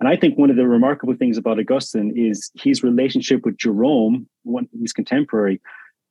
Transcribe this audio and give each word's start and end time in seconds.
And 0.00 0.08
I 0.08 0.16
think 0.16 0.38
one 0.38 0.50
of 0.50 0.56
the 0.56 0.66
remarkable 0.66 1.14
things 1.14 1.36
about 1.36 1.58
Augustine 1.58 2.12
is 2.16 2.50
his 2.54 2.82
relationship 2.82 3.44
with 3.44 3.58
Jerome, 3.58 4.26
one 4.44 4.66
his 4.80 4.94
contemporary. 4.94 5.60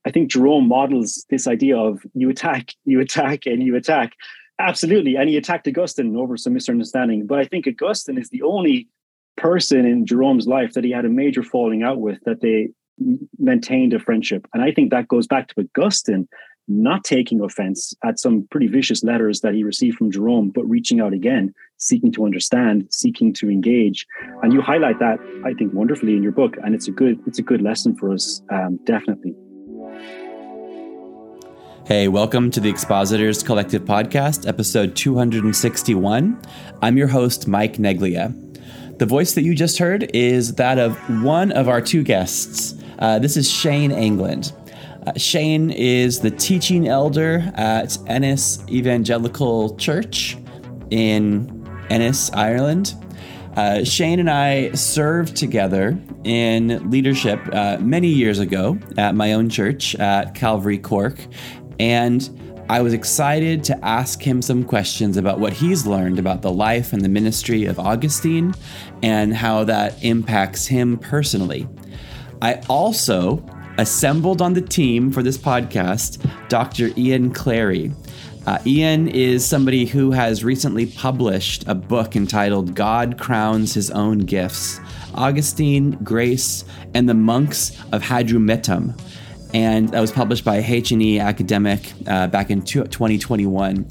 I 0.05 0.11
think 0.11 0.29
Jerome 0.31 0.67
models 0.67 1.25
this 1.29 1.47
idea 1.47 1.77
of 1.77 2.01
you 2.13 2.29
attack, 2.29 2.73
you 2.85 2.99
attack, 2.99 3.47
and 3.47 3.63
you 3.63 3.75
attack. 3.75 4.13
Absolutely. 4.59 5.15
And 5.15 5.27
he 5.27 5.37
attacked 5.37 5.67
Augustine 5.67 6.15
over 6.15 6.37
some 6.37 6.53
misunderstanding. 6.53 7.25
But 7.25 7.39
I 7.39 7.45
think 7.45 7.67
Augustine 7.67 8.17
is 8.17 8.29
the 8.29 8.43
only 8.43 8.87
person 9.37 9.85
in 9.85 10.05
Jerome's 10.05 10.47
life 10.47 10.73
that 10.73 10.83
he 10.83 10.91
had 10.91 11.05
a 11.05 11.09
major 11.09 11.41
falling 11.41 11.81
out 11.81 11.99
with 11.99 12.19
that 12.25 12.41
they 12.41 12.69
maintained 13.39 13.93
a 13.93 13.99
friendship. 13.99 14.45
And 14.53 14.61
I 14.61 14.71
think 14.71 14.91
that 14.91 15.07
goes 15.07 15.27
back 15.27 15.47
to 15.47 15.67
Augustine 15.75 16.27
not 16.69 17.03
taking 17.03 17.41
offense 17.41 17.95
at 18.03 18.19
some 18.19 18.47
pretty 18.51 18.67
vicious 18.67 19.03
letters 19.03 19.41
that 19.41 19.55
he 19.55 19.63
received 19.63 19.97
from 19.97 20.11
Jerome, 20.11 20.49
but 20.49 20.63
reaching 20.69 21.01
out 21.01 21.13
again, 21.13 21.53
seeking 21.77 22.11
to 22.11 22.25
understand, 22.25 22.87
seeking 22.91 23.33
to 23.33 23.49
engage. 23.49 24.05
And 24.43 24.53
you 24.53 24.61
highlight 24.61 24.99
that, 24.99 25.17
I 25.43 25.53
think, 25.55 25.73
wonderfully 25.73 26.15
in 26.15 26.21
your 26.21 26.31
book. 26.31 26.55
And 26.63 26.75
it's 26.75 26.87
a 26.87 26.91
good, 26.91 27.19
it's 27.25 27.39
a 27.39 27.41
good 27.41 27.63
lesson 27.63 27.95
for 27.95 28.13
us, 28.13 28.43
um, 28.51 28.79
definitely. 28.85 29.35
Hey, 31.85 32.07
welcome 32.07 32.51
to 32.51 32.59
the 32.59 32.69
Expositors 32.69 33.41
Collective 33.41 33.81
Podcast, 33.81 34.47
episode 34.47 34.95
261. 34.95 36.39
I'm 36.83 36.97
your 36.97 37.07
host, 37.07 37.47
Mike 37.47 37.77
Neglia. 37.77 38.35
The 38.99 39.07
voice 39.07 39.33
that 39.33 39.41
you 39.41 39.55
just 39.55 39.79
heard 39.79 40.11
is 40.13 40.53
that 40.55 40.77
of 40.77 40.95
one 41.23 41.51
of 41.53 41.67
our 41.67 41.81
two 41.81 42.03
guests. 42.03 42.75
Uh, 42.99 43.17
this 43.17 43.37
is 43.37 43.49
Shane 43.49 43.91
England. 43.91 44.53
Uh, 45.09 45.17
Shane 45.17 45.71
is 45.71 46.19
the 46.19 46.29
teaching 46.29 46.87
elder 46.87 47.51
at 47.55 47.97
Ennis 48.05 48.63
Evangelical 48.69 49.75
Church 49.77 50.37
in 50.91 51.67
Ennis, 51.89 52.31
Ireland. 52.31 52.93
Uh, 53.55 53.83
Shane 53.83 54.19
and 54.19 54.29
I 54.29 54.71
served 54.73 55.35
together 55.35 55.99
in 56.25 56.91
leadership 56.91 57.39
uh, 57.51 57.77
many 57.79 58.07
years 58.07 58.37
ago 58.37 58.77
at 58.99 59.15
my 59.15 59.33
own 59.33 59.49
church 59.49 59.95
at 59.95 60.35
Calvary 60.35 60.77
Cork. 60.77 61.19
And 61.79 62.29
I 62.69 62.81
was 62.81 62.93
excited 62.93 63.63
to 63.63 63.83
ask 63.83 64.21
him 64.21 64.43
some 64.43 64.63
questions 64.63 65.17
about 65.17 65.39
what 65.39 65.53
he's 65.53 65.87
learned 65.87 66.19
about 66.19 66.43
the 66.43 66.51
life 66.51 66.93
and 66.93 67.01
the 67.01 67.09
ministry 67.09 67.65
of 67.65 67.79
Augustine 67.79 68.53
and 69.01 69.33
how 69.33 69.63
that 69.63 70.03
impacts 70.03 70.67
him 70.67 70.99
personally. 70.99 71.67
I 72.43 72.61
also 72.69 73.43
assembled 73.79 74.41
on 74.41 74.53
the 74.53 74.61
team 74.61 75.09
for 75.09 75.23
this 75.23 75.37
podcast 75.37 76.19
Dr. 76.49 76.89
Ian 76.97 77.31
Clary. 77.33 77.93
Uh, 78.45 78.57
Ian 78.65 79.07
is 79.07 79.45
somebody 79.45 79.85
who 79.85 80.11
has 80.11 80.43
recently 80.43 80.85
published 80.85 81.65
a 81.67 81.75
book 81.75 82.15
entitled 82.15 82.75
God 82.75 83.17
Crowns 83.17 83.73
His 83.73 83.89
Own 83.91 84.19
Gifts 84.19 84.79
Augustine, 85.15 85.91
Grace, 86.03 86.65
and 86.93 87.07
the 87.07 87.13
Monks 87.13 87.71
of 87.93 88.01
Hadrumetum. 88.01 88.99
And 89.53 89.89
that 89.89 90.01
was 90.01 90.11
published 90.11 90.43
by 90.43 90.57
H&E 90.57 91.19
Academic 91.19 91.93
uh, 92.05 92.27
back 92.27 92.51
in 92.51 92.61
2021. 92.61 93.87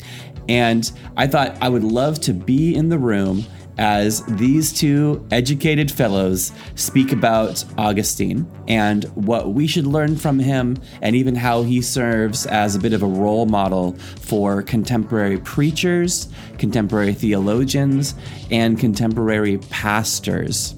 And 0.48 0.92
I 1.17 1.27
thought 1.27 1.56
I 1.61 1.69
would 1.69 1.84
love 1.84 2.20
to 2.20 2.34
be 2.34 2.75
in 2.75 2.91
the 2.91 2.98
room 2.98 3.45
as 3.78 4.24
these 4.26 4.72
two 4.72 5.26
educated 5.30 5.90
fellows 5.90 6.52
speak 6.74 7.12
about 7.12 7.64
Augustine 7.78 8.46
and 8.66 9.04
what 9.14 9.54
we 9.54 9.66
should 9.66 9.86
learn 9.86 10.16
from 10.16 10.38
him, 10.38 10.76
and 11.00 11.16
even 11.16 11.34
how 11.34 11.62
he 11.62 11.80
serves 11.80 12.44
as 12.46 12.74
a 12.74 12.80
bit 12.80 12.92
of 12.92 13.02
a 13.02 13.06
role 13.06 13.46
model 13.46 13.92
for 14.20 14.62
contemporary 14.62 15.38
preachers, 15.38 16.28
contemporary 16.58 17.14
theologians, 17.14 18.14
and 18.50 18.78
contemporary 18.78 19.58
pastors. 19.70 20.74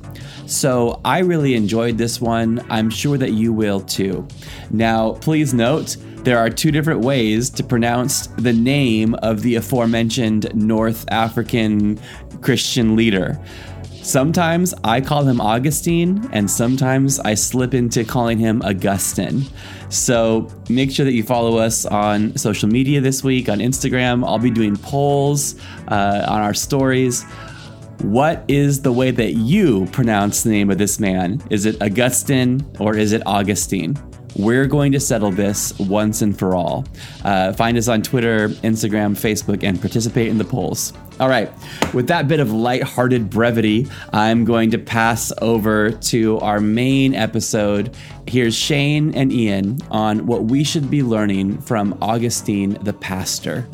So 0.46 1.00
I 1.04 1.20
really 1.20 1.54
enjoyed 1.54 1.96
this 1.96 2.20
one. 2.20 2.64
I'm 2.70 2.90
sure 2.90 3.16
that 3.16 3.32
you 3.32 3.52
will 3.52 3.80
too. 3.80 4.26
Now, 4.70 5.12
please 5.12 5.54
note, 5.54 5.96
there 6.24 6.38
are 6.38 6.50
two 6.50 6.70
different 6.70 7.00
ways 7.00 7.48
to 7.50 7.64
pronounce 7.64 8.26
the 8.28 8.52
name 8.52 9.14
of 9.16 9.42
the 9.42 9.56
aforementioned 9.56 10.54
North 10.54 11.04
African 11.10 11.98
Christian 12.42 12.94
leader. 12.94 13.40
Sometimes 14.02 14.74
I 14.82 15.00
call 15.00 15.24
him 15.24 15.40
Augustine, 15.40 16.28
and 16.32 16.50
sometimes 16.50 17.20
I 17.20 17.34
slip 17.34 17.74
into 17.74 18.04
calling 18.04 18.38
him 18.38 18.62
Augustine. 18.62 19.44
So 19.88 20.48
make 20.68 20.90
sure 20.90 21.04
that 21.04 21.12
you 21.12 21.22
follow 21.22 21.58
us 21.58 21.84
on 21.86 22.36
social 22.36 22.68
media 22.68 23.00
this 23.00 23.22
week 23.22 23.48
on 23.48 23.58
Instagram. 23.58 24.24
I'll 24.26 24.38
be 24.38 24.50
doing 24.50 24.76
polls 24.76 25.56
uh, 25.88 26.24
on 26.28 26.40
our 26.40 26.54
stories. 26.54 27.24
What 28.02 28.42
is 28.48 28.80
the 28.80 28.92
way 28.92 29.10
that 29.10 29.34
you 29.34 29.86
pronounce 29.92 30.42
the 30.42 30.50
name 30.50 30.70
of 30.70 30.78
this 30.78 30.98
man? 30.98 31.42
Is 31.50 31.66
it 31.66 31.80
Augustine 31.82 32.66
or 32.78 32.96
is 32.96 33.12
it 33.12 33.22
Augustine? 33.26 33.98
We're 34.36 34.66
going 34.66 34.92
to 34.92 35.00
settle 35.00 35.30
this 35.30 35.78
once 35.78 36.22
and 36.22 36.38
for 36.38 36.54
all. 36.54 36.86
Uh, 37.24 37.52
find 37.52 37.76
us 37.76 37.88
on 37.88 38.02
Twitter, 38.02 38.48
Instagram, 38.48 39.12
Facebook, 39.12 39.64
and 39.64 39.80
participate 39.80 40.28
in 40.28 40.38
the 40.38 40.44
polls. 40.44 40.92
All 41.18 41.28
right, 41.28 41.52
with 41.92 42.06
that 42.06 42.28
bit 42.28 42.40
of 42.40 42.50
light-hearted 42.50 43.28
brevity, 43.28 43.86
I'm 44.12 44.46
going 44.46 44.70
to 44.70 44.78
pass 44.78 45.32
over 45.42 45.90
to 45.90 46.38
our 46.38 46.60
main 46.60 47.14
episode. 47.14 47.94
Here's 48.26 48.56
Shane 48.56 49.14
and 49.14 49.30
Ian 49.30 49.80
on 49.90 50.26
what 50.26 50.44
we 50.44 50.64
should 50.64 50.90
be 50.90 51.02
learning 51.02 51.60
from 51.60 51.98
Augustine 52.00 52.78
the 52.82 52.94
pastor. 52.94 53.68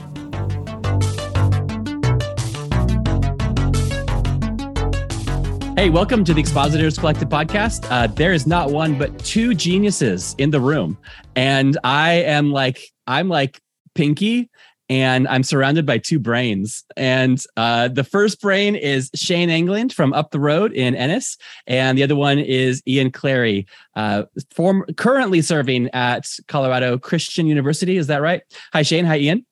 Hey, 5.76 5.90
welcome 5.90 6.24
to 6.24 6.32
the 6.32 6.40
Expositors 6.40 6.96
Collective 6.96 7.28
podcast. 7.28 7.86
Uh, 7.90 8.06
there 8.06 8.32
is 8.32 8.46
not 8.46 8.70
one 8.70 8.96
but 8.96 9.16
two 9.18 9.52
geniuses 9.52 10.34
in 10.38 10.48
the 10.48 10.58
room, 10.58 10.96
and 11.36 11.76
I 11.84 12.12
am 12.12 12.50
like 12.50 12.80
I'm 13.06 13.28
like 13.28 13.60
Pinky, 13.94 14.48
and 14.88 15.28
I'm 15.28 15.42
surrounded 15.42 15.84
by 15.84 15.98
two 15.98 16.18
brains. 16.18 16.82
And 16.96 17.38
uh, 17.58 17.88
the 17.88 18.04
first 18.04 18.40
brain 18.40 18.74
is 18.74 19.10
Shane 19.14 19.50
England 19.50 19.92
from 19.92 20.14
up 20.14 20.30
the 20.30 20.40
road 20.40 20.72
in 20.72 20.94
Ennis, 20.94 21.36
and 21.66 21.98
the 21.98 22.02
other 22.04 22.16
one 22.16 22.38
is 22.38 22.82
Ian 22.88 23.10
Clary, 23.10 23.66
uh, 23.96 24.22
form 24.54 24.82
currently 24.96 25.42
serving 25.42 25.90
at 25.92 26.26
Colorado 26.48 26.96
Christian 26.96 27.46
University. 27.46 27.98
Is 27.98 28.06
that 28.06 28.22
right? 28.22 28.40
Hi, 28.72 28.80
Shane. 28.80 29.04
Hi, 29.04 29.18
Ian. 29.18 29.44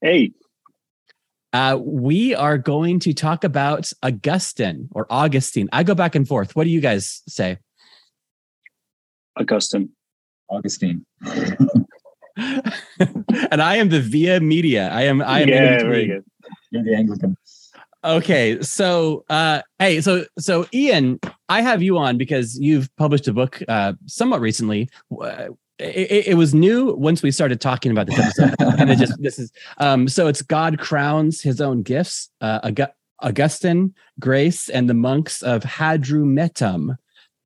Hey. 0.00 0.32
Uh, 1.54 1.78
we 1.80 2.34
are 2.34 2.58
going 2.58 2.98
to 2.98 3.14
talk 3.14 3.44
about 3.44 3.92
Augustine 4.02 4.88
or 4.90 5.06
Augustine. 5.08 5.68
I 5.72 5.84
go 5.84 5.94
back 5.94 6.16
and 6.16 6.26
forth. 6.26 6.56
What 6.56 6.64
do 6.64 6.70
you 6.70 6.80
guys 6.80 7.22
say? 7.28 7.58
Augustine. 9.38 9.90
Augustine. 10.50 11.06
and 12.36 13.62
I 13.62 13.76
am 13.76 13.88
the 13.88 14.00
via 14.00 14.40
media. 14.40 14.88
I 14.88 15.02
am. 15.02 15.22
I 15.22 15.42
am. 15.42 15.48
Yeah, 15.48 15.78
very 15.84 16.06
good. 16.08 16.24
You're 16.72 16.82
the 16.82 16.96
Anglican. 16.96 17.36
Okay, 18.02 18.60
so 18.60 19.24
uh, 19.30 19.62
hey, 19.78 20.00
so 20.00 20.24
so 20.38 20.66
Ian, 20.74 21.20
I 21.48 21.60
have 21.62 21.82
you 21.82 21.98
on 21.98 22.18
because 22.18 22.58
you've 22.58 22.94
published 22.96 23.28
a 23.28 23.32
book 23.32 23.62
uh, 23.68 23.92
somewhat 24.06 24.40
recently. 24.40 24.88
It, 25.78 26.28
it, 26.28 26.34
was 26.34 26.54
new 26.54 26.94
once 26.94 27.20
we 27.20 27.32
started 27.32 27.60
talking 27.60 27.90
about 27.90 28.06
this 28.06 28.18
episode, 28.18 28.54
and 28.78 28.90
it 28.90 28.98
just 28.98 29.20
this 29.20 29.40
is 29.40 29.50
um. 29.78 30.06
So 30.08 30.28
it's 30.28 30.40
God 30.40 30.78
crowns 30.78 31.42
His 31.42 31.60
own 31.60 31.82
gifts. 31.82 32.30
Uh, 32.40 32.70
Augustine, 33.20 33.94
Grace, 34.20 34.68
and 34.68 34.88
the 34.88 34.94
monks 34.94 35.42
of 35.42 35.62
Hadrumetum. 35.62 36.96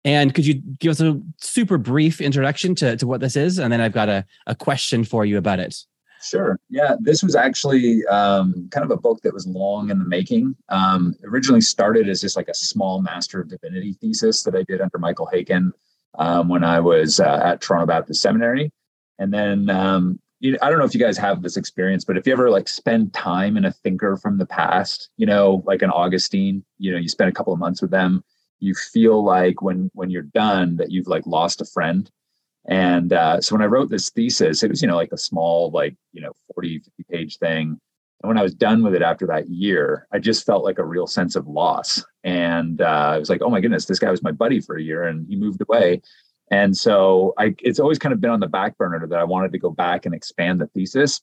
And 0.04 0.34
could 0.34 0.46
you 0.46 0.54
give 0.78 0.90
us 0.90 1.00
a 1.00 1.20
super 1.38 1.78
brief 1.78 2.20
introduction 2.20 2.74
to, 2.76 2.96
to 2.96 3.06
what 3.06 3.20
this 3.20 3.36
is? 3.36 3.58
And 3.58 3.72
then 3.72 3.80
I've 3.80 3.92
got 3.92 4.08
a, 4.08 4.24
a 4.46 4.54
question 4.54 5.04
for 5.04 5.24
you 5.24 5.38
about 5.38 5.60
it. 5.60 5.76
Sure. 6.20 6.58
Yeah, 6.68 6.96
this 6.98 7.22
was 7.22 7.36
actually 7.36 8.04
um, 8.06 8.68
kind 8.72 8.84
of 8.84 8.90
a 8.90 8.96
book 8.96 9.20
that 9.22 9.32
was 9.32 9.46
long 9.46 9.90
in 9.90 9.98
the 9.98 10.04
making. 10.04 10.56
Um, 10.68 11.14
originally 11.24 11.60
started 11.60 12.08
as 12.08 12.20
just 12.20 12.36
like 12.36 12.48
a 12.48 12.54
small 12.54 13.00
Master 13.00 13.40
of 13.40 13.48
Divinity 13.48 13.92
thesis 14.00 14.42
that 14.42 14.56
I 14.56 14.64
did 14.64 14.81
under 14.81 14.98
Michael 14.98 15.28
Haykin 15.32 15.72
um, 16.19 16.49
when 16.49 16.65
I 16.65 16.81
was 16.81 17.20
uh, 17.20 17.41
at 17.43 17.61
Toronto 17.61 17.87
Baptist 17.87 18.20
Seminary. 18.20 18.70
And 19.19 19.32
then 19.32 19.70
um, 19.70 20.20
you 20.41 20.56
I 20.62 20.69
don't 20.69 20.79
know 20.79 20.85
if 20.85 20.94
you 20.94 21.00
guys 21.00 21.19
have 21.19 21.43
this 21.43 21.56
experience, 21.56 22.05
but 22.05 22.17
if 22.17 22.26
you 22.26 22.32
ever 22.32 22.50
like 22.50 22.69
spend 22.69 23.12
time 23.15 23.56
in 23.56 23.65
a 23.65 23.73
thinker 23.73 24.17
from 24.17 24.38
the 24.38 24.47
past, 24.47 25.11
you 25.17 25.26
know, 25.26 25.62
like 25.67 25.82
an 25.82 25.91
Augustine, 25.91 26.65
you 26.79 26.93
know, 26.93 26.99
you 26.99 27.09
spend 27.09 27.31
a 27.31 27.32
couple 27.32 27.53
of 27.53 27.59
months 27.59 27.82
with 27.82 27.91
them, 27.91 28.23
you 28.61 28.75
feel 28.75 29.25
like 29.25 29.62
when 29.62 29.91
when 29.94 30.11
you're 30.11 30.23
done 30.23 30.76
that 30.76 30.91
you've 30.91 31.09
like 31.09 31.26
lost 31.26 31.61
a 31.61 31.65
friend. 31.65 32.11
And 32.67 33.12
uh, 33.15 33.41
so 33.41 33.55
when 33.55 33.62
I 33.62 33.67
wrote 33.67 33.88
this 33.88 34.11
thesis, 34.11 34.62
it 34.62 34.69
was, 34.69 34.82
you 34.82 34.88
know, 34.88 34.97
like 34.97 35.12
a 35.12 35.17
small, 35.17 35.70
like, 35.70 35.97
you 36.12 36.20
know, 36.20 36.32
40, 36.55 36.81
50 36.81 37.05
page 37.11 37.38
thing. 37.38 37.81
And 38.23 38.29
when 38.29 38.38
I 38.38 38.43
was 38.43 38.55
done 38.55 38.82
with 38.82 38.94
it 38.94 39.03
after 39.03 39.26
that 39.29 39.49
year, 39.49 40.06
I 40.12 40.19
just 40.19 40.44
felt 40.44 40.65
like 40.65 40.79
a 40.79 40.85
real 40.85 41.06
sense 41.06 41.37
of 41.37 41.47
loss. 41.47 42.05
And 42.25 42.81
uh, 42.81 43.12
I 43.15 43.19
was 43.19 43.31
like, 43.31 43.43
oh 43.43 43.50
my 43.50 43.61
goodness, 43.61 43.85
this 43.87 44.00
guy 44.00 44.11
was 44.11 44.23
my 44.23 44.32
buddy 44.32 44.61
for 44.61 44.76
a 44.76 44.82
year 44.82 45.05
and 45.05 45.26
he 45.29 45.37
moved 45.37 45.61
away. 45.62 46.03
And 46.50 46.76
so 46.76 47.35
I, 47.38 47.55
it's 47.61 47.79
always 47.79 47.99
kind 47.99 48.12
of 48.12 48.20
been 48.20 48.31
on 48.31 48.41
the 48.41 48.49
back 48.49 48.76
burner 48.76 49.06
that 49.06 49.19
I 49.19 49.25
wanted 49.25 49.53
to 49.53 49.59
go 49.59 49.70
back 49.70 50.05
and 50.06 50.15
expand 50.15 50.61
the 50.61 50.67
thesis. 50.69 51.20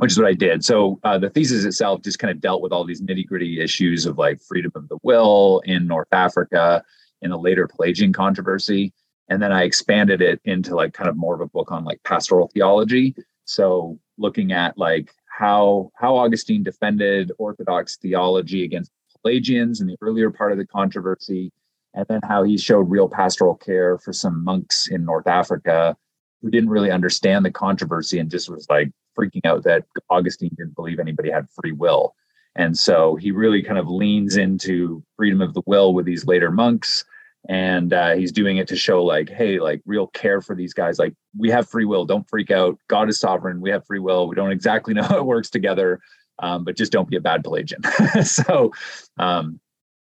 which 0.00 0.12
is 0.12 0.18
what 0.18 0.26
I 0.26 0.32
did. 0.32 0.64
So 0.64 0.98
uh, 1.04 1.18
the 1.18 1.28
thesis 1.28 1.64
itself 1.64 2.00
just 2.02 2.18
kind 2.18 2.30
of 2.30 2.40
dealt 2.40 2.62
with 2.62 2.72
all 2.72 2.84
these 2.86 3.02
nitty 3.02 3.26
gritty 3.26 3.60
issues 3.60 4.06
of 4.06 4.16
like 4.16 4.40
freedom 4.40 4.72
of 4.74 4.88
the 4.88 4.98
will 5.02 5.60
in 5.66 5.86
North 5.86 6.08
Africa 6.12 6.82
in 7.20 7.30
the 7.30 7.38
later 7.38 7.68
Pelagian 7.68 8.10
controversy. 8.10 8.94
And 9.28 9.42
then 9.42 9.52
I 9.52 9.64
expanded 9.64 10.22
it 10.22 10.40
into 10.46 10.74
like 10.74 10.94
kind 10.94 11.10
of 11.10 11.16
more 11.18 11.34
of 11.34 11.42
a 11.42 11.46
book 11.46 11.70
on 11.70 11.84
like 11.84 12.02
pastoral 12.02 12.48
theology. 12.48 13.14
So 13.44 13.98
looking 14.16 14.52
at 14.52 14.78
like 14.78 15.12
how 15.40 15.90
how 15.96 16.16
Augustine 16.16 16.62
defended 16.62 17.32
Orthodox 17.38 17.96
theology 17.96 18.62
against 18.62 18.92
Pelagians 19.22 19.80
in 19.80 19.86
the 19.86 19.96
earlier 20.02 20.30
part 20.30 20.52
of 20.52 20.58
the 20.58 20.66
controversy, 20.66 21.50
and 21.94 22.06
then 22.08 22.20
how 22.22 22.42
he 22.42 22.58
showed 22.58 22.90
real 22.90 23.08
pastoral 23.08 23.54
care 23.54 23.98
for 23.98 24.12
some 24.12 24.44
monks 24.44 24.88
in 24.88 25.04
North 25.04 25.26
Africa 25.26 25.96
who 26.42 26.50
didn't 26.50 26.70
really 26.70 26.90
understand 26.90 27.44
the 27.44 27.50
controversy 27.50 28.18
and 28.18 28.30
just 28.30 28.50
was 28.50 28.66
like 28.68 28.90
freaking 29.18 29.44
out 29.44 29.64
that 29.64 29.84
Augustine 30.10 30.54
didn't 30.56 30.76
believe 30.76 31.00
anybody 31.00 31.30
had 31.30 31.48
free 31.50 31.72
will. 31.72 32.14
And 32.54 32.76
so 32.76 33.16
he 33.16 33.30
really 33.30 33.62
kind 33.62 33.78
of 33.78 33.88
leans 33.88 34.36
into 34.36 35.02
freedom 35.16 35.40
of 35.40 35.54
the 35.54 35.62
will 35.66 35.94
with 35.94 36.04
these 36.04 36.26
later 36.26 36.50
monks. 36.50 37.04
And 37.48 37.92
uh, 37.92 38.14
he's 38.14 38.32
doing 38.32 38.58
it 38.58 38.68
to 38.68 38.76
show, 38.76 39.02
like, 39.02 39.30
hey, 39.30 39.60
like 39.60 39.80
real 39.86 40.08
care 40.08 40.40
for 40.40 40.54
these 40.54 40.74
guys. 40.74 40.98
Like, 40.98 41.14
we 41.36 41.50
have 41.50 41.68
free 41.68 41.86
will. 41.86 42.04
Don't 42.04 42.28
freak 42.28 42.50
out. 42.50 42.78
God 42.88 43.08
is 43.08 43.18
sovereign. 43.18 43.60
We 43.60 43.70
have 43.70 43.86
free 43.86 43.98
will. 43.98 44.28
We 44.28 44.36
don't 44.36 44.52
exactly 44.52 44.94
know 44.94 45.02
how 45.02 45.18
it 45.18 45.26
works 45.26 45.50
together, 45.50 46.00
um, 46.40 46.64
but 46.64 46.76
just 46.76 46.92
don't 46.92 47.08
be 47.08 47.16
a 47.16 47.20
bad 47.20 47.42
Pelagian. 47.42 47.82
so, 48.24 48.72
um, 49.18 49.58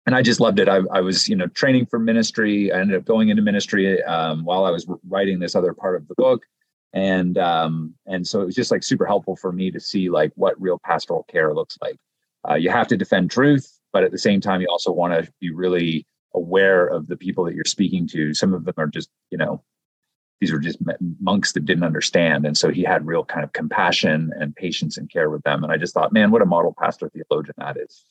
and 0.07 0.15
I 0.15 0.23
just 0.23 0.39
loved 0.39 0.61
it. 0.61 0.69
I, 0.69 0.81
I, 0.93 1.01
was, 1.01 1.29
you 1.29 1.35
know, 1.35 1.49
training 1.49 1.87
for 1.87 1.99
ministry. 1.99 2.71
I 2.71 2.81
ended 2.81 2.97
up 2.97 3.05
going 3.05 3.29
into 3.29 3.43
ministry 3.43 4.03
um, 4.05 4.45
while 4.45 4.65
I 4.65 4.71
was 4.71 4.87
writing 5.09 5.41
this 5.41 5.57
other 5.57 5.75
part 5.75 5.97
of 5.97 6.07
the 6.07 6.15
book, 6.15 6.47
and 6.93 7.37
um, 7.39 7.93
and 8.07 8.25
so 8.25 8.41
it 8.41 8.47
was 8.47 8.55
just 8.55 8.71
like 8.71 8.85
super 8.85 9.05
helpful 9.05 9.35
for 9.35 9.51
me 9.51 9.73
to 9.73 9.81
see 9.81 10.09
like 10.09 10.33
what 10.37 10.61
real 10.61 10.79
pastoral 10.79 11.25
care 11.25 11.53
looks 11.53 11.77
like. 11.83 11.97
Uh, 12.49 12.55
you 12.55 12.71
have 12.71 12.87
to 12.87 12.97
defend 12.97 13.33
truth, 13.33 13.81
but 13.93 14.05
at 14.05 14.13
the 14.13 14.19
same 14.19 14.41
time, 14.41 14.61
you 14.61 14.69
also 14.71 14.93
want 14.93 15.13
to 15.13 15.31
be 15.41 15.51
really 15.51 16.07
aware 16.37 16.87
of 16.87 17.09
the 17.09 17.17
people 17.17 17.45
that 17.45 17.55
you're 17.55 17.65
speaking 17.65 18.07
to. 18.09 18.35
Some 18.35 18.55
of 18.55 18.65
them 18.65 18.75
are 18.77 18.87
just, 18.87 19.11
you 19.31 19.39
know, 19.39 19.63
these 20.41 20.53
were 20.53 20.59
just 20.59 20.79
monks 21.21 21.53
that 21.53 21.65
didn't 21.65 21.85
understand, 21.85 22.45
and 22.45 22.59
so 22.59 22.71
he 22.71 22.83
had 22.83 23.07
real 23.07 23.25
kind 23.25 23.43
of 23.43 23.55
compassion 23.55 24.33
and 24.39 24.55
patience 24.55 24.99
and 24.99 25.11
care 25.11 25.31
with 25.31 25.43
them. 25.45 25.65
And 25.65 25.73
I 25.73 25.79
just 25.79 25.95
thought, 25.95 26.13
man, 26.13 26.31
what 26.31 26.43
a 26.43 26.47
model 26.47 26.75
pastor 26.79 27.09
theologian 27.09 27.55
that 27.57 27.79
is. 27.79 28.05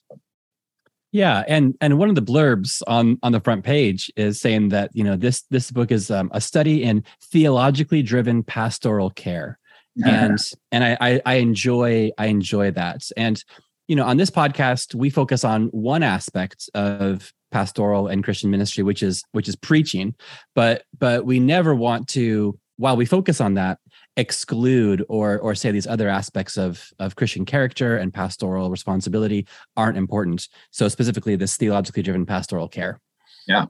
Yeah, 1.15 1.43
and 1.47 1.75
and 1.79 1.97
one 1.97 2.09
of 2.09 2.15
the 2.15 2.21
blurbs 2.21 2.81
on 2.87 3.19
on 3.23 3.31
the 3.31 3.39
front 3.39 3.63
page 3.63 4.11
is 4.17 4.41
saying 4.41 4.69
that 4.69 4.89
you 4.93 5.03
know 5.03 5.15
this 5.15 5.43
this 5.49 5.71
book 5.71 5.91
is 5.91 6.11
um, 6.11 6.29
a 6.33 6.41
study 6.41 6.83
in 6.83 7.03
theologically 7.31 8.01
driven 8.01 8.43
pastoral 8.43 9.11
care, 9.11 9.59
and 10.05 10.39
and 10.71 10.83
I, 10.83 10.97
I 10.99 11.21
I 11.25 11.33
enjoy 11.35 12.11
I 12.17 12.25
enjoy 12.25 12.71
that. 12.71 13.03
And 13.15 13.41
you 13.87 13.95
know 13.95 14.03
on 14.03 14.17
this 14.17 14.31
podcast 14.31 14.95
we 14.95 15.09
focus 15.09 15.45
on 15.45 15.67
one 15.67 16.03
aspect 16.03 16.69
of 16.73 17.31
pastoral 17.55 18.07
and 18.07 18.21
Christian 18.21 18.51
ministry, 18.51 18.83
which 18.83 19.01
is 19.01 19.23
which 19.31 19.47
is 19.47 19.55
preaching, 19.55 20.13
but 20.55 20.83
but 20.99 21.25
we 21.25 21.39
never 21.39 21.73
want 21.73 22.09
to 22.09 22.59
while 22.75 22.97
we 22.97 23.05
focus 23.05 23.39
on 23.39 23.53
that 23.53 23.79
exclude 24.17 25.05
or 25.07 25.39
or 25.39 25.55
say 25.55 25.71
these 25.71 25.87
other 25.87 26.09
aspects 26.09 26.57
of 26.57 26.91
of 26.99 27.15
christian 27.15 27.45
character 27.45 27.95
and 27.95 28.13
pastoral 28.13 28.69
responsibility 28.69 29.47
aren't 29.77 29.97
important. 29.97 30.49
So 30.71 30.89
specifically 30.89 31.37
this 31.37 31.55
theologically 31.55 32.03
driven 32.03 32.25
pastoral 32.25 32.67
care. 32.67 32.99
Yeah, 33.47 33.67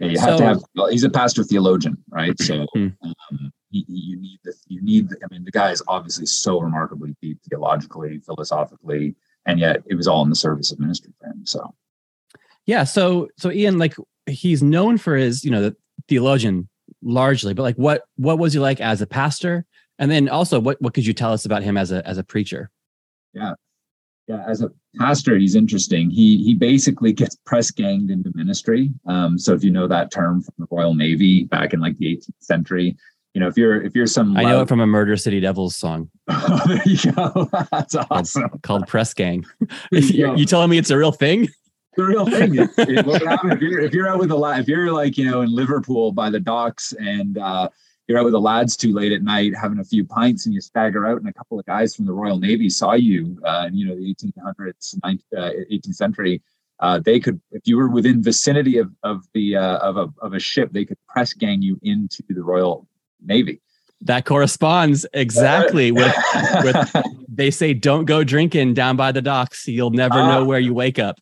you 0.00 0.18
have 0.18 0.30
so, 0.30 0.38
to 0.38 0.44
have 0.46 0.62
well, 0.74 0.88
he's 0.88 1.04
a 1.04 1.10
pastor 1.10 1.44
theologian 1.44 1.98
right? 2.08 2.40
So 2.40 2.66
hmm. 2.72 2.88
um, 3.02 3.52
you, 3.70 3.84
you 3.86 4.16
need 4.18 4.38
the 4.44 4.54
you 4.66 4.80
need 4.80 5.10
the, 5.10 5.16
i 5.22 5.26
mean 5.30 5.44
the 5.44 5.50
guy 5.50 5.70
is 5.72 5.82
obviously 5.88 6.24
so 6.24 6.58
remarkably 6.58 7.14
deep 7.20 7.38
theologically 7.50 8.18
philosophically 8.20 9.14
and 9.44 9.60
yet 9.60 9.82
it 9.84 9.94
was 9.94 10.08
all 10.08 10.22
in 10.22 10.30
the 10.30 10.42
service 10.46 10.72
of 10.72 10.80
ministry 10.80 11.12
for 11.20 11.26
him 11.26 11.44
so 11.44 11.60
yeah 12.68 12.84
so 12.84 13.26
so 13.36 13.50
ian 13.50 13.78
like 13.78 13.96
he's 14.26 14.62
known 14.62 14.96
for 14.96 15.16
his 15.16 15.44
you 15.44 15.50
know 15.50 15.62
the 15.62 15.76
theologian 16.06 16.68
largely, 17.02 17.54
but 17.54 17.62
like 17.62 17.76
what 17.76 18.02
what 18.16 18.38
was 18.38 18.52
he 18.52 18.58
like 18.58 18.80
as 18.80 19.00
a 19.00 19.06
pastor? 19.06 19.64
And 19.98 20.10
then 20.10 20.28
also 20.28 20.60
what 20.60 20.80
what 20.80 20.94
could 20.94 21.06
you 21.06 21.12
tell 21.12 21.32
us 21.32 21.44
about 21.44 21.62
him 21.62 21.76
as 21.76 21.92
a 21.92 22.06
as 22.06 22.18
a 22.18 22.24
preacher? 22.24 22.70
Yeah. 23.32 23.54
Yeah, 24.26 24.44
as 24.46 24.60
a 24.60 24.70
pastor, 24.98 25.38
he's 25.38 25.54
interesting. 25.54 26.10
He 26.10 26.42
he 26.44 26.54
basically 26.54 27.14
gets 27.14 27.36
press 27.46 27.70
ganged 27.70 28.10
into 28.10 28.30
ministry. 28.34 28.90
Um, 29.06 29.38
so 29.38 29.54
if 29.54 29.64
you 29.64 29.70
know 29.70 29.88
that 29.88 30.10
term 30.10 30.42
from 30.42 30.54
the 30.58 30.66
Royal 30.70 30.94
Navy 30.94 31.44
back 31.44 31.72
in 31.72 31.80
like 31.80 31.96
the 31.96 32.14
18th 32.14 32.34
century, 32.40 32.94
you 33.32 33.40
know 33.40 33.48
if 33.48 33.56
you're 33.56 33.80
if 33.80 33.94
you're 33.94 34.06
some 34.06 34.36
I 34.36 34.42
know 34.42 34.60
it 34.60 34.68
from 34.68 34.80
a 34.80 34.86
Murder 34.86 35.16
City 35.16 35.40
Devils 35.40 35.76
song. 35.76 36.10
oh, 36.28 36.62
there 36.68 36.82
you 36.84 37.10
go. 37.12 37.48
That's 37.72 37.94
awesome. 37.94 38.50
Called, 38.50 38.62
called 38.62 38.86
press 38.86 39.14
gang. 39.14 39.46
you, 39.92 40.36
you 40.36 40.44
telling 40.44 40.68
me 40.68 40.76
it's 40.76 40.90
a 40.90 40.98
real 40.98 41.12
thing? 41.12 41.48
The 41.98 42.04
real 42.04 42.24
thing. 42.26 42.54
It, 42.54 42.70
it 42.78 43.52
if, 43.52 43.60
you're, 43.60 43.80
if 43.80 43.92
you're 43.92 44.08
out 44.08 44.20
with 44.20 44.30
a 44.30 44.36
lad, 44.36 44.60
if 44.60 44.68
you're 44.68 44.92
like, 44.92 45.18
you 45.18 45.28
know, 45.28 45.40
in 45.40 45.52
Liverpool 45.52 46.12
by 46.12 46.30
the 46.30 46.38
docks 46.38 46.92
and 46.92 47.36
uh, 47.36 47.68
you're 48.06 48.18
out 48.18 48.24
with 48.24 48.34
the 48.34 48.40
lads 48.40 48.76
too 48.76 48.92
late 48.92 49.10
at 49.10 49.22
night 49.22 49.52
having 49.60 49.80
a 49.80 49.84
few 49.84 50.04
pints 50.04 50.46
and 50.46 50.54
you 50.54 50.60
stagger 50.60 51.06
out 51.06 51.18
and 51.18 51.28
a 51.28 51.32
couple 51.32 51.58
of 51.58 51.66
guys 51.66 51.96
from 51.96 52.06
the 52.06 52.12
Royal 52.12 52.38
Navy 52.38 52.70
saw 52.70 52.92
you, 52.92 53.36
uh, 53.44 53.68
you 53.72 53.84
know, 53.84 53.96
the 53.96 54.14
1800s, 54.14 54.94
19th, 55.00 55.22
uh, 55.36 55.50
18th 55.72 55.94
century, 55.94 56.40
uh, 56.78 57.00
they 57.00 57.18
could, 57.18 57.40
if 57.50 57.62
you 57.66 57.76
were 57.76 57.88
within 57.88 58.22
vicinity 58.22 58.78
of, 58.78 58.92
of 59.02 59.24
the, 59.34 59.56
uh, 59.56 59.78
of, 59.78 59.96
a, 59.96 60.08
of 60.22 60.34
a 60.34 60.38
ship, 60.38 60.70
they 60.70 60.84
could 60.84 60.98
press 61.08 61.32
gang 61.32 61.60
you 61.60 61.80
into 61.82 62.22
the 62.28 62.42
Royal 62.42 62.86
Navy. 63.20 63.60
That 64.02 64.24
corresponds 64.24 65.04
exactly 65.12 65.90
with 65.92 66.14
with 66.62 66.92
they 67.28 67.50
say 67.50 67.74
don't 67.74 68.04
go 68.04 68.22
drinking 68.22 68.74
down 68.74 68.94
by 68.94 69.10
the 69.10 69.20
docks. 69.20 69.66
You'll 69.66 69.90
never 69.90 70.20
uh, 70.20 70.28
know 70.28 70.44
where 70.44 70.60
you 70.60 70.72
wake 70.72 71.00
up 71.00 71.18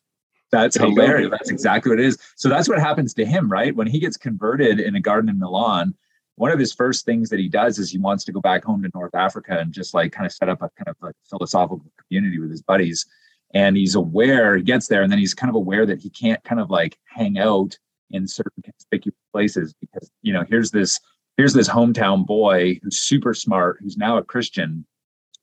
that's 0.51 0.77
hilarious. 0.77 1.29
That's 1.31 1.49
exactly 1.49 1.89
what 1.89 1.99
it 1.99 2.05
is. 2.05 2.17
So 2.35 2.49
that's 2.49 2.69
what 2.69 2.79
happens 2.79 3.13
to 3.15 3.25
him, 3.25 3.51
right? 3.51 3.75
When 3.75 3.87
he 3.87 3.99
gets 3.99 4.17
converted 4.17 4.79
in 4.79 4.95
a 4.95 5.01
garden 5.01 5.29
in 5.29 5.39
Milan, 5.39 5.93
one 6.35 6.51
of 6.51 6.59
his 6.59 6.73
first 6.73 7.05
things 7.05 7.29
that 7.29 7.39
he 7.39 7.49
does 7.49 7.79
is 7.79 7.89
he 7.89 7.97
wants 7.97 8.23
to 8.25 8.31
go 8.31 8.39
back 8.39 8.63
home 8.63 8.83
to 8.83 8.91
North 8.93 9.15
Africa 9.15 9.57
and 9.59 9.73
just 9.73 9.93
like 9.93 10.11
kind 10.11 10.25
of 10.25 10.31
set 10.31 10.49
up 10.49 10.61
a 10.61 10.69
kind 10.77 10.87
of 10.87 10.95
like 11.01 11.15
philosophical 11.29 11.83
community 12.07 12.39
with 12.39 12.51
his 12.51 12.61
buddies. 12.61 13.05
And 13.53 13.75
he's 13.75 13.95
aware, 13.95 14.55
he 14.55 14.63
gets 14.63 14.87
there, 14.87 15.01
and 15.01 15.11
then 15.11 15.19
he's 15.19 15.33
kind 15.33 15.49
of 15.49 15.55
aware 15.55 15.85
that 15.85 15.99
he 15.99 16.09
can't 16.09 16.43
kind 16.43 16.61
of 16.61 16.69
like 16.69 16.97
hang 17.05 17.39
out 17.39 17.77
in 18.11 18.27
certain 18.27 18.61
conspicuous 18.63 19.17
places 19.33 19.73
because 19.81 20.09
you 20.21 20.31
know 20.31 20.45
here's 20.47 20.71
this 20.71 20.99
here's 21.37 21.53
this 21.53 21.69
hometown 21.69 22.25
boy 22.25 22.79
who's 22.83 23.01
super 23.01 23.33
smart, 23.33 23.77
who's 23.81 23.97
now 23.97 24.17
a 24.17 24.23
Christian, 24.23 24.85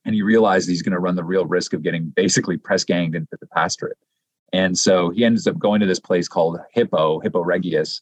and 0.05 0.15
he 0.15 0.23
realizes 0.23 0.69
he's 0.69 0.83
going 0.83 0.93
to 0.93 0.99
run 0.99 1.17
the 1.17 1.25
real 1.25 1.47
risk 1.47 1.73
of 1.73 1.83
getting 1.83 2.13
basically 2.15 2.57
press 2.57 2.85
ganged 2.85 3.15
into 3.15 3.37
the 3.41 3.47
pastorate. 3.47 3.99
And 4.55 4.79
so 4.79 5.11
he 5.11 5.25
ends 5.25 5.49
up 5.49 5.59
going 5.59 5.81
to 5.81 5.87
this 5.87 5.99
place 5.99 6.29
called 6.29 6.61
Hippo, 6.73 7.19
Hippo 7.19 7.43
Regius, 7.43 8.01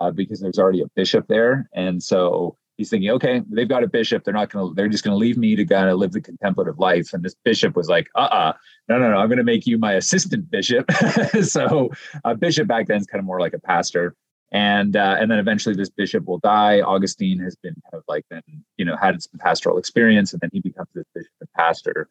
uh, 0.00 0.10
because 0.10 0.38
there's 0.38 0.58
already 0.58 0.82
a 0.82 0.86
bishop 0.94 1.26
there. 1.28 1.66
And 1.72 2.02
so 2.02 2.58
he's 2.76 2.90
thinking, 2.90 3.08
okay, 3.12 3.40
they've 3.48 3.70
got 3.70 3.84
a 3.84 3.88
bishop. 3.88 4.22
They're 4.22 4.34
not 4.34 4.50
going 4.50 4.68
to, 4.68 4.74
they're 4.74 4.90
just 4.90 5.02
going 5.02 5.14
to 5.14 5.18
leave 5.18 5.38
me 5.38 5.56
to 5.56 5.64
kind 5.64 5.88
of 5.88 5.96
live 5.96 6.12
the 6.12 6.20
contemplative 6.20 6.78
life. 6.78 7.14
And 7.14 7.24
this 7.24 7.34
bishop 7.42 7.74
was 7.74 7.88
like, 7.88 8.10
uh 8.14 8.18
uh-uh, 8.18 8.50
uh 8.50 8.52
no, 8.90 8.98
no, 8.98 9.12
no, 9.12 9.16
I'm 9.16 9.28
going 9.28 9.38
to 9.38 9.44
make 9.44 9.66
you 9.66 9.78
my 9.78 9.94
assistant 9.94 10.50
bishop. 10.50 10.90
so 11.42 11.90
a 12.22 12.34
bishop 12.34 12.68
back 12.68 12.88
then 12.88 12.98
is 12.98 13.06
kind 13.06 13.20
of 13.20 13.24
more 13.24 13.40
like 13.40 13.54
a 13.54 13.58
pastor. 13.58 14.14
And 14.52 14.96
uh, 14.96 15.16
and 15.18 15.30
then 15.30 15.38
eventually 15.38 15.74
this 15.74 15.88
bishop 15.88 16.26
will 16.26 16.38
die. 16.38 16.82
Augustine 16.82 17.38
has 17.38 17.56
been 17.56 17.74
kind 17.90 17.94
of 17.94 18.04
like 18.08 18.26
then, 18.30 18.42
you 18.76 18.84
know, 18.84 18.94
had 18.94 19.20
some 19.22 19.38
pastoral 19.40 19.78
experience, 19.78 20.32
and 20.32 20.40
then 20.40 20.50
he 20.52 20.60
becomes 20.60 20.90
this 20.94 21.06
bishop 21.14 21.32
and 21.40 21.48
pastor. 21.56 22.10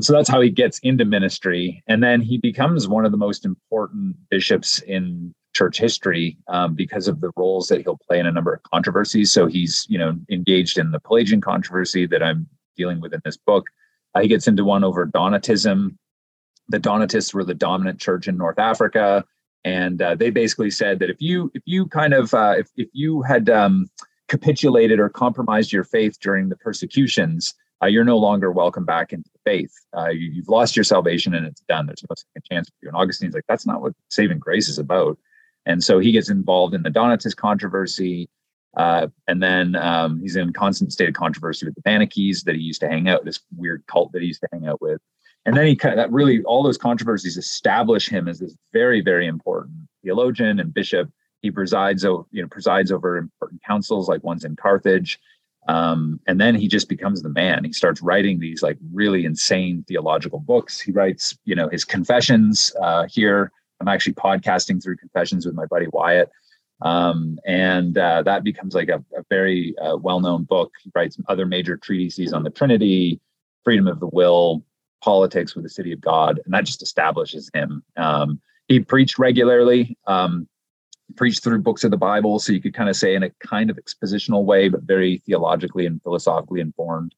And 0.00 0.04
so 0.06 0.14
that's 0.14 0.30
how 0.30 0.40
he 0.40 0.48
gets 0.48 0.78
into 0.78 1.04
ministry. 1.04 1.84
And 1.86 2.02
then 2.02 2.22
he 2.22 2.38
becomes 2.38 2.88
one 2.88 3.04
of 3.04 3.10
the 3.10 3.18
most 3.18 3.44
important 3.44 4.16
bishops 4.30 4.78
in 4.80 5.34
church 5.54 5.78
history 5.78 6.38
um, 6.48 6.74
because 6.74 7.06
of 7.06 7.20
the 7.20 7.30
roles 7.36 7.68
that 7.68 7.82
he'll 7.82 7.98
play 8.08 8.18
in 8.18 8.24
a 8.24 8.32
number 8.32 8.54
of 8.54 8.62
controversies. 8.62 9.30
So 9.30 9.46
he's, 9.46 9.84
you 9.90 9.98
know, 9.98 10.16
engaged 10.30 10.78
in 10.78 10.92
the 10.92 11.00
Pelagian 11.00 11.42
controversy 11.42 12.06
that 12.06 12.22
I'm 12.22 12.48
dealing 12.78 13.02
with 13.02 13.12
in 13.12 13.20
this 13.26 13.36
book. 13.36 13.66
Uh, 14.14 14.22
he 14.22 14.28
gets 14.28 14.48
into 14.48 14.64
one 14.64 14.84
over 14.84 15.06
Donatism. 15.06 15.98
The 16.70 16.78
Donatists 16.78 17.34
were 17.34 17.44
the 17.44 17.52
dominant 17.52 18.00
church 18.00 18.26
in 18.26 18.38
North 18.38 18.58
Africa, 18.58 19.22
and 19.66 20.00
uh, 20.00 20.14
they 20.14 20.30
basically 20.30 20.70
said 20.70 20.98
that 21.00 21.10
if 21.10 21.20
you 21.20 21.50
if 21.52 21.62
you 21.66 21.84
kind 21.84 22.14
of 22.14 22.32
uh, 22.32 22.54
if 22.56 22.70
if 22.78 22.88
you 22.94 23.20
had 23.20 23.50
um, 23.50 23.90
capitulated 24.28 24.98
or 24.98 25.10
compromised 25.10 25.74
your 25.74 25.84
faith 25.84 26.18
during 26.22 26.48
the 26.48 26.56
persecutions, 26.56 27.52
uh, 27.82 27.86
you're 27.86 28.04
no 28.04 28.18
longer 28.18 28.52
welcome 28.52 28.84
back 28.84 29.12
into 29.12 29.28
the 29.32 29.38
faith. 29.44 29.72
Uh, 29.96 30.08
you, 30.08 30.42
have 30.42 30.48
lost 30.48 30.76
your 30.76 30.84
salvation 30.84 31.34
and 31.34 31.46
it's 31.46 31.62
done. 31.62 31.86
There's 31.86 32.04
no 32.08 32.14
second 32.14 32.44
chance 32.50 32.68
for 32.68 32.74
you. 32.82 32.88
And 32.88 32.96
Augustine's 32.96 33.34
like, 33.34 33.44
that's 33.48 33.66
not 33.66 33.80
what 33.80 33.94
saving 34.08 34.38
grace 34.38 34.68
is 34.68 34.78
about. 34.78 35.18
And 35.66 35.82
so 35.82 35.98
he 35.98 36.12
gets 36.12 36.30
involved 36.30 36.74
in 36.74 36.82
the 36.82 36.90
Donatist 36.90 37.36
controversy. 37.36 38.28
Uh, 38.76 39.08
and 39.26 39.42
then 39.42 39.76
um, 39.76 40.20
he's 40.20 40.36
in 40.36 40.52
constant 40.52 40.92
state 40.92 41.08
of 41.08 41.14
controversy 41.14 41.66
with 41.66 41.74
the 41.74 41.82
Manichees 41.82 42.44
that 42.44 42.54
he 42.54 42.60
used 42.60 42.80
to 42.80 42.88
hang 42.88 43.08
out, 43.08 43.24
this 43.24 43.40
weird 43.56 43.84
cult 43.86 44.12
that 44.12 44.22
he 44.22 44.28
used 44.28 44.40
to 44.42 44.48
hang 44.52 44.66
out 44.66 44.80
with. 44.80 45.00
And 45.46 45.56
then 45.56 45.66
he 45.66 45.74
kind 45.74 45.94
of 45.94 45.96
that 45.96 46.12
really 46.12 46.42
all 46.42 46.62
those 46.62 46.78
controversies 46.78 47.38
establish 47.38 48.08
him 48.08 48.28
as 48.28 48.40
this 48.40 48.54
very, 48.72 49.00
very 49.00 49.26
important 49.26 49.74
theologian 50.02 50.60
and 50.60 50.72
bishop. 50.72 51.10
He 51.42 51.50
presides 51.50 52.04
over, 52.04 52.24
you 52.30 52.42
know, 52.42 52.48
presides 52.48 52.92
over 52.92 53.16
important 53.16 53.62
councils 53.66 54.08
like 54.08 54.22
ones 54.22 54.44
in 54.44 54.54
Carthage. 54.56 55.18
Um, 55.68 56.20
and 56.26 56.40
then 56.40 56.54
he 56.54 56.68
just 56.68 56.88
becomes 56.88 57.22
the 57.22 57.28
man. 57.28 57.64
He 57.64 57.72
starts 57.72 58.02
writing 58.02 58.40
these 58.40 58.62
like 58.62 58.78
really 58.92 59.24
insane 59.24 59.84
theological 59.86 60.40
books. 60.40 60.80
He 60.80 60.90
writes, 60.92 61.36
you 61.44 61.54
know, 61.54 61.68
his 61.68 61.84
confessions 61.84 62.72
uh, 62.80 63.06
here. 63.08 63.52
I'm 63.80 63.88
actually 63.88 64.14
podcasting 64.14 64.82
through 64.82 64.96
confessions 64.96 65.46
with 65.46 65.54
my 65.54 65.66
buddy 65.66 65.86
Wyatt. 65.92 66.30
Um, 66.82 67.38
and 67.46 67.96
uh, 67.98 68.22
that 68.22 68.42
becomes 68.42 68.74
like 68.74 68.88
a, 68.88 69.04
a 69.16 69.22
very 69.28 69.74
uh, 69.78 69.96
well-known 69.96 70.44
book. 70.44 70.72
He 70.82 70.90
writes 70.94 71.18
other 71.28 71.46
major 71.46 71.76
treatises 71.76 72.32
on 72.32 72.42
the 72.42 72.50
Trinity, 72.50 73.20
freedom 73.64 73.86
of 73.86 74.00
the 74.00 74.08
will, 74.08 74.64
politics 75.02 75.54
with 75.54 75.64
the 75.64 75.70
city 75.70 75.92
of 75.92 76.00
God, 76.00 76.40
and 76.44 76.54
that 76.54 76.64
just 76.64 76.82
establishes 76.82 77.50
him. 77.54 77.82
Um, 77.96 78.40
he 78.68 78.80
preached 78.80 79.18
regularly. 79.18 79.96
Um, 80.06 80.48
preached 81.16 81.42
through 81.42 81.62
books 81.62 81.84
of 81.84 81.90
the 81.90 81.96
Bible, 81.96 82.38
so 82.38 82.52
you 82.52 82.60
could 82.60 82.74
kind 82.74 82.88
of 82.88 82.96
say 82.96 83.14
in 83.14 83.22
a 83.22 83.30
kind 83.40 83.70
of 83.70 83.78
expositional 83.78 84.44
way, 84.44 84.68
but 84.68 84.82
very 84.82 85.22
theologically 85.26 85.86
and 85.86 86.02
philosophically 86.02 86.60
informed. 86.60 87.14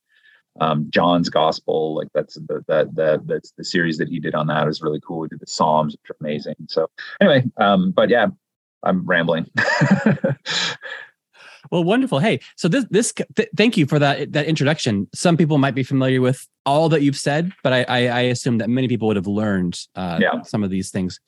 Um, 0.60 0.86
John's 0.90 1.30
Gospel, 1.30 1.96
like 1.96 2.08
that's 2.14 2.34
the 2.34 2.62
that 2.68 2.94
that 2.94 3.26
that's 3.26 3.52
the 3.52 3.64
series 3.64 3.96
that 3.98 4.08
he 4.08 4.20
did 4.20 4.34
on 4.34 4.48
that 4.48 4.68
is 4.68 4.82
really 4.82 5.00
cool. 5.00 5.20
We 5.20 5.28
did 5.28 5.40
the 5.40 5.46
Psalms, 5.46 5.94
which 5.94 6.10
are 6.10 6.16
amazing. 6.20 6.56
So 6.68 6.90
anyway, 7.20 7.44
um, 7.56 7.92
but 7.92 8.10
yeah, 8.10 8.26
I'm 8.82 9.06
rambling. 9.06 9.46
well, 11.70 11.84
wonderful. 11.84 12.18
Hey, 12.18 12.40
so 12.56 12.68
this 12.68 12.84
this 12.90 13.14
th- 13.34 13.48
thank 13.56 13.78
you 13.78 13.86
for 13.86 13.98
that 13.98 14.32
that 14.32 14.44
introduction. 14.44 15.08
Some 15.14 15.38
people 15.38 15.56
might 15.56 15.74
be 15.74 15.84
familiar 15.84 16.20
with 16.20 16.46
all 16.66 16.90
that 16.90 17.00
you've 17.00 17.16
said, 17.16 17.50
but 17.62 17.72
I 17.72 17.86
I, 17.88 17.98
I 18.08 18.20
assume 18.22 18.58
that 18.58 18.68
many 18.68 18.88
people 18.88 19.08
would 19.08 19.16
have 19.16 19.26
learned 19.26 19.80
uh, 19.94 20.18
yeah. 20.20 20.42
some 20.42 20.62
of 20.62 20.68
these 20.68 20.90
things 20.90 21.18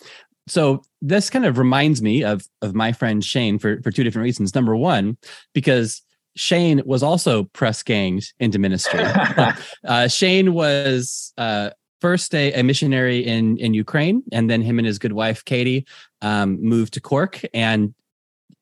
so 0.46 0.82
this 1.00 1.30
kind 1.30 1.44
of 1.44 1.58
reminds 1.58 2.02
me 2.02 2.22
of 2.22 2.46
of 2.62 2.74
my 2.74 2.92
friend 2.92 3.24
Shane 3.24 3.58
for 3.58 3.80
for 3.82 3.90
two 3.90 4.04
different 4.04 4.24
reasons. 4.24 4.54
Number 4.54 4.76
one, 4.76 5.16
because 5.52 6.02
Shane 6.36 6.82
was 6.84 7.02
also 7.02 7.44
press 7.44 7.82
ganged 7.82 8.32
into 8.40 8.58
ministry. 8.58 9.00
uh, 9.84 10.08
Shane 10.08 10.52
was 10.52 11.32
uh, 11.38 11.70
first 12.00 12.34
a, 12.34 12.52
a, 12.52 12.62
missionary 12.62 13.24
in 13.24 13.56
in 13.58 13.74
Ukraine, 13.74 14.22
and 14.32 14.50
then 14.50 14.60
him 14.60 14.78
and 14.78 14.86
his 14.86 14.98
good 14.98 15.12
wife 15.12 15.44
Katie 15.44 15.86
um, 16.22 16.62
moved 16.62 16.92
to 16.94 17.00
Cork, 17.00 17.40
and 17.54 17.94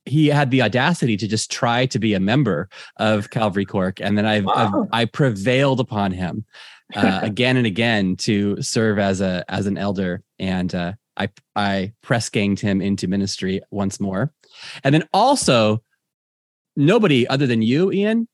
he 0.05 0.29
had 0.29 0.51
the 0.51 0.63
audacity 0.63 1.17
to 1.17 1.29
just 1.29 1.51
try 1.51 1.87
to 1.87 1.99
be 1.99 2.15
a 2.15 2.21
member 2.21 2.69
of 2.99 3.31
Calvary 3.31 3.65
Cork, 3.65 4.01
and 4.01 4.19
then 4.19 4.27
I've, 4.27 4.45
wow. 4.45 4.55
I've 4.55 4.89
i 4.93 5.05
prevailed 5.05 5.81
upon 5.81 6.13
him 6.13 6.45
uh, 6.95 7.21
again 7.23 7.57
and 7.57 7.67
again 7.67 8.17
to 8.17 8.61
serve 8.61 8.99
as 8.99 9.21
a 9.21 9.45
as 9.49 9.67
an 9.67 9.79
elder, 9.79 10.23
and 10.39 10.75
uh, 10.75 10.93
I 11.17 11.29
I 11.57 11.93
press 12.03 12.29
ganged 12.29 12.61
him 12.61 12.81
into 12.81 13.07
ministry 13.07 13.61
once 13.71 14.01
more. 14.01 14.33
And 14.85 14.95
then 14.95 15.05
also 15.13 15.83
nobody 16.77 17.27
other 17.29 17.47
than 17.47 17.63
you, 17.63 17.93
Ian, 17.93 18.29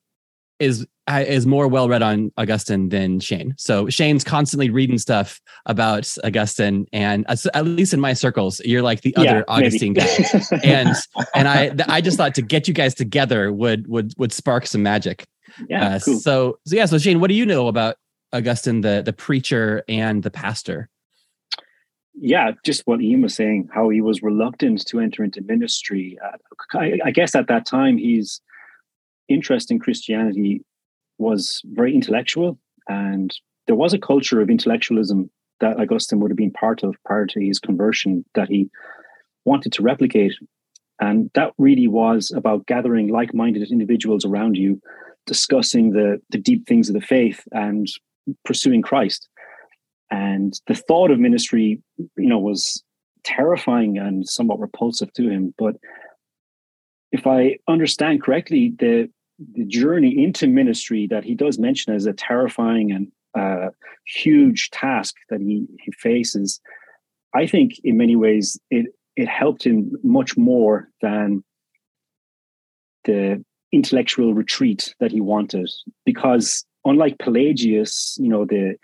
is 0.59 0.87
is 1.09 1.47
more 1.47 1.69
well 1.69 1.89
read 1.89 2.03
on 2.03 2.31
Augustine 2.37 2.91
than 2.91 3.21
Shane. 3.21 3.55
So 3.57 3.89
Shane's 3.89 4.25
constantly 4.25 4.71
reading 4.71 4.99
stuff 4.99 5.41
about 5.67 6.13
Augustine, 6.25 6.87
and 6.93 7.25
at 7.29 7.65
least 7.65 7.95
in 7.95 8.01
my 8.01 8.13
circles, 8.13 8.61
you're 8.65 8.83
like 8.83 9.01
the 9.01 9.17
other 9.17 9.39
yeah, 9.39 9.43
Augustine 9.49 9.95
guy. 9.95 10.07
and 10.65 10.95
and 11.35 11.49
I 11.49 11.73
I 11.89 12.01
just 12.01 12.17
thought 12.17 12.35
to 12.35 12.43
get 12.43 12.69
you 12.69 12.75
guys 12.75 12.95
together 12.95 13.53
would 13.53 13.89
would 13.89 14.13
would 14.19 14.33
spark 14.33 14.67
some 14.67 14.83
magic. 14.83 15.27
Yeah. 15.69 15.95
Uh, 15.95 16.01
cool. 16.01 16.19
So 16.19 16.59
so 16.67 16.77
yeah. 16.77 16.87
So 16.87 16.99
Shane, 16.99 17.21
what 17.21 17.29
do 17.29 17.35
you 17.35 17.47
know 17.47 17.69
about 17.69 17.97
Augustine, 18.33 18.83
the 18.83 19.03
the 19.05 19.13
preacher 19.13 19.85
and 19.89 20.23
the 20.23 20.31
pastor? 20.31 20.91
Yeah, 22.21 22.53
just 22.65 22.83
what 22.87 23.01
Ian 23.01 23.23
was 23.23 23.35
saying, 23.35 23.69
how 23.73 23.89
he 23.89 24.01
was 24.01 24.23
reluctant 24.23 24.87
to 24.87 25.01
enter 25.01 25.23
into 25.23 25.41
ministry. 25.43 26.19
I, 26.75 26.99
I, 27.05 27.11
guess 27.11 27.35
at 27.35 27.49
that 27.49 27.67
time, 27.67 27.99
his 27.99 28.41
interest 29.29 29.71
in 29.71 29.79
Christianity 29.79 30.63
was 31.19 31.63
very 31.65 31.95
intellectual, 31.95 32.59
and 32.89 33.33
there 33.67 33.77
was 33.77 33.95
a 33.95 33.99
culture 33.99 34.41
of 34.41 34.51
intellectualism 34.51 35.31
that 35.61 35.79
Augustine 35.79 36.21
would 36.21 36.31
have 36.31 36.37
been 36.37 36.53
part 36.53 36.83
of 36.83 36.97
prior 37.05 37.27
to 37.27 37.41
his 37.41 37.59
conversion 37.59 38.25
that 38.35 38.49
he 38.49 38.71
wanted 39.45 39.73
to 39.73 39.83
replicate. 39.83 40.35
And 41.01 41.31
that 41.35 41.53
really 41.59 41.89
was 41.89 42.33
about 42.35 42.67
gathering 42.67 43.09
like 43.09 43.35
minded 43.35 43.71
individuals 43.71 44.25
around 44.25 44.57
you, 44.57 44.81
discussing 45.27 45.91
the, 45.91 46.21
the 46.31 46.39
deep 46.39 46.67
things 46.67 46.89
of 46.89 46.95
the 46.95 47.01
faith 47.01 47.43
and 47.53 47.87
pursuing 48.45 48.83
Christ 48.83 49.29
and 50.11 50.61
the 50.67 50.75
thought 50.75 51.11
of 51.11 51.19
ministry 51.19 51.83
you 51.99 52.29
know 52.29 52.38
was 52.38 52.83
terrifying 53.25 53.99
and 53.99 54.29
somewhat 54.29 54.61
repulsive 54.61 55.12
to 55.12 55.29
him. 55.29 55.55
But 55.59 55.77
if 57.11 57.27
i 57.27 57.57
understand 57.69 58.23
correctly 58.23 58.75
the 58.79 59.09
the 59.55 59.65
journey 59.65 60.23
into 60.23 60.47
ministry 60.47 61.07
that 61.07 61.25
he 61.25 61.35
does 61.35 61.59
mention 61.59 61.95
as 61.95 62.07
a 62.07 62.12
terrifying 62.12 62.91
and 62.93 63.11
uh, 63.38 63.71
huge 64.07 64.69
task 64.71 65.15
that 65.31 65.41
he 65.41 65.67
he 65.81 65.93
faces 65.93 66.61
i 67.35 67.47
think 67.47 67.73
in 67.85 67.97
many 67.97 68.17
ways 68.17 68.59
it 68.71 68.87
it 69.17 69.29
helped 69.29 69.65
him 69.65 69.93
much 70.03 70.37
more 70.37 70.88
than 71.03 71.43
the 73.05 73.45
intellectual 73.73 74.33
retreat 74.33 74.95
that 75.00 75.11
he 75.11 75.21
wanted. 75.21 75.69
Because 76.07 76.65
unlike 76.85 77.19
pelagius 77.19 78.17
you 78.21 78.29
know 78.29 78.45
the 78.45 78.77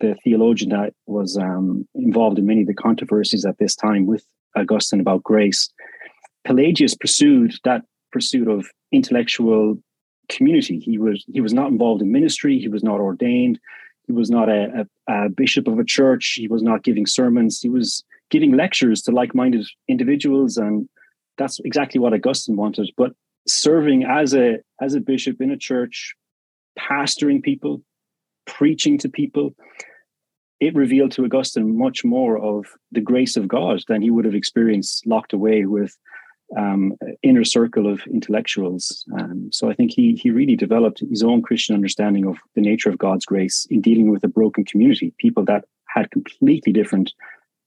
the 0.00 0.14
theologian 0.22 0.70
that 0.70 0.92
was 1.06 1.36
um, 1.36 1.86
involved 1.94 2.38
in 2.38 2.46
many 2.46 2.62
of 2.62 2.66
the 2.66 2.74
controversies 2.74 3.44
at 3.44 3.58
this 3.58 3.74
time 3.74 4.06
with 4.06 4.24
Augustine 4.56 5.00
about 5.00 5.22
grace. 5.22 5.70
Pelagius 6.44 6.94
pursued 6.94 7.54
that 7.64 7.82
pursuit 8.12 8.48
of 8.48 8.66
intellectual 8.92 9.78
community. 10.28 10.78
He 10.78 10.98
was 10.98 11.24
he 11.32 11.40
was 11.40 11.52
not 11.52 11.68
involved 11.68 12.02
in 12.02 12.12
ministry. 12.12 12.58
He 12.58 12.68
was 12.68 12.82
not 12.82 13.00
ordained. 13.00 13.58
He 14.06 14.12
was 14.12 14.30
not 14.30 14.48
a, 14.48 14.86
a, 15.08 15.26
a 15.26 15.28
bishop 15.28 15.66
of 15.66 15.78
a 15.78 15.84
church. 15.84 16.34
He 16.36 16.48
was 16.48 16.62
not 16.62 16.84
giving 16.84 17.06
sermons. 17.06 17.60
He 17.60 17.68
was 17.68 18.04
giving 18.30 18.52
lectures 18.52 19.02
to 19.02 19.10
like-minded 19.10 19.66
individuals, 19.88 20.56
and 20.56 20.88
that's 21.38 21.58
exactly 21.64 22.00
what 22.00 22.14
Augustine 22.14 22.56
wanted. 22.56 22.90
But 22.96 23.12
serving 23.48 24.04
as 24.04 24.34
a 24.34 24.58
as 24.80 24.94
a 24.94 25.00
bishop 25.00 25.40
in 25.40 25.50
a 25.50 25.56
church, 25.56 26.14
pastoring 26.78 27.42
people, 27.42 27.82
preaching 28.46 28.98
to 28.98 29.08
people, 29.08 29.54
it 30.60 30.74
revealed 30.74 31.12
to 31.12 31.24
Augustine 31.24 31.76
much 31.76 32.04
more 32.04 32.38
of 32.38 32.66
the 32.92 33.00
grace 33.00 33.36
of 33.36 33.48
God 33.48 33.82
than 33.88 34.02
he 34.02 34.10
would 34.10 34.24
have 34.24 34.34
experienced 34.34 35.06
locked 35.06 35.32
away 35.32 35.66
with 35.66 35.96
um, 36.56 36.94
inner 37.22 37.44
circle 37.44 37.90
of 37.90 38.00
intellectuals. 38.06 39.04
Um, 39.18 39.50
so 39.52 39.68
I 39.68 39.74
think 39.74 39.92
he 39.92 40.14
he 40.14 40.30
really 40.30 40.56
developed 40.56 41.00
his 41.00 41.22
own 41.22 41.42
Christian 41.42 41.74
understanding 41.74 42.24
of 42.26 42.36
the 42.54 42.60
nature 42.60 42.88
of 42.88 42.98
God's 42.98 43.26
grace 43.26 43.66
in 43.68 43.80
dealing 43.80 44.10
with 44.10 44.24
a 44.24 44.28
broken 44.28 44.64
community, 44.64 45.12
people 45.18 45.44
that 45.46 45.64
had 45.88 46.10
completely 46.10 46.72
different 46.72 47.12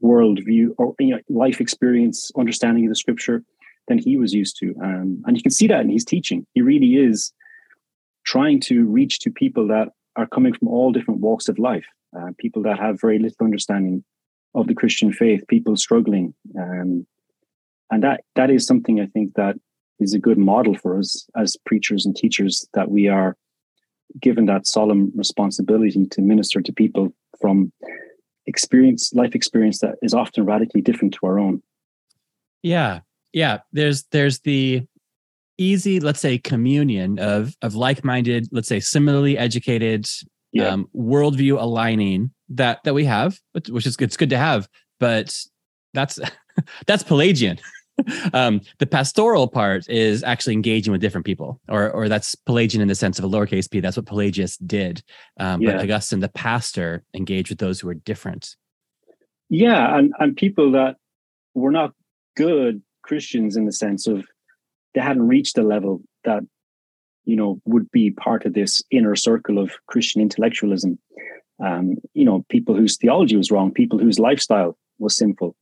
worldview 0.01 0.69
or 0.77 0.95
you 0.99 1.09
know, 1.09 1.19
life 1.29 1.59
experience, 1.59 2.31
understanding 2.37 2.85
of 2.85 2.89
the 2.89 2.95
Scripture 2.95 3.43
than 3.87 3.97
he 3.97 4.17
was 4.17 4.33
used 4.33 4.57
to. 4.59 4.73
Um, 4.81 5.21
and 5.25 5.35
you 5.35 5.43
can 5.43 5.51
see 5.51 5.67
that 5.67 5.81
in 5.81 5.89
his 5.89 6.05
teaching. 6.05 6.45
He 6.53 6.61
really 6.61 6.95
is 6.95 7.33
trying 8.23 8.61
to 8.61 8.85
reach 8.85 9.19
to 9.19 9.31
people 9.31 9.67
that 9.67 9.89
are 10.19 10.27
coming 10.27 10.53
from 10.53 10.67
all 10.67 10.91
different 10.91 11.21
walks 11.21 11.47
of 11.47 11.57
life. 11.57 11.85
Uh, 12.15 12.31
people 12.37 12.61
that 12.63 12.79
have 12.79 12.99
very 12.99 13.19
little 13.19 13.45
understanding 13.45 14.03
of 14.55 14.67
the 14.67 14.73
Christian 14.73 15.13
faith, 15.13 15.47
people 15.47 15.75
struggling, 15.75 16.33
um, 16.59 17.05
and 17.91 18.03
that 18.03 18.21
that 18.35 18.49
is 18.49 18.65
something 18.65 18.99
I 18.99 19.05
think 19.05 19.35
that 19.35 19.55
is 19.99 20.13
a 20.13 20.19
good 20.19 20.37
model 20.37 20.75
for 20.75 20.97
us 20.97 21.27
as 21.35 21.57
preachers 21.65 22.05
and 22.05 22.15
teachers 22.15 22.67
that 22.73 22.89
we 22.89 23.07
are 23.07 23.35
given 24.19 24.45
that 24.45 24.65
solemn 24.65 25.11
responsibility 25.15 26.05
to 26.07 26.21
minister 26.21 26.61
to 26.61 26.73
people 26.73 27.13
from 27.39 27.71
experience 28.47 29.13
life 29.13 29.35
experience 29.35 29.79
that 29.79 29.95
is 30.01 30.13
often 30.13 30.45
radically 30.45 30.81
different 30.81 31.13
to 31.13 31.25
our 31.27 31.39
own. 31.39 31.61
Yeah. 32.63 33.01
Yeah. 33.33 33.59
There's 33.71 34.03
there's 34.11 34.39
the 34.39 34.85
easy, 35.59 35.99
let's 35.99 36.19
say, 36.19 36.37
communion 36.37 37.19
of 37.19 37.55
of 37.61 37.75
like-minded, 37.75 38.47
let's 38.51 38.67
say, 38.67 38.79
similarly 38.79 39.37
educated, 39.37 40.07
yeah. 40.51 40.67
um, 40.67 40.89
worldview 40.95 41.61
aligning 41.61 42.31
that 42.49 42.83
that 42.83 42.93
we 42.93 43.05
have, 43.05 43.39
which 43.69 43.85
is 43.85 43.95
it's 43.99 44.17
good 44.17 44.29
to 44.31 44.37
have, 44.37 44.67
but 44.99 45.37
that's 45.93 46.19
that's 46.87 47.03
Pelagian. 47.03 47.59
um, 48.33 48.61
the 48.77 48.85
pastoral 48.85 49.47
part 49.47 49.89
is 49.89 50.23
actually 50.23 50.53
engaging 50.53 50.91
with 50.91 51.01
different 51.01 51.25
people, 51.25 51.59
or 51.67 51.91
or 51.91 52.09
that's 52.09 52.35
Pelagian 52.35 52.81
in 52.81 52.87
the 52.87 52.95
sense 52.95 53.19
of 53.19 53.25
a 53.25 53.29
lowercase 53.29 53.69
p. 53.69 53.79
That's 53.79 53.97
what 53.97 54.05
Pelagius 54.05 54.57
did. 54.57 55.03
Um, 55.39 55.61
yeah. 55.61 55.73
But 55.73 55.81
Augustine, 55.81 56.19
the 56.19 56.29
pastor, 56.29 57.03
engaged 57.13 57.49
with 57.49 57.59
those 57.59 57.79
who 57.79 57.89
are 57.89 57.95
different. 57.95 58.55
Yeah, 59.49 59.97
and 59.97 60.13
and 60.19 60.35
people 60.35 60.71
that 60.71 60.95
were 61.53 61.71
not 61.71 61.93
good 62.37 62.81
Christians 63.03 63.57
in 63.57 63.65
the 63.65 63.71
sense 63.71 64.07
of 64.07 64.25
they 64.99 65.05
hadn't 65.05 65.29
reached 65.29 65.55
the 65.55 65.63
level 65.63 66.01
that 66.25 66.43
you 67.23 67.37
know 67.37 67.61
would 67.63 67.89
be 67.91 68.11
part 68.11 68.45
of 68.45 68.53
this 68.53 68.83
inner 68.91 69.15
circle 69.15 69.57
of 69.57 69.71
Christian 69.87 70.21
intellectualism. 70.21 70.99
Um, 71.63 71.95
you 72.13 72.25
know, 72.25 72.45
people 72.49 72.75
whose 72.75 72.97
theology 72.97 73.37
was 73.37 73.49
wrong, 73.49 73.71
people 73.71 73.97
whose 73.97 74.19
lifestyle 74.19 74.77
was 74.97 75.15
sinful. 75.15 75.55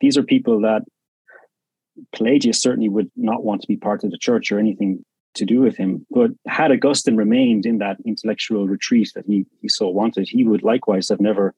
These 0.00 0.16
are 0.16 0.22
people 0.22 0.60
that 0.60 0.82
Pelagius 2.14 2.60
certainly 2.60 2.88
would 2.88 3.10
not 3.16 3.42
want 3.42 3.62
to 3.62 3.68
be 3.68 3.76
part 3.76 4.04
of 4.04 4.10
the 4.12 4.18
church 4.18 4.52
or 4.52 4.58
anything 4.60 5.04
to 5.34 5.44
do 5.44 5.60
with 5.60 5.76
him. 5.76 6.06
But 6.10 6.30
had 6.46 6.70
Augustine 6.70 7.16
remained 7.16 7.66
in 7.66 7.78
that 7.78 7.96
intellectual 8.06 8.68
retreat 8.68 9.10
that 9.16 9.24
he 9.26 9.46
he 9.62 9.68
so 9.68 9.88
wanted, 9.88 10.28
he 10.28 10.44
would 10.44 10.62
likewise 10.62 11.08
have 11.08 11.20
never 11.20 11.54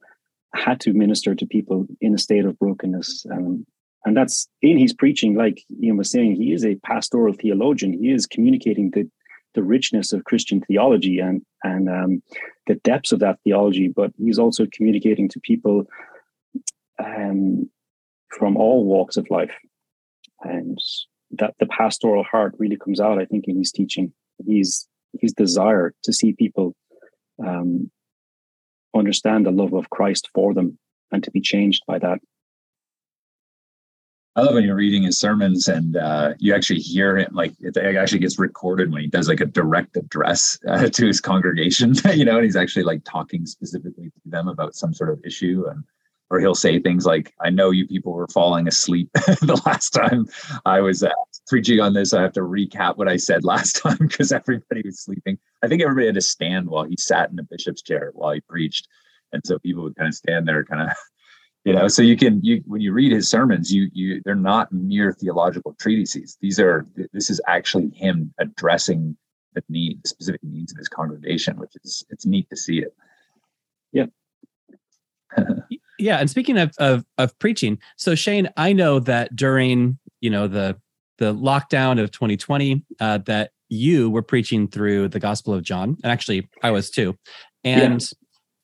had 0.55 0.81
to 0.81 0.95
minister 0.95 1.35
to 1.35 1.47
people 1.47 1.87
in 2.01 2.15
a 2.15 2.19
state 2.27 2.47
of 2.47 2.59
brokenness. 2.59 3.27
Um, 3.31 3.67
and 4.05 4.17
that's 4.17 4.49
in 4.63 4.79
his 4.79 4.93
preaching, 4.93 5.35
like 5.35 5.63
Ian 5.83 5.97
was 5.97 6.11
saying, 6.11 6.37
he 6.37 6.53
is 6.53 6.65
a 6.65 6.77
pastoral 6.77 7.35
theologian. 7.35 7.93
He 7.93 8.11
is 8.11 8.27
communicating 8.27 8.91
the 8.91 9.09
the 9.55 9.63
richness 9.63 10.13
of 10.13 10.25
Christian 10.25 10.61
theology 10.61 11.19
and 11.19 11.43
and 11.65 11.89
um, 11.89 12.23
the 12.67 12.77
depths 12.77 13.13
of 13.13 13.19
that 13.21 13.39
theology. 13.45 13.89
But 13.89 14.13
he's 14.19 14.39
also 14.39 14.67
communicating 14.73 15.29
to 15.31 15.41
people 15.41 15.87
um, 17.05 17.69
from 18.29 18.57
all 18.57 18.85
walks 18.85 19.17
of 19.17 19.31
life, 19.31 19.55
and 20.43 20.79
that 21.33 21.55
the 21.59 21.67
pastoral 21.67 22.25
heart 22.25 22.55
really 22.59 22.77
comes 22.77 23.01
out. 23.01 23.19
I 23.19 23.25
think 23.25 23.47
in 23.49 23.59
his 23.59 23.73
teaching, 23.73 24.13
his 24.47 24.87
his 25.21 25.33
desire 25.33 25.93
to 26.05 26.13
see 26.13 26.33
people 26.33 26.75
um, 27.45 27.91
understand 28.95 29.45
the 29.45 29.51
love 29.51 29.73
of 29.73 29.91
Christ 29.91 30.29
for 30.35 30.55
them 30.55 30.79
and 31.11 31.23
to 31.25 31.31
be 31.31 31.41
changed 31.41 31.83
by 31.87 31.99
that. 31.99 32.21
I 34.39 34.43
love 34.43 34.55
when 34.55 34.63
you're 34.63 34.77
reading 34.77 35.03
his 35.03 35.19
sermons 35.19 35.67
and 35.67 35.97
uh, 35.97 36.35
you 36.39 36.55
actually 36.55 36.79
hear 36.79 37.17
him 37.17 37.31
like 37.33 37.55
it 37.59 37.77
actually 37.77 38.21
gets 38.21 38.39
recorded 38.39 38.93
when 38.93 39.03
he 39.03 39.09
does 39.09 39.29
like 39.29 39.41
a 39.41 39.47
direct 39.47 39.97
address 39.97 40.57
uh, 40.69 40.89
to 40.91 41.07
his 41.09 41.21
congregation, 41.21 41.93
you 42.15 42.25
know, 42.25 42.37
and 42.37 42.45
he's 42.45 42.55
actually 42.55 42.85
like 42.85 43.03
talking 43.03 43.47
specifically 43.47 44.05
to 44.05 44.21
them 44.27 44.47
about 44.47 44.77
some 44.77 44.95
sort 44.95 45.11
of 45.11 45.21
issue 45.25 45.65
and 45.69 45.83
or 46.31 46.39
he'll 46.39 46.55
say 46.55 46.79
things 46.79 47.05
like, 47.05 47.35
I 47.41 47.51
know 47.51 47.73
you 47.73 47.85
people 47.89 48.13
were 48.13 48.29
falling 48.29 48.69
asleep 48.69 49.11
the 49.15 49.61
last 49.67 49.91
time 49.91 50.29
I 50.65 50.83
was 50.83 51.03
uh, 51.03 51.11
preaching 51.49 51.81
on 51.81 51.95
this. 51.95 52.15
I 52.15 52.23
have 52.23 52.35
to 52.35 52.43
recap 52.43 52.97
what 52.97 53.09
I 53.09 53.17
said 53.17 53.43
last 53.43 53.83
time 53.83 53.97
because 53.99 54.31
everybody 54.31 54.83
was 54.85 55.01
sleeping. 55.01 55.37
I 55.65 55.69
think 55.69 55.83
everybody 55.83 56.07
had 56.07 56.15
to 56.15 56.21
stand 56.21 56.69
while 56.69 56.85
he 56.85 56.97
sat 56.97 57.31
in 57.31 57.35
the 57.35 57.43
bishop's 57.43 57.83
chair 57.83 58.13
while 58.15 58.35
he 58.35 58.41
preached. 58.43 58.87
And 59.33 59.43
so 59.45 59.59
people 59.59 59.83
would 59.83 59.97
kind 59.97 60.07
of 60.07 60.15
stand 60.15 60.47
there, 60.47 60.65
kind 60.65 60.83
of, 60.83 60.97
you 61.69 61.75
know, 61.75 61.87
so 61.87 62.01
you 62.01 62.17
can, 62.17 62.43
you, 62.43 62.63
when 62.65 62.81
you 62.81 62.95
read 62.95 63.13
his 63.13 63.29
sermons, 63.29 63.71
you, 63.71 63.91
you, 63.93 64.23
they're 64.25 64.35
not 64.35 64.73
mere 64.73 65.13
theological 65.13 65.75
treatises. 65.79 66.39
These 66.41 66.59
are, 66.59 66.87
this 67.13 67.29
is 67.29 67.43
actually 67.47 67.91
him 67.91 68.33
addressing 68.41 69.19
the 69.53 69.63
need, 69.69 70.03
the 70.03 70.09
specific 70.09 70.43
needs 70.43 70.73
of 70.73 70.79
his 70.79 70.89
congregation, 70.89 71.59
which 71.59 71.73
is, 71.85 72.07
it's 72.09 72.25
neat 72.25 72.49
to 72.49 72.57
see 72.57 72.79
it. 72.79 72.97
Yeah. 73.93 74.07
Yeah, 76.01 76.19
and 76.19 76.31
speaking 76.31 76.59
of, 76.59 76.71
of 76.79 77.05
of 77.19 77.37
preaching, 77.41 77.81
so 77.97 78.15
Shane, 78.15 78.49
I 78.57 78.73
know 78.73 79.01
that 79.01 79.35
during 79.35 79.99
you 80.21 80.31
know 80.31 80.47
the 80.47 80.81
the 81.17 81.35
lockdown 81.35 82.01
of 82.01 82.13
2020, 82.13 82.85
uh, 83.01 83.19
that 83.27 83.51
you 83.69 84.09
were 84.09 84.23
preaching 84.23 84.69
through 84.69 85.09
the 85.09 85.19
Gospel 85.19 85.55
of 85.55 85.65
John, 85.65 85.97
and 86.05 86.13
actually 86.13 86.49
I 86.63 86.71
was 86.71 86.89
too, 86.89 87.19
and 87.65 88.01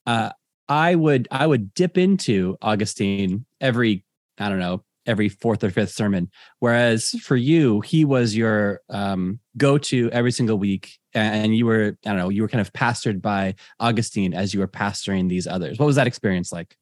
yeah. 0.07 0.13
uh, 0.13 0.31
I 0.67 0.95
would 0.95 1.27
I 1.31 1.45
would 1.47 1.73
dip 1.73 1.97
into 1.97 2.57
Augustine 2.61 3.45
every 3.61 4.03
I 4.37 4.49
don't 4.49 4.59
know 4.59 4.83
every 5.05 5.29
fourth 5.29 5.63
or 5.63 5.69
fifth 5.69 5.91
sermon, 5.91 6.29
whereas 6.59 7.09
for 7.21 7.35
you 7.35 7.81
he 7.81 8.05
was 8.05 8.35
your 8.35 8.81
um, 8.89 9.39
go 9.57 9.77
to 9.77 10.09
every 10.11 10.31
single 10.31 10.57
week, 10.57 10.97
and 11.13 11.55
you 11.55 11.65
were 11.65 11.97
I 12.05 12.09
don't 12.09 12.17
know 12.17 12.29
you 12.29 12.41
were 12.41 12.47
kind 12.47 12.61
of 12.61 12.73
pastored 12.73 13.21
by 13.21 13.55
Augustine 13.79 14.33
as 14.33 14.53
you 14.53 14.59
were 14.59 14.67
pastoring 14.67 15.29
these 15.29 15.47
others. 15.47 15.77
What 15.79 15.85
was 15.85 15.95
that 15.95 16.07
experience 16.07 16.51
like? 16.51 16.75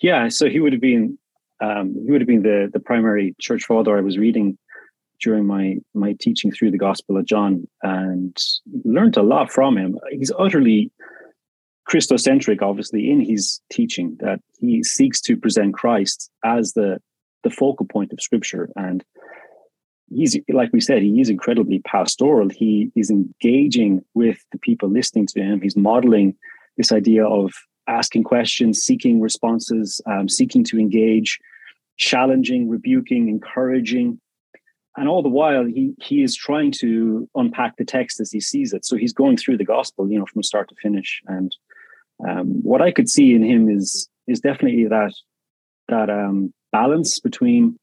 Yeah, 0.00 0.28
so 0.28 0.48
he 0.48 0.60
would 0.60 0.72
have 0.72 0.82
been 0.82 1.18
um, 1.62 1.94
he 2.04 2.10
would 2.10 2.20
have 2.20 2.28
been 2.28 2.42
the 2.42 2.70
the 2.72 2.80
primary 2.80 3.34
church 3.40 3.64
father 3.64 3.96
I 3.96 4.00
was 4.00 4.18
reading 4.18 4.58
during 5.20 5.46
my 5.46 5.76
my 5.94 6.14
teaching 6.20 6.50
through 6.50 6.70
the 6.70 6.78
Gospel 6.78 7.16
of 7.16 7.26
John, 7.26 7.66
and 7.82 8.36
learned 8.84 9.16
a 9.16 9.22
lot 9.22 9.52
from 9.52 9.76
him. 9.76 9.98
He's 10.10 10.32
utterly 10.38 10.90
Christocentric, 11.88 12.62
obviously, 12.62 13.10
in 13.10 13.20
his 13.20 13.60
teaching 13.70 14.16
that 14.20 14.40
he 14.58 14.82
seeks 14.82 15.20
to 15.22 15.36
present 15.36 15.74
Christ 15.74 16.30
as 16.44 16.72
the 16.72 16.98
the 17.42 17.50
focal 17.50 17.84
point 17.84 18.10
of 18.10 18.22
Scripture, 18.22 18.70
and 18.74 19.04
he's 20.10 20.38
like 20.48 20.70
we 20.72 20.80
said, 20.80 21.02
he 21.02 21.20
is 21.20 21.28
incredibly 21.28 21.80
pastoral. 21.80 22.48
He 22.48 22.90
is 22.96 23.10
engaging 23.10 24.02
with 24.14 24.38
the 24.52 24.58
people 24.58 24.88
listening 24.88 25.26
to 25.28 25.40
him. 25.40 25.60
He's 25.60 25.76
modeling 25.76 26.36
this 26.76 26.90
idea 26.90 27.26
of 27.26 27.52
asking 27.86 28.24
questions, 28.24 28.80
seeking 28.80 29.20
responses, 29.20 30.00
um, 30.06 30.28
seeking 30.28 30.64
to 30.64 30.78
engage, 30.78 31.38
challenging, 31.96 32.68
rebuking, 32.68 33.28
encouraging. 33.28 34.20
And 34.96 35.08
all 35.08 35.22
the 35.22 35.28
while, 35.28 35.64
he 35.64 35.94
he 36.00 36.22
is 36.22 36.36
trying 36.36 36.72
to 36.80 37.28
unpack 37.34 37.76
the 37.76 37.84
text 37.84 38.20
as 38.20 38.30
he 38.30 38.40
sees 38.40 38.72
it. 38.72 38.84
So 38.84 38.96
he's 38.96 39.12
going 39.12 39.36
through 39.36 39.58
the 39.58 39.64
gospel, 39.64 40.10
you 40.10 40.18
know, 40.18 40.26
from 40.26 40.42
start 40.42 40.68
to 40.68 40.74
finish. 40.80 41.20
And 41.26 41.54
um, 42.26 42.62
what 42.62 42.82
I 42.82 42.90
could 42.90 43.08
see 43.08 43.34
in 43.34 43.42
him 43.42 43.68
is 43.68 44.08
is 44.26 44.40
definitely 44.40 44.86
that 44.86 45.12
that 45.88 46.10
um, 46.10 46.52
balance 46.72 47.20
between 47.20 47.78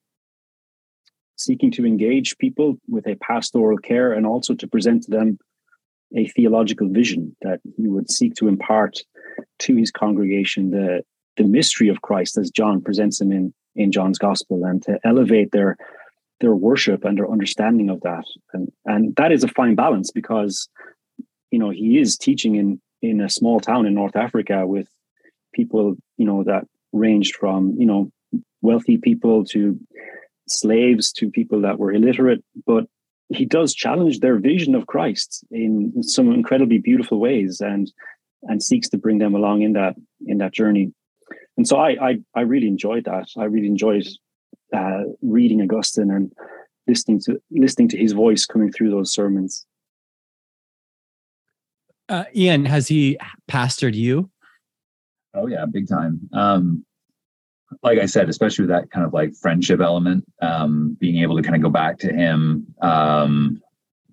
seeking 1.37 1.71
to 1.71 1.85
engage 1.85 2.37
people 2.37 2.77
with 2.87 3.07
a 3.07 3.15
pastoral 3.15 3.77
care 3.77 4.13
and 4.13 4.25
also 4.25 4.53
to 4.53 4.67
present 4.67 5.03
to 5.03 5.11
them 5.11 5.39
a 6.15 6.27
theological 6.27 6.89
vision 6.89 7.35
that 7.41 7.59
he 7.77 7.87
would 7.87 8.11
seek 8.11 8.35
to 8.35 8.47
impart 8.47 8.97
to 9.59 9.75
his 9.75 9.91
congregation 9.91 10.71
the 10.71 11.03
the 11.37 11.43
mystery 11.43 11.87
of 11.87 12.01
Christ 12.01 12.37
as 12.37 12.51
John 12.51 12.81
presents 12.81 13.21
him 13.21 13.31
in 13.31 13.53
in 13.75 13.91
John's 13.91 14.17
gospel 14.17 14.65
and 14.65 14.81
to 14.83 14.99
elevate 15.03 15.51
their 15.51 15.77
their 16.41 16.55
worship 16.55 17.05
and 17.05 17.17
their 17.17 17.29
understanding 17.29 17.89
of 17.89 18.01
that. 18.01 18.25
And 18.53 18.71
and 18.85 19.15
that 19.15 19.31
is 19.31 19.43
a 19.43 19.47
fine 19.47 19.75
balance 19.75 20.11
because 20.11 20.67
you 21.51 21.59
know 21.59 21.69
he 21.69 21.99
is 21.99 22.17
teaching 22.17 22.55
in 22.55 22.81
in 23.01 23.21
a 23.21 23.29
small 23.29 23.59
town 23.59 23.85
in 23.85 23.93
North 23.93 24.15
Africa 24.15 24.65
with 24.65 24.87
people 25.53 25.95
you 26.17 26.25
know 26.25 26.43
that 26.43 26.65
ranged 26.93 27.35
from 27.35 27.75
you 27.77 27.85
know 27.85 28.11
wealthy 28.61 28.97
people 28.97 29.43
to 29.45 29.79
slaves 30.47 31.11
to 31.11 31.29
people 31.29 31.61
that 31.61 31.79
were 31.79 31.91
illiterate 31.93 32.43
but 32.65 32.85
he 33.33 33.45
does 33.45 33.73
challenge 33.73 34.19
their 34.19 34.37
vision 34.37 34.75
of 34.75 34.87
Christ 34.87 35.45
in 35.51 36.03
some 36.03 36.31
incredibly 36.31 36.79
beautiful 36.79 37.19
ways 37.19 37.61
and 37.61 37.91
and 38.43 38.61
seeks 38.61 38.89
to 38.89 38.97
bring 38.97 39.19
them 39.19 39.35
along 39.35 39.61
in 39.61 39.73
that 39.73 39.95
in 40.25 40.37
that 40.39 40.53
journey. 40.53 40.91
And 41.57 41.67
so 41.67 41.77
I 41.77 41.89
I, 42.01 42.19
I 42.35 42.41
really 42.41 42.67
enjoyed 42.67 43.05
that. 43.05 43.27
I 43.37 43.45
really 43.45 43.67
enjoyed 43.67 44.07
uh, 44.73 45.03
reading 45.21 45.61
Augustine 45.61 46.11
and 46.11 46.31
listening 46.87 47.21
to 47.25 47.41
listening 47.51 47.87
to 47.89 47.97
his 47.97 48.11
voice 48.11 48.45
coming 48.45 48.71
through 48.71 48.91
those 48.91 49.13
sermons. 49.13 49.65
Uh, 52.09 52.25
Ian, 52.35 52.65
has 52.65 52.87
he 52.87 53.17
pastored 53.49 53.93
you? 53.93 54.29
Oh 55.33 55.47
yeah, 55.47 55.65
big 55.65 55.87
time. 55.87 56.19
Um, 56.33 56.85
like 57.83 57.99
I 57.99 58.05
said, 58.05 58.29
especially 58.29 58.63
with 58.63 58.71
that 58.71 58.91
kind 58.91 59.05
of 59.05 59.13
like 59.13 59.33
friendship 59.33 59.79
element, 59.79 60.25
um, 60.41 60.97
being 60.99 61.21
able 61.21 61.37
to 61.37 61.41
kind 61.41 61.55
of 61.55 61.61
go 61.61 61.69
back 61.69 61.97
to 61.99 62.11
him, 62.13 62.67
um, 62.81 63.61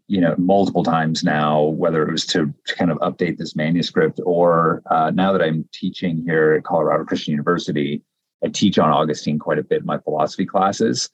you 0.06 0.20
know, 0.20 0.34
multiple 0.38 0.84
times 0.84 1.24
now, 1.24 1.62
whether 1.62 2.06
it 2.06 2.10
was 2.10 2.24
to, 2.26 2.54
to 2.66 2.74
kind 2.76 2.90
of 2.90 2.98
update 2.98 3.36
this 3.36 3.56
manuscript 3.56 4.20
or 4.24 4.82
uh, 4.90 5.10
now 5.10 5.32
that 5.32 5.42
I'm 5.42 5.68
teaching 5.72 6.22
here 6.24 6.54
at 6.54 6.64
Colorado 6.64 7.04
Christian 7.04 7.32
University, 7.32 8.02
I 8.44 8.48
teach 8.48 8.78
on 8.78 8.90
Augustine 8.90 9.38
quite 9.38 9.58
a 9.58 9.64
bit 9.64 9.80
in 9.80 9.86
my 9.86 9.98
philosophy 9.98 10.46
classes. 10.46 11.10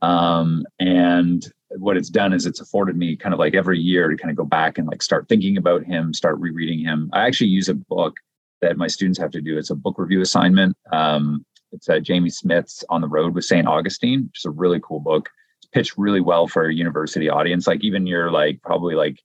Um, 0.00 0.64
and 0.78 1.44
what 1.76 1.96
it's 1.96 2.08
done 2.08 2.32
is 2.32 2.46
it's 2.46 2.60
afforded 2.60 2.96
me 2.96 3.16
kind 3.16 3.32
of 3.32 3.38
like 3.38 3.54
every 3.54 3.78
year 3.78 4.08
to 4.08 4.16
kind 4.16 4.30
of 4.30 4.36
go 4.36 4.44
back 4.44 4.78
and 4.78 4.88
like 4.88 5.02
start 5.02 5.28
thinking 5.28 5.56
about 5.56 5.84
him, 5.84 6.14
start 6.14 6.38
rereading 6.38 6.78
him. 6.78 7.10
I 7.12 7.26
actually 7.26 7.50
use 7.50 7.68
a 7.68 7.74
book 7.74 8.16
that 8.60 8.76
my 8.76 8.86
students 8.86 9.18
have 9.18 9.30
to 9.32 9.40
do. 9.40 9.58
It's 9.58 9.70
a 9.70 9.74
book 9.74 9.98
review 9.98 10.20
assignment. 10.20 10.76
Um, 10.92 11.44
it's 11.72 11.88
uh, 11.88 12.00
Jamie 12.00 12.30
Smith's 12.30 12.84
On 12.88 13.00
the 13.00 13.08
Road 13.08 13.34
with 13.34 13.44
St. 13.44 13.66
Augustine, 13.66 14.24
which 14.24 14.40
is 14.40 14.44
a 14.46 14.50
really 14.50 14.80
cool 14.82 15.00
book. 15.00 15.28
It's 15.60 15.68
pitched 15.68 15.98
really 15.98 16.20
well 16.20 16.48
for 16.48 16.66
a 16.66 16.74
university 16.74 17.28
audience. 17.28 17.66
Like 17.66 17.84
even 17.84 18.06
your 18.06 18.30
like 18.30 18.62
probably 18.62 18.94
like 18.94 19.20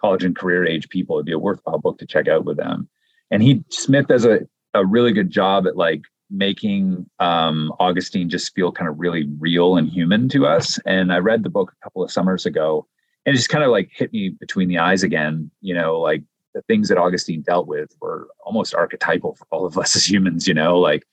college 0.00 0.24
and 0.24 0.36
career 0.36 0.66
age 0.66 0.88
people, 0.90 1.16
it'd 1.16 1.26
be 1.26 1.32
a 1.32 1.38
worthwhile 1.38 1.78
book 1.78 1.98
to 1.98 2.06
check 2.06 2.28
out 2.28 2.44
with 2.44 2.58
them. 2.58 2.88
And 3.30 3.42
he 3.42 3.64
Smith 3.70 4.06
does 4.06 4.26
a, 4.26 4.40
a 4.74 4.84
really 4.84 5.12
good 5.12 5.30
job 5.30 5.66
at 5.66 5.76
like 5.76 6.02
making 6.30 7.08
um, 7.18 7.72
Augustine 7.78 8.28
just 8.28 8.54
feel 8.54 8.72
kind 8.72 8.88
of 8.88 8.98
really 8.98 9.28
real 9.38 9.76
and 9.76 9.88
human 9.88 10.28
to 10.30 10.46
us. 10.46 10.78
And 10.84 11.12
I 11.12 11.18
read 11.18 11.42
the 11.42 11.50
book 11.50 11.72
a 11.72 11.84
couple 11.84 12.02
of 12.02 12.10
summers 12.10 12.46
ago 12.46 12.86
and 13.26 13.34
it 13.34 13.36
just 13.36 13.48
kind 13.48 13.64
of 13.64 13.70
like 13.70 13.90
hit 13.92 14.12
me 14.12 14.30
between 14.30 14.68
the 14.68 14.78
eyes 14.78 15.02
again, 15.02 15.50
you 15.60 15.74
know, 15.74 15.98
like 15.98 16.22
the 16.54 16.62
things 16.62 16.88
that 16.88 16.96
Augustine 16.96 17.42
dealt 17.42 17.66
with 17.66 17.90
were 18.00 18.28
almost 18.44 18.74
archetypal 18.74 19.34
for 19.34 19.46
all 19.50 19.66
of 19.66 19.76
us 19.76 19.96
as 19.96 20.08
humans, 20.08 20.46
you 20.46 20.54
know, 20.54 20.78
like 20.78 21.04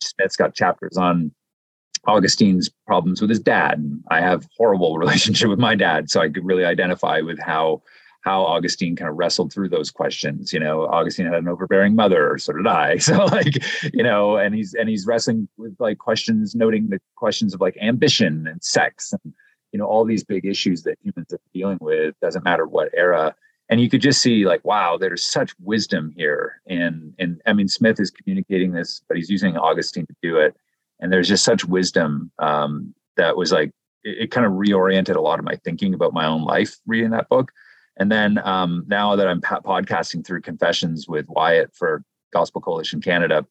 Smith's 0.00 0.36
got 0.36 0.54
chapters 0.54 0.96
on 0.96 1.32
Augustine's 2.06 2.70
problems 2.86 3.20
with 3.20 3.30
his 3.30 3.40
dad. 3.40 3.78
And 3.78 4.04
I 4.10 4.20
have 4.20 4.46
horrible 4.56 4.98
relationship 4.98 5.48
with 5.48 5.58
my 5.58 5.74
dad, 5.74 6.10
so 6.10 6.20
I 6.20 6.28
could 6.28 6.44
really 6.44 6.64
identify 6.64 7.20
with 7.20 7.38
how 7.40 7.82
how 8.24 8.42
Augustine 8.42 8.96
kind 8.96 9.10
of 9.10 9.16
wrestled 9.16 9.52
through 9.52 9.68
those 9.68 9.90
questions. 9.90 10.52
You 10.52 10.60
know, 10.60 10.86
Augustine 10.86 11.26
had 11.26 11.34
an 11.34 11.48
overbearing 11.48 11.94
mother, 11.94 12.30
or 12.30 12.38
so 12.38 12.54
did 12.54 12.66
I. 12.66 12.96
So 12.98 13.24
like, 13.26 13.62
you 13.92 14.02
know, 14.02 14.36
and 14.36 14.54
he's 14.54 14.74
and 14.74 14.88
he's 14.88 15.06
wrestling 15.06 15.48
with 15.56 15.76
like 15.78 15.98
questions, 15.98 16.54
noting 16.54 16.88
the 16.88 17.00
questions 17.16 17.54
of 17.54 17.60
like 17.60 17.76
ambition 17.80 18.46
and 18.46 18.62
sex 18.62 19.12
and 19.12 19.34
you 19.74 19.78
know 19.78 19.86
all 19.86 20.04
these 20.04 20.22
big 20.22 20.46
issues 20.46 20.84
that 20.84 20.96
humans 21.02 21.32
are 21.32 21.40
dealing 21.52 21.78
with 21.80 22.14
doesn't 22.22 22.44
matter 22.44 22.64
what 22.64 22.90
era 22.94 23.34
and 23.68 23.80
you 23.80 23.90
could 23.90 24.00
just 24.00 24.22
see 24.22 24.46
like 24.46 24.64
wow 24.64 24.96
there's 24.96 25.26
such 25.26 25.52
wisdom 25.58 26.12
here 26.16 26.60
and 26.68 27.12
and 27.18 27.42
i 27.44 27.52
mean 27.52 27.66
smith 27.66 27.98
is 27.98 28.10
communicating 28.10 28.70
this 28.70 29.02
but 29.08 29.16
he's 29.16 29.28
using 29.28 29.56
augustine 29.56 30.06
to 30.06 30.14
do 30.22 30.36
it 30.36 30.56
and 31.00 31.12
there's 31.12 31.28
just 31.28 31.44
such 31.44 31.64
wisdom 31.64 32.30
um, 32.38 32.94
that 33.16 33.36
was 33.36 33.50
like 33.50 33.72
it, 34.04 34.24
it, 34.24 34.30
kind 34.30 34.46
of 34.46 34.52
reoriented 34.52 35.16
a 35.16 35.20
lot 35.20 35.40
of 35.40 35.44
my 35.44 35.56
thinking 35.64 35.92
about 35.92 36.14
my 36.14 36.24
own 36.24 36.44
life 36.44 36.76
reading 36.86 37.10
that 37.10 37.28
book 37.28 37.50
and 37.96 38.10
then 38.10 38.38
um, 38.44 38.84
now 38.86 39.16
that 39.16 39.28
i'm 39.28 39.40
podcasting 39.40 40.24
through 40.24 40.40
confessions 40.40 41.08
with 41.08 41.26
wyatt 41.28 41.74
for 41.74 42.02
gospel 42.32 42.60
coalition 42.60 43.00
canada 43.00 43.46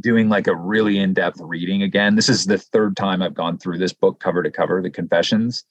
doing 0.00 0.28
like 0.28 0.46
a 0.46 0.56
really 0.56 0.98
in-depth 0.98 1.40
reading 1.40 1.82
again 1.82 2.16
this 2.16 2.28
is 2.28 2.46
the 2.46 2.58
third 2.58 2.96
time 2.96 3.22
i've 3.22 3.34
gone 3.34 3.58
through 3.58 3.78
this 3.78 3.92
book 3.92 4.20
cover 4.20 4.42
to 4.42 4.50
cover 4.50 4.82
the 4.82 4.90
confessions 4.90 5.64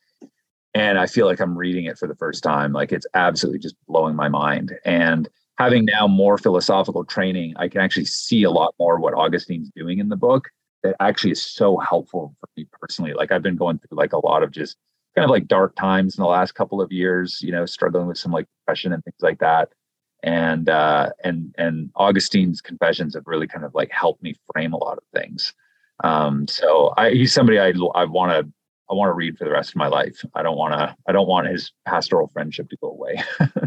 and 0.73 0.97
I 0.97 1.05
feel 1.05 1.27
like 1.27 1.39
I'm 1.39 1.57
reading 1.57 1.85
it 1.85 1.97
for 1.97 2.07
the 2.07 2.15
first 2.15 2.43
time. 2.43 2.73
Like 2.73 2.91
it's 2.91 3.05
absolutely 3.13 3.59
just 3.59 3.75
blowing 3.87 4.15
my 4.15 4.27
mind. 4.27 4.73
And 4.85 5.29
having 5.57 5.85
now 5.85 6.07
more 6.07 6.37
philosophical 6.37 7.05
training, 7.05 7.53
I 7.57 7.67
can 7.67 7.81
actually 7.81 8.05
see 8.05 8.43
a 8.43 8.51
lot 8.51 8.73
more 8.79 8.99
what 8.99 9.13
Augustine's 9.13 9.69
doing 9.75 9.99
in 9.99 10.09
the 10.09 10.15
book 10.15 10.49
that 10.81 10.95
actually 10.99 11.31
is 11.31 11.41
so 11.41 11.77
helpful 11.77 12.35
for 12.39 12.49
me 12.57 12.67
personally. 12.81 13.13
Like 13.13 13.31
I've 13.31 13.43
been 13.43 13.55
going 13.55 13.77
through 13.77 13.97
like 13.97 14.13
a 14.13 14.25
lot 14.25 14.43
of 14.43 14.51
just 14.51 14.77
kind 15.15 15.25
of 15.25 15.29
like 15.29 15.47
dark 15.47 15.75
times 15.75 16.17
in 16.17 16.21
the 16.21 16.29
last 16.29 16.53
couple 16.53 16.81
of 16.81 16.91
years, 16.91 17.39
you 17.41 17.51
know, 17.51 17.65
struggling 17.65 18.07
with 18.07 18.17
some 18.17 18.31
like 18.31 18.47
depression 18.61 18.93
and 18.93 19.03
things 19.03 19.21
like 19.21 19.39
that. 19.39 19.69
And 20.23 20.69
uh 20.69 21.09
and 21.23 21.53
and 21.57 21.91
Augustine's 21.95 22.61
confessions 22.61 23.15
have 23.15 23.27
really 23.27 23.47
kind 23.47 23.65
of 23.65 23.75
like 23.75 23.91
helped 23.91 24.23
me 24.23 24.35
frame 24.53 24.73
a 24.73 24.77
lot 24.77 24.97
of 24.97 25.03
things. 25.13 25.53
Um 26.03 26.47
so 26.47 26.93
I 26.97 27.11
he's 27.11 27.33
somebody 27.33 27.59
I 27.59 27.73
I 27.93 28.05
want 28.05 28.31
to 28.31 28.51
I 28.89 28.95
want 28.95 29.09
to 29.09 29.13
read 29.13 29.37
for 29.37 29.45
the 29.45 29.51
rest 29.51 29.71
of 29.71 29.77
my 29.77 29.87
life. 29.87 30.23
I 30.35 30.43
don't 30.43 30.57
want 30.57 30.73
to. 30.73 30.95
I 31.07 31.11
don't 31.11 31.27
want 31.27 31.47
his 31.47 31.71
pastoral 31.85 32.27
friendship 32.27 32.69
to 32.69 32.77
go 32.77 32.89
away. 32.89 33.23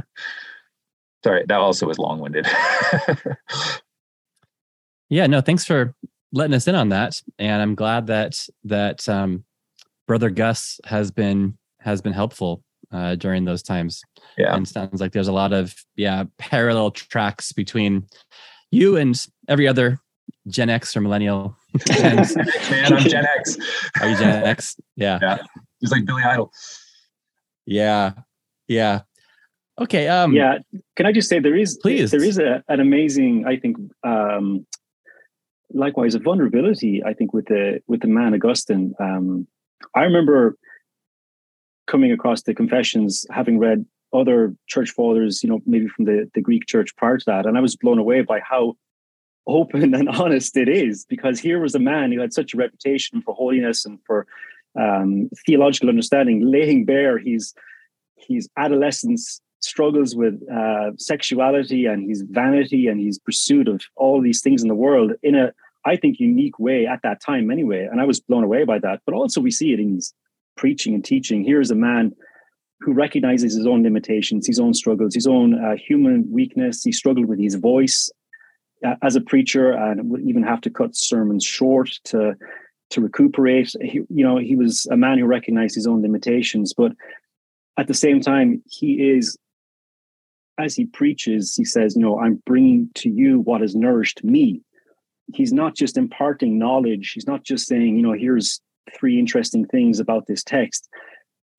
Sorry, 1.25 1.45
that 1.49 1.59
also 1.59 1.87
was 1.87 1.99
long 1.99 2.21
winded. 2.21 2.47
yeah, 5.09 5.27
no, 5.27 5.41
thanks 5.41 5.65
for 5.65 5.95
letting 6.33 6.55
us 6.55 6.69
in 6.69 6.75
on 6.75 6.91
that, 6.91 7.21
and 7.39 7.61
I'm 7.61 7.75
glad 7.75 8.07
that 8.09 8.47
that 8.65 9.09
um, 9.09 9.45
brother 10.07 10.31
Gus 10.31 10.81
has 10.85 11.11
been 11.11 11.59
has 11.81 12.01
been 12.01 12.13
helpful 12.13 12.63
uh, 12.93 13.15
during 13.17 13.45
those 13.45 13.63
times. 13.63 14.03
Yeah, 14.39 14.55
and 14.55 14.67
sounds 14.67 15.01
like 15.01 15.13
there's 15.13 15.29
a 15.29 15.33
lot 15.33 15.53
of 15.53 15.75
yeah 15.97 16.25
parallel 16.39 16.91
tracks 16.91 17.53
between 17.53 18.07
you 18.71 18.97
and 18.97 19.17
every 19.49 19.69
other 19.69 19.99
Gen 20.49 20.71
X 20.71 20.97
or 20.97 21.01
millennial. 21.01 21.57
Man, 21.89 22.25
I'm 22.93 23.09
Gen 23.09 23.27
X. 23.39 23.57
Are 24.01 24.09
you 24.09 24.17
Gen 24.17 24.45
X? 24.45 24.77
Yeah. 24.97 25.19
Yeah. 25.21 25.39
He's 25.81 25.91
like 25.91 26.05
Billy 26.05 26.23
Idol. 26.23 26.53
Yeah. 27.65 28.13
Yeah. 28.69 29.03
Okay. 29.81 30.09
Um, 30.09 30.33
yeah. 30.33 30.59
Can 30.97 31.07
I 31.07 31.13
just 31.13 31.29
say 31.29 31.39
there 31.39 31.57
is 31.57 31.79
please 31.83 32.11
there 32.11 32.23
is 32.23 32.39
a, 32.39 32.63
an 32.69 32.81
amazing, 32.81 33.45
I 33.47 33.57
think, 33.57 33.77
um, 34.05 34.67
likewise 35.73 36.15
a 36.15 36.19
vulnerability, 36.19 37.03
I 37.05 37.13
think, 37.13 37.33
with 37.33 37.47
the 37.47 37.81
with 37.87 38.01
the 38.01 38.09
man 38.09 38.35
Augustine. 38.35 38.95
Um, 39.01 39.47
I 39.95 40.03
remember 40.03 40.57
coming 41.87 42.13
across 42.13 42.43
the 42.43 42.55
confessions, 42.55 43.27
having 43.31 43.59
read 43.59 43.85
other 44.13 44.55
church 44.67 44.91
fathers, 44.91 45.43
you 45.43 45.49
know, 45.49 45.61
maybe 45.67 45.89
from 45.89 46.05
the, 46.05 46.31
the 46.35 46.41
Greek 46.41 46.67
church 46.67 46.95
prior 46.97 47.19
to 47.19 47.25
that, 47.27 47.47
and 47.47 47.57
I 47.57 47.61
was 47.61 47.77
blown 47.77 47.99
away 47.99 48.23
by 48.23 48.41
how 48.41 48.77
open 49.47 49.95
and 49.95 50.09
honest 50.09 50.57
it 50.57 50.69
is 50.69 51.05
because 51.09 51.39
here 51.39 51.61
was 51.61 51.75
a 51.75 51.81
man 51.81 52.13
who 52.13 52.21
had 52.21 52.33
such 52.33 52.55
a 52.55 52.57
reputation 52.57 53.23
for 53.23 53.35
holiness 53.35 53.85
and 53.85 53.99
for 54.07 54.27
um, 54.79 55.31
theological 55.47 55.89
understanding 55.89 56.51
laying 56.51 56.85
bare 56.85 57.19
his 57.19 57.55
his 58.17 58.49
adolescence 58.57 59.41
struggles 59.61 60.15
with 60.15 60.41
uh, 60.51 60.91
sexuality 60.99 61.87
and 61.87 62.09
his 62.09 62.23
vanity 62.23 62.89
and 62.89 63.01
his 63.01 63.19
pursuit 63.19 63.69
of 63.69 63.81
all 63.97 64.21
these 64.21 64.43
things 64.43 64.63
in 64.63 64.69
the 64.69 64.75
world 64.75 65.13
in 65.23 65.35
a 65.35 65.53
i 65.87 65.97
think 65.97 66.21
unique 66.21 66.59
way 66.59 66.87
at 66.87 67.01
that 67.03 67.21
time 67.21 67.51
anyway 67.51 67.89
and 67.91 68.01
i 68.01 68.05
was 68.05 68.21
blown 68.21 68.45
away 68.45 68.65
by 68.65 68.79
that 68.79 69.01
but 69.07 69.15
also 69.15 69.41
we 69.41 69.51
see 69.51 69.73
it 69.73 69.81
in 69.81 69.95
his 69.95 70.13
preaching 70.57 70.95
and 70.95 71.05
teaching 71.05 71.43
here's 71.45 71.71
a 71.71 71.75
man 71.75 72.13
who 72.81 72.93
recognizes 72.93 73.55
his 73.55 73.67
own 73.67 73.83
limitations 73.83 74.47
his 74.47 74.61
own 74.61 74.75
struggles 74.75 75.15
his 75.15 75.27
own 75.27 75.55
uh, 75.55 75.77
human 75.77 76.31
weakness 76.31 76.83
he 76.83 76.93
struggled 76.93 77.27
with 77.27 77.41
his 77.41 77.55
voice 77.55 78.11
as 79.03 79.17
a 79.17 79.21
preacher 79.21 79.73
and 79.73 80.11
would 80.11 80.21
even 80.23 80.43
have 80.43 80.61
to 80.61 80.71
cut 80.71 80.95
sermons 80.95 81.45
short 81.45 81.91
to 82.05 82.37
to 82.91 83.01
recuperate. 83.01 83.73
He, 83.81 84.03
you 84.09 84.25
know, 84.25 84.39
he 84.39 84.57
was 84.57 84.87
a 84.91 84.97
man 84.97 85.19
who 85.19 85.27
recognized 85.27 85.75
his 85.75 85.87
own 85.87 86.03
limitations, 86.03 86.73
but 86.77 86.93
at 87.79 87.89
the 87.89 87.95
same 87.95 88.21
time, 88.21 88.63
he 88.67 89.11
is, 89.11 89.37
as 90.59 90.75
he 90.75 90.87
preaches, 90.87 91.55
he 91.55 91.65
says, 91.65 91.97
you 91.97 92.03
know, 92.03 92.19
I'm 92.19 92.43
bringing 92.47 92.91
to 92.97 93.11
you 93.11 93.41
what 93.41 93.61
has 93.61 93.75
nourished 93.75 94.25
me. 94.25 94.63
He's 95.35 95.53
not 95.53 95.75
just 95.75 95.97
imparting 95.97 96.59
knowledge. 96.59 97.13
He's 97.13 97.27
not 97.27 97.43
just 97.43 97.67
saying, 97.67 97.97
you 97.97 98.03
know, 98.03 98.13
here's 98.13 98.61
three 98.97 99.19
interesting 99.19 99.67
things 99.67 99.99
about 99.99 100.27
this 100.27 100.45
text. 100.45 100.89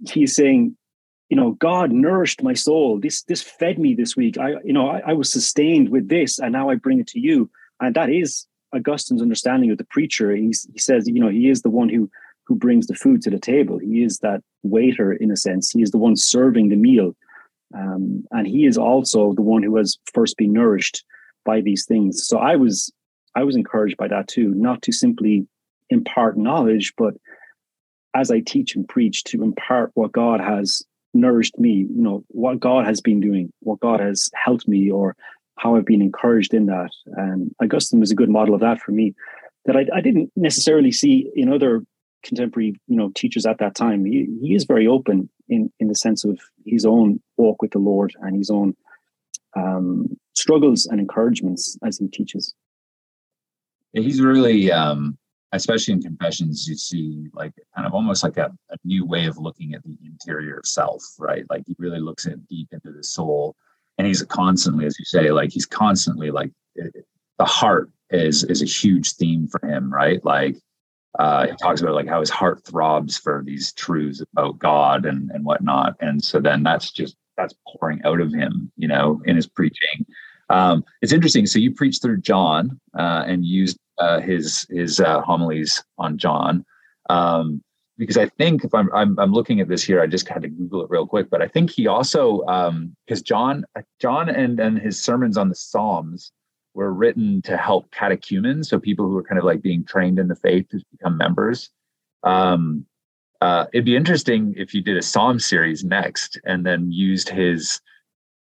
He's 0.09 0.35
saying, 0.35 0.77
you 1.29 1.35
know 1.35 1.51
god 1.51 1.91
nourished 1.91 2.41
my 2.41 2.53
soul. 2.53 2.99
This 2.99 3.23
this 3.23 3.41
fed 3.41 3.79
me 3.79 3.93
this 3.93 4.15
week. 4.15 4.37
I 4.37 4.51
you 4.63 4.73
know 4.73 4.89
I, 4.89 5.01
I, 5.07 5.13
was 5.13 5.31
sustained 5.31 5.89
with 5.89 6.07
this 6.07 6.39
and 6.39 6.53
now 6.53 6.69
i 6.69 6.75
bring 6.75 6.99
it 6.99 7.07
to 7.07 7.19
you. 7.19 7.49
And 7.79 7.95
that 7.95 8.09
is 8.09 8.47
augustine's 8.73 9.21
understanding 9.21 9.71
of 9.71 9.77
the 9.77 9.85
preacher. 9.85 10.35
He's, 10.35 10.67
he 10.71 10.79
says 10.79 11.07
you 11.07 11.19
know 11.19 11.29
he 11.29 11.49
is 11.49 11.61
the 11.61 11.69
one 11.69 11.89
who 11.89 12.09
who 12.45 12.55
brings 12.55 12.87
the 12.87 12.95
food 12.95 13.21
to 13.23 13.29
the 13.29 13.39
table. 13.39 13.77
He 13.77 14.03
is 14.03 14.19
that 14.19 14.41
waiter 14.63 15.11
in 15.11 15.31
a 15.31 15.35
sense. 15.35 15.69
He 15.69 15.81
is 15.81 15.91
the 15.91 15.97
one 15.97 16.15
serving 16.15 16.69
the 16.69 16.77
meal. 16.77 17.15
Um, 17.75 18.25
and 18.31 18.47
he 18.47 18.65
is 18.65 18.77
also 18.77 19.33
the 19.33 19.41
one 19.41 19.63
who 19.63 19.75
has 19.75 19.97
first 20.13 20.37
been 20.37 20.53
nourished 20.53 21.03
by 21.43 21.59
these 21.59 21.85
things. 21.85 22.25
So 22.25 22.37
i 22.37 22.55
was 22.55 22.91
i 23.37 23.43
was 23.43 23.55
encouraged 23.55 23.97
by 23.97 24.07
that 24.07 24.27
too 24.27 24.49
not 24.55 24.81
to 24.81 24.91
simply 24.91 25.47
impart 25.89 26.37
knowledge 26.37 26.93
but 26.97 27.13
as 28.15 28.31
i 28.31 28.39
teach 28.39 28.75
and 28.75 28.87
preach 28.87 29.23
to 29.23 29.43
impart 29.43 29.91
what 29.93 30.11
god 30.11 30.39
has 30.39 30.83
nourished 31.17 31.57
me, 31.57 31.87
you 31.89 32.01
know, 32.01 32.23
what 32.29 32.59
God 32.59 32.85
has 32.85 33.01
been 33.01 33.19
doing, 33.19 33.51
what 33.61 33.79
God 33.79 33.99
has 33.99 34.29
helped 34.33 34.67
me, 34.67 34.89
or 34.89 35.15
how 35.57 35.75
I've 35.75 35.85
been 35.85 36.01
encouraged 36.01 36.53
in 36.53 36.67
that. 36.67 36.91
And 37.05 37.53
Augustine 37.61 37.99
was 37.99 38.11
a 38.11 38.15
good 38.15 38.29
model 38.29 38.53
of 38.53 38.61
that 38.61 38.79
for 38.79 38.91
me 38.91 39.13
that 39.65 39.75
I, 39.75 39.85
I 39.93 40.01
didn't 40.01 40.31
necessarily 40.35 40.91
see 40.91 41.29
in 41.35 41.51
other 41.51 41.83
contemporary, 42.23 42.79
you 42.87 42.95
know, 42.95 43.11
teachers 43.15 43.45
at 43.45 43.57
that 43.59 43.75
time. 43.75 44.05
He, 44.05 44.27
he 44.41 44.55
is 44.55 44.65
very 44.65 44.87
open 44.87 45.29
in, 45.49 45.71
in 45.79 45.87
the 45.87 45.95
sense 45.95 46.23
of 46.23 46.39
his 46.65 46.85
own 46.85 47.21
walk 47.37 47.61
with 47.61 47.71
the 47.71 47.79
Lord 47.79 48.13
and 48.21 48.37
his 48.37 48.49
own 48.49 48.75
um, 49.55 50.17
struggles 50.33 50.85
and 50.85 50.99
encouragements 50.99 51.77
as 51.83 51.97
he 51.97 52.07
teaches. 52.07 52.53
He's 53.93 54.21
really 54.21 54.71
um, 54.71 55.17
especially 55.53 55.93
in 55.93 56.01
confessions 56.01 56.67
you 56.67 56.75
see 56.75 57.27
like 57.33 57.53
kind 57.75 57.87
of 57.87 57.93
almost 57.93 58.23
like 58.23 58.37
a, 58.37 58.51
a, 58.69 58.77
new 58.83 59.05
way 59.05 59.25
of 59.25 59.37
looking 59.37 59.73
at 59.73 59.83
the 59.83 59.97
interior 60.05 60.61
self 60.65 61.03
right? 61.17 61.45
Like 61.49 61.63
he 61.65 61.75
really 61.77 61.99
looks 61.99 62.25
at 62.27 62.47
deep 62.47 62.69
into 62.71 62.91
the 62.91 63.03
soul. 63.03 63.55
And 63.97 64.05
he's 64.05 64.21
constantly 64.23 64.85
as 64.85 64.97
you 64.99 65.05
say 65.05 65.31
like 65.31 65.51
he's 65.51 65.65
constantly 65.65 66.31
like 66.31 66.51
the 66.75 67.45
heart 67.45 67.89
is 68.09 68.43
is 68.43 68.61
a 68.61 68.65
huge 68.65 69.13
theme 69.13 69.47
for 69.47 69.65
him 69.65 69.91
right? 69.91 70.23
Like 70.23 70.57
uh, 71.17 71.47
he 71.47 71.55
talks 71.55 71.81
about 71.81 71.95
like 71.95 72.07
how 72.07 72.19
his 72.19 72.29
heart 72.29 72.63
throbs 72.63 73.17
for 73.17 73.41
these 73.43 73.73
truths 73.73 74.21
about 74.33 74.59
god 74.59 75.05
and 75.05 75.31
and 75.31 75.45
whatnot. 75.45 75.95
And 75.99 76.23
so 76.23 76.39
then 76.39 76.61
that's 76.61 76.91
just 76.91 77.15
that's 77.37 77.55
pouring 77.67 78.01
out 78.03 78.19
of 78.19 78.33
him 78.33 78.71
you 78.77 78.87
know 78.87 79.21
in 79.25 79.35
his 79.35 79.47
preaching 79.47 80.05
um, 80.49 80.83
it's 81.01 81.13
interesting 81.13 81.45
so 81.45 81.59
you 81.59 81.73
preached 81.73 82.01
through 82.01 82.17
john 82.17 82.79
uh, 82.97 83.23
and 83.27 83.45
used 83.45 83.77
uh, 83.97 84.19
his 84.19 84.65
his 84.69 84.99
uh, 84.99 85.21
homilies 85.21 85.83
on 85.97 86.17
John, 86.17 86.65
um, 87.09 87.63
because 87.97 88.17
I 88.17 88.27
think 88.27 88.63
if 88.63 88.73
I'm, 88.73 88.93
I'm, 88.93 89.17
I'm 89.17 89.33
looking 89.33 89.59
at 89.59 89.67
this 89.67 89.83
here, 89.83 90.01
I 90.01 90.07
just 90.07 90.27
had 90.27 90.43
to 90.43 90.49
Google 90.49 90.83
it 90.83 90.89
real 90.89 91.07
quick, 91.07 91.29
but 91.29 91.41
I 91.41 91.47
think 91.47 91.71
he 91.71 91.87
also 91.87 92.41
because 93.07 93.21
um, 93.21 93.23
John 93.23 93.65
John 93.99 94.29
and 94.29 94.59
and 94.59 94.77
his 94.77 95.01
sermons 95.01 95.37
on 95.37 95.49
the 95.49 95.55
Psalms 95.55 96.31
were 96.73 96.93
written 96.93 97.41
to 97.43 97.57
help 97.57 97.89
catechumens, 97.91 98.69
so 98.69 98.79
people 98.79 99.05
who 99.05 99.17
are 99.17 99.23
kind 99.23 99.39
of 99.39 99.45
like 99.45 99.61
being 99.61 99.83
trained 99.83 100.19
in 100.19 100.27
the 100.27 100.35
faith 100.35 100.69
to 100.69 100.83
become 100.91 101.17
members. 101.17 101.71
Um, 102.23 102.85
uh, 103.41 103.65
it'd 103.73 103.85
be 103.85 103.95
interesting 103.95 104.53
if 104.57 104.73
you 104.73 104.81
did 104.81 104.97
a 104.97 105.01
Psalm 105.01 105.39
series 105.39 105.83
next, 105.83 106.39
and 106.45 106.65
then 106.65 106.91
used 106.91 107.29
his 107.29 107.81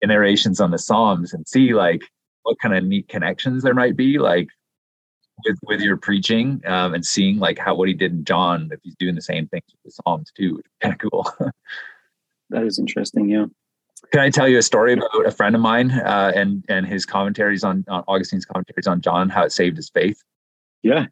Enarrations 0.03 0.61
on 0.61 0.71
the 0.71 0.79
Psalms 0.79 1.33
and 1.33 1.47
see 1.47 1.75
like 1.75 2.03
what 2.43 2.59
kind 2.61 2.75
of 2.75 2.85
neat 2.85 3.09
connections 3.09 3.63
there 3.63 3.75
might 3.75 3.97
be, 3.97 4.19
like 4.19 4.49
with 5.45 5.59
with 5.65 5.81
your 5.81 5.97
preaching 5.97 6.61
um, 6.67 6.95
and 6.95 7.05
seeing 7.05 7.39
like 7.39 7.59
how 7.59 7.75
what 7.75 7.89
he 7.89 7.95
did 7.95 8.13
in 8.13 8.25
John, 8.25 8.69
if 8.73 8.81
he's 8.83 8.97
doing 8.97 9.15
the 9.15 9.23
same 9.23 9.47
things 9.49 9.65
with 9.69 9.83
the 9.85 10.03
Psalms 10.03 10.33
too, 10.37 10.57
which 10.57 10.67
kind 10.81 10.95
of 10.95 11.11
cool. 11.11 11.31
that 12.51 12.63
is 12.65 12.79
interesting. 12.79 13.29
Yeah. 13.29 13.47
Can 14.13 14.21
I 14.21 14.31
tell 14.31 14.49
you 14.49 14.59
a 14.59 14.63
story 14.63 14.93
about 14.93 15.27
a 15.27 15.31
friend 15.31 15.55
of 15.55 15.61
mine 15.61 15.91
uh, 15.91 16.33
and 16.35 16.65
and 16.69 16.87
his 16.87 17.05
commentaries 17.05 17.65
on, 17.65 17.85
on 17.89 18.05
Augustine's 18.09 18.45
commentaries 18.45 18.87
on 18.87 19.01
John, 19.01 19.29
how 19.29 19.45
it 19.45 19.53
saved 19.53 19.77
his 19.77 19.91
faith? 19.91 20.23
Yeah. 20.83 21.07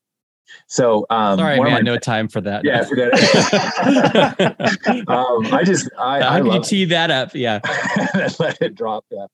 So, 0.67 1.07
um, 1.11 1.39
sorry, 1.39 1.61
man, 1.61 1.85
no 1.85 1.97
time 1.97 2.29
for 2.29 2.41
that. 2.41 2.65
Yeah, 2.65 2.85
forget 2.85 3.11
it. 3.13 5.09
um, 5.09 5.55
I 5.55 5.63
just, 5.65 5.89
I, 5.99 6.21
How 6.21 6.31
I 6.31 6.41
can 6.41 6.53
you 6.53 6.63
tee 6.63 6.85
that 6.87 7.11
up? 7.11 7.35
Yeah. 7.35 7.61
let 8.39 8.61
it 8.61 8.75
drop. 8.75 9.05
Yeah. 9.11 9.27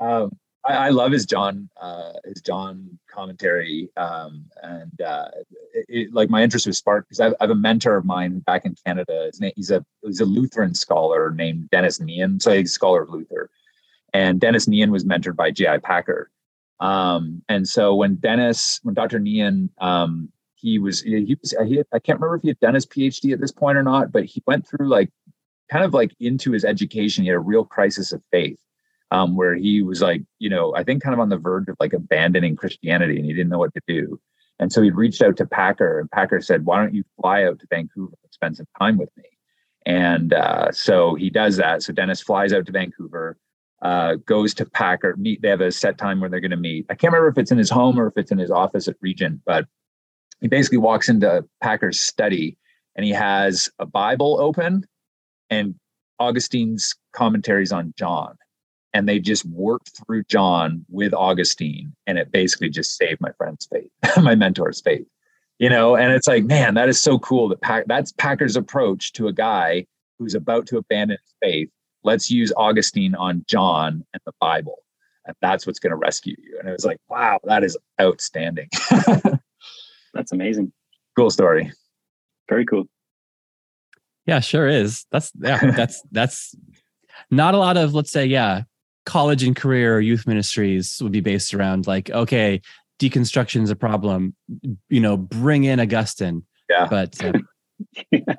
Um, 0.00 0.36
I, 0.64 0.74
I 0.74 0.88
love 0.90 1.12
his 1.12 1.26
John, 1.26 1.68
uh, 1.80 2.12
his 2.24 2.40
John 2.42 2.98
commentary. 3.10 3.90
Um, 3.96 4.46
and, 4.62 5.00
uh, 5.00 5.28
it, 5.74 5.86
it, 5.88 6.12
like 6.12 6.30
my 6.30 6.42
interest 6.42 6.66
was 6.66 6.78
sparked 6.78 7.08
because 7.08 7.20
I, 7.20 7.28
I 7.28 7.36
have 7.40 7.50
a 7.50 7.54
mentor 7.54 7.96
of 7.96 8.04
mine 8.04 8.40
back 8.40 8.64
in 8.64 8.74
Canada. 8.86 9.26
His 9.26 9.40
name, 9.40 9.52
he's 9.56 9.70
a, 9.70 9.84
he's 10.02 10.20
a 10.20 10.24
Lutheran 10.24 10.74
scholar 10.74 11.30
named 11.30 11.70
Dennis 11.70 11.98
Ngien. 11.98 12.40
So 12.40 12.52
he's 12.52 12.70
a 12.70 12.74
scholar 12.74 13.02
of 13.02 13.10
Luther. 13.10 13.50
And 14.12 14.40
Dennis 14.40 14.66
Ngien 14.66 14.90
was 14.90 15.04
mentored 15.04 15.36
by 15.36 15.50
J.I. 15.50 15.78
Packer. 15.78 16.30
Um, 16.80 17.42
and 17.48 17.68
so 17.68 17.94
when 17.94 18.16
Dennis, 18.16 18.80
when 18.82 18.94
Dr. 18.94 19.18
Ngien, 19.18 19.68
um, 19.78 20.30
he 20.60 20.78
was, 20.78 21.02
he 21.02 21.36
was, 21.40 21.54
he 21.66 21.76
had, 21.76 21.86
I 21.92 21.98
can't 21.98 22.18
remember 22.18 22.36
if 22.36 22.42
he 22.42 22.48
had 22.48 22.60
done 22.60 22.74
his 22.74 22.86
PhD 22.86 23.32
at 23.32 23.40
this 23.40 23.52
point 23.52 23.78
or 23.78 23.82
not, 23.82 24.12
but 24.12 24.24
he 24.24 24.42
went 24.46 24.66
through 24.66 24.88
like 24.88 25.10
kind 25.70 25.84
of 25.84 25.94
like 25.94 26.12
into 26.20 26.52
his 26.52 26.64
education. 26.64 27.24
He 27.24 27.28
had 27.28 27.36
a 27.36 27.40
real 27.40 27.64
crisis 27.64 28.12
of 28.12 28.22
faith 28.30 28.58
um, 29.10 29.36
where 29.36 29.54
he 29.54 29.82
was 29.82 30.02
like, 30.02 30.22
you 30.38 30.50
know, 30.50 30.74
I 30.74 30.84
think 30.84 31.02
kind 31.02 31.14
of 31.14 31.20
on 31.20 31.28
the 31.28 31.36
verge 31.36 31.68
of 31.68 31.76
like 31.80 31.92
abandoning 31.92 32.56
Christianity 32.56 33.16
and 33.16 33.24
he 33.24 33.32
didn't 33.32 33.50
know 33.50 33.58
what 33.58 33.74
to 33.74 33.80
do. 33.86 34.20
And 34.58 34.72
so 34.72 34.82
he 34.82 34.90
reached 34.90 35.22
out 35.22 35.36
to 35.36 35.46
Packer 35.46 36.00
and 36.00 36.10
Packer 36.10 36.40
said, 36.40 36.64
why 36.64 36.78
don't 36.78 36.94
you 36.94 37.04
fly 37.20 37.44
out 37.44 37.60
to 37.60 37.66
Vancouver 37.70 38.14
and 38.22 38.32
spend 38.32 38.56
some 38.56 38.66
time 38.78 38.98
with 38.98 39.10
me? 39.16 39.24
And 39.86 40.34
uh, 40.34 40.72
so 40.72 41.14
he 41.14 41.30
does 41.30 41.56
that. 41.56 41.82
So 41.82 41.92
Dennis 41.92 42.20
flies 42.20 42.52
out 42.52 42.66
to 42.66 42.72
Vancouver, 42.72 43.38
uh, 43.80 44.16
goes 44.26 44.52
to 44.54 44.66
Packer, 44.66 45.16
meet. 45.16 45.40
They 45.40 45.48
have 45.48 45.60
a 45.60 45.70
set 45.70 45.96
time 45.96 46.20
where 46.20 46.28
they're 46.28 46.40
going 46.40 46.50
to 46.50 46.56
meet. 46.56 46.86
I 46.90 46.94
can't 46.94 47.12
remember 47.12 47.28
if 47.28 47.38
it's 47.38 47.52
in 47.52 47.58
his 47.58 47.70
home 47.70 47.98
or 47.98 48.08
if 48.08 48.16
it's 48.16 48.32
in 48.32 48.38
his 48.38 48.50
office 48.50 48.88
at 48.88 48.96
Regent, 49.00 49.40
but 49.46 49.66
he 50.40 50.48
basically 50.48 50.78
walks 50.78 51.08
into 51.08 51.44
Packer's 51.62 52.00
study 52.00 52.56
and 52.96 53.04
he 53.04 53.12
has 53.12 53.70
a 53.78 53.86
Bible 53.86 54.40
open 54.40 54.86
and 55.50 55.74
Augustine's 56.20 56.94
commentaries 57.12 57.72
on 57.72 57.94
John. 57.96 58.36
And 58.94 59.08
they 59.08 59.18
just 59.18 59.44
worked 59.44 59.92
through 59.96 60.24
John 60.24 60.84
with 60.88 61.12
Augustine. 61.12 61.94
And 62.06 62.18
it 62.18 62.32
basically 62.32 62.70
just 62.70 62.96
saved 62.96 63.20
my 63.20 63.30
friend's 63.36 63.66
faith, 63.66 63.90
my 64.22 64.34
mentor's 64.34 64.80
faith. 64.80 65.06
You 65.58 65.68
know, 65.68 65.96
and 65.96 66.12
it's 66.12 66.28
like, 66.28 66.44
man, 66.44 66.74
that 66.74 66.88
is 66.88 67.02
so 67.02 67.18
cool 67.18 67.48
that 67.48 67.60
Pack, 67.60 67.84
that's 67.86 68.12
Packer's 68.12 68.56
approach 68.56 69.12
to 69.14 69.26
a 69.26 69.32
guy 69.32 69.86
who's 70.18 70.34
about 70.34 70.66
to 70.68 70.78
abandon 70.78 71.18
his 71.20 71.34
faith. 71.42 71.68
Let's 72.04 72.30
use 72.30 72.52
Augustine 72.56 73.14
on 73.16 73.44
John 73.48 74.04
and 74.12 74.22
the 74.24 74.32
Bible. 74.40 74.78
And 75.26 75.36
that's 75.42 75.66
what's 75.66 75.80
going 75.80 75.90
to 75.90 75.96
rescue 75.96 76.36
you. 76.38 76.58
And 76.58 76.68
it 76.68 76.72
was 76.72 76.84
like, 76.84 76.98
wow, 77.08 77.38
that 77.44 77.64
is 77.64 77.76
outstanding. 78.00 78.68
That's 80.14 80.32
amazing. 80.32 80.72
cool 81.16 81.30
story. 81.30 81.72
Very 82.48 82.64
cool. 82.64 82.84
Yeah, 84.26 84.40
sure 84.40 84.68
is. 84.68 85.06
That's 85.10 85.32
yeah, 85.40 85.70
that's 85.76 86.02
that's 86.12 86.54
not 87.30 87.54
a 87.54 87.58
lot 87.58 87.76
of 87.76 87.94
let's 87.94 88.10
say 88.10 88.26
yeah, 88.26 88.62
college 89.06 89.42
and 89.42 89.56
career 89.56 89.96
or 89.96 90.00
youth 90.00 90.26
ministries 90.26 91.00
would 91.02 91.12
be 91.12 91.20
based 91.20 91.54
around 91.54 91.86
like 91.86 92.10
okay, 92.10 92.60
deconstruction 92.98 93.62
is 93.62 93.70
a 93.70 93.76
problem, 93.76 94.34
you 94.88 95.00
know, 95.00 95.16
bring 95.16 95.64
in 95.64 95.80
Augustine. 95.80 96.44
Yeah. 96.68 96.86
But 96.90 97.16
uh, 97.24 97.32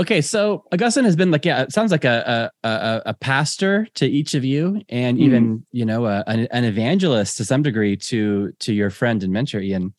okay, 0.00 0.20
so 0.20 0.64
Augustine 0.72 1.04
has 1.04 1.16
been 1.16 1.30
like 1.30 1.44
yeah, 1.44 1.62
it 1.62 1.72
sounds 1.72 1.92
like 1.92 2.04
a 2.04 2.50
a 2.62 3.02
a, 3.04 3.14
pastor 3.14 3.86
to 3.94 4.06
each 4.06 4.34
of 4.34 4.44
you, 4.44 4.80
and 4.88 5.18
even 5.18 5.66
you 5.72 5.84
know 5.84 6.06
a, 6.06 6.24
an, 6.26 6.46
an 6.50 6.64
evangelist 6.64 7.36
to 7.36 7.44
some 7.44 7.62
degree 7.62 7.96
to 7.96 8.52
to 8.60 8.72
your 8.72 8.90
friend 8.90 9.22
and 9.22 9.32
mentor 9.32 9.60
Ian. 9.60 9.92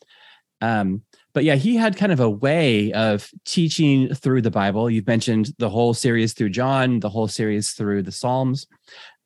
Um, 0.62 1.04
but 1.34 1.44
yeah, 1.44 1.56
he 1.56 1.76
had 1.76 1.98
kind 1.98 2.12
of 2.12 2.20
a 2.20 2.30
way 2.30 2.92
of 2.94 3.30
teaching 3.46 4.14
through 4.14 4.42
the 4.42 4.52
Bible. 4.52 4.90
You've 4.90 5.08
mentioned 5.08 5.54
the 5.60 5.70
whole 5.70 5.94
series 5.94 6.34
through 6.34 6.50
John, 6.50 7.00
the 7.00 7.10
whole 7.10 7.28
series 7.28 7.72
through 7.72 8.04
the 8.04 8.12
Psalms. 8.12 8.66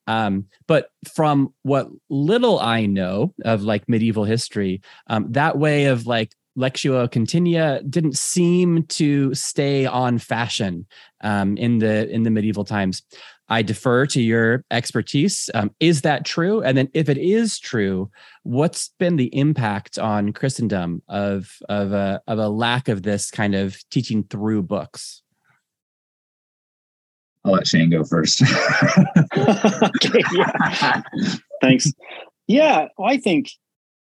Um, 0.08 0.48
but 0.67 0.89
from 1.13 1.54
what 1.63 1.88
little 2.10 2.60
I 2.60 2.86
know 2.86 3.34
of 3.46 3.62
like 3.63 3.88
medieval 3.88 4.26
history, 4.26 4.82
um, 5.08 5.32
that 5.32 5.58
way 5.58 5.86
of 5.86 6.06
like 6.06 6.36
Lectio 6.58 7.10
Continua 7.10 7.82
didn't 7.84 8.17
seem 8.17 8.84
to 8.88 9.34
stay 9.34 9.86
on 9.86 10.17
fashion 10.17 10.86
um, 11.22 11.56
in 11.56 11.80
the 11.80 12.10
in 12.10 12.24
the 12.24 12.32
medieval 12.32 12.65
times. 12.65 13.04
I 13.51 13.63
defer 13.63 14.05
to 14.07 14.21
your 14.21 14.63
expertise. 14.71 15.49
Um, 15.53 15.75
is 15.81 16.01
that 16.01 16.23
true? 16.23 16.61
And 16.61 16.77
then, 16.77 16.87
if 16.93 17.09
it 17.09 17.17
is 17.17 17.59
true, 17.59 18.09
what's 18.43 18.91
been 18.97 19.17
the 19.17 19.35
impact 19.37 19.99
on 19.99 20.31
Christendom 20.31 21.03
of 21.09 21.57
of 21.67 21.91
a 21.91 22.21
of 22.27 22.39
a 22.39 22.47
lack 22.47 22.87
of 22.87 23.03
this 23.03 23.29
kind 23.29 23.53
of 23.53 23.77
teaching 23.89 24.23
through 24.23 24.63
books? 24.63 25.21
I'll 27.43 27.51
let 27.51 27.67
Shane 27.67 27.89
go 27.89 28.05
first. 28.05 28.41
okay, 29.37 30.23
yeah. 30.33 31.01
Thanks. 31.61 31.91
Yeah, 32.47 32.87
I 33.03 33.17
think 33.17 33.49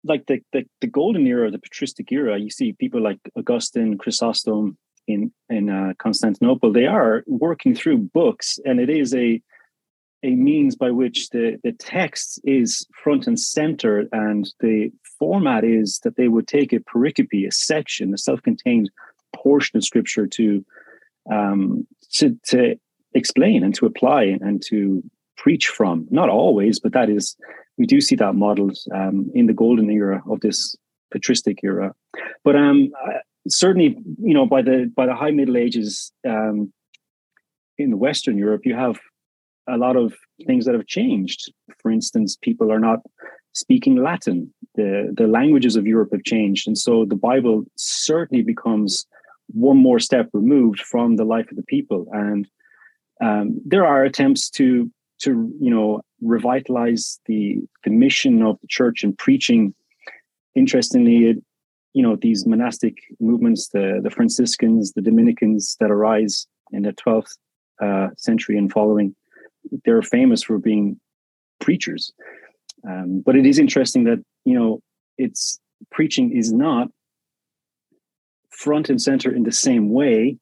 like 0.05 0.27
the, 0.27 0.39
the 0.53 0.63
the 0.79 0.87
golden 0.87 1.27
era, 1.27 1.51
the 1.51 1.59
patristic 1.59 2.09
era. 2.13 2.39
You 2.39 2.49
see 2.49 2.71
people 2.71 3.01
like 3.01 3.19
Augustine, 3.35 3.97
Chrysostom, 3.97 4.77
in 5.07 5.31
in 5.49 5.69
uh, 5.69 5.93
Constantinople, 5.97 6.71
they 6.71 6.85
are 6.85 7.23
working 7.27 7.75
through 7.75 7.97
books, 7.97 8.59
and 8.65 8.79
it 8.79 8.89
is 8.89 9.13
a 9.13 9.41
a 10.23 10.35
means 10.35 10.75
by 10.75 10.91
which 10.91 11.29
the 11.29 11.57
the 11.63 11.71
text 11.71 12.39
is 12.43 12.85
front 13.03 13.27
and 13.27 13.39
center, 13.39 14.07
and 14.11 14.49
the 14.59 14.91
format 15.17 15.63
is 15.63 15.99
that 16.03 16.15
they 16.15 16.27
would 16.27 16.47
take 16.47 16.73
a 16.73 16.79
pericope, 16.79 17.47
a 17.47 17.51
section, 17.51 18.13
a 18.13 18.17
self-contained 18.17 18.89
portion 19.35 19.77
of 19.77 19.83
scripture 19.83 20.27
to 20.27 20.65
um, 21.31 21.87
to 22.11 22.37
to 22.47 22.75
explain 23.13 23.63
and 23.63 23.75
to 23.75 23.85
apply 23.85 24.23
and 24.23 24.61
to 24.67 25.03
preach 25.37 25.67
from. 25.67 26.07
Not 26.09 26.29
always, 26.29 26.79
but 26.79 26.93
that 26.93 27.09
is 27.09 27.35
we 27.77 27.85
do 27.85 27.99
see 27.99 28.15
that 28.15 28.35
modeled 28.35 28.77
um, 28.93 29.31
in 29.33 29.47
the 29.47 29.53
golden 29.53 29.89
era 29.89 30.21
of 30.29 30.41
this 30.41 30.75
patristic 31.11 31.59
era. 31.63 31.93
But 32.43 32.55
um, 32.55 32.91
certainly, 33.47 33.97
you 34.21 34.33
know, 34.33 34.45
by 34.45 34.61
the 34.61 34.91
by 34.95 35.05
the 35.05 35.15
high 35.15 35.31
Middle 35.31 35.57
Ages 35.57 36.11
um, 36.27 36.71
in 37.77 37.99
Western 37.99 38.37
Europe, 38.37 38.61
you 38.65 38.75
have 38.75 38.99
a 39.67 39.77
lot 39.77 39.95
of 39.95 40.13
things 40.45 40.65
that 40.65 40.75
have 40.75 40.87
changed. 40.87 41.51
For 41.81 41.91
instance, 41.91 42.37
people 42.41 42.71
are 42.71 42.79
not 42.79 42.99
speaking 43.53 43.95
Latin. 43.95 44.53
The 44.75 45.13
the 45.15 45.27
languages 45.27 45.75
of 45.75 45.87
Europe 45.87 46.09
have 46.11 46.23
changed, 46.23 46.67
and 46.67 46.77
so 46.77 47.05
the 47.05 47.15
Bible 47.15 47.63
certainly 47.75 48.43
becomes 48.43 49.05
one 49.47 49.77
more 49.77 49.99
step 49.99 50.29
removed 50.33 50.79
from 50.79 51.15
the 51.15 51.25
life 51.25 51.49
of 51.51 51.57
the 51.57 51.63
people. 51.63 52.07
And 52.13 52.47
um, 53.21 53.59
there 53.65 53.85
are 53.85 54.03
attempts 54.03 54.49
to 54.51 54.89
to 55.23 55.53
you 55.59 55.69
know 55.69 56.01
revitalize 56.21 57.19
the 57.25 57.59
the 57.83 57.91
mission 57.91 58.41
of 58.41 58.59
the 58.61 58.67
church 58.67 59.03
and 59.03 59.17
preaching. 59.17 59.73
Interestingly, 60.53 61.29
it, 61.29 61.37
you 61.93 62.03
know 62.03 62.15
these 62.15 62.45
monastic 62.45 62.97
movements, 63.19 63.69
the 63.69 63.99
the 64.03 64.09
Franciscans, 64.09 64.93
the 64.93 65.01
Dominicans 65.01 65.77
that 65.79 65.91
arise 65.91 66.47
in 66.71 66.83
the 66.83 66.93
twelfth 66.93 67.37
uh, 67.81 68.09
century 68.17 68.57
and 68.57 68.71
following, 68.71 69.15
they're 69.85 70.01
famous 70.01 70.43
for 70.43 70.57
being 70.57 70.99
preachers. 71.59 72.13
Um, 72.87 73.21
but 73.25 73.35
it 73.35 73.45
is 73.45 73.59
interesting 73.59 74.05
that 74.05 74.23
you 74.45 74.53
know 74.57 74.81
it's 75.17 75.59
preaching 75.91 76.35
is 76.35 76.51
not 76.51 76.89
front 78.49 78.89
and 78.89 79.01
center 79.01 79.33
in 79.33 79.43
the 79.43 79.51
same 79.51 79.89
way 79.89 80.37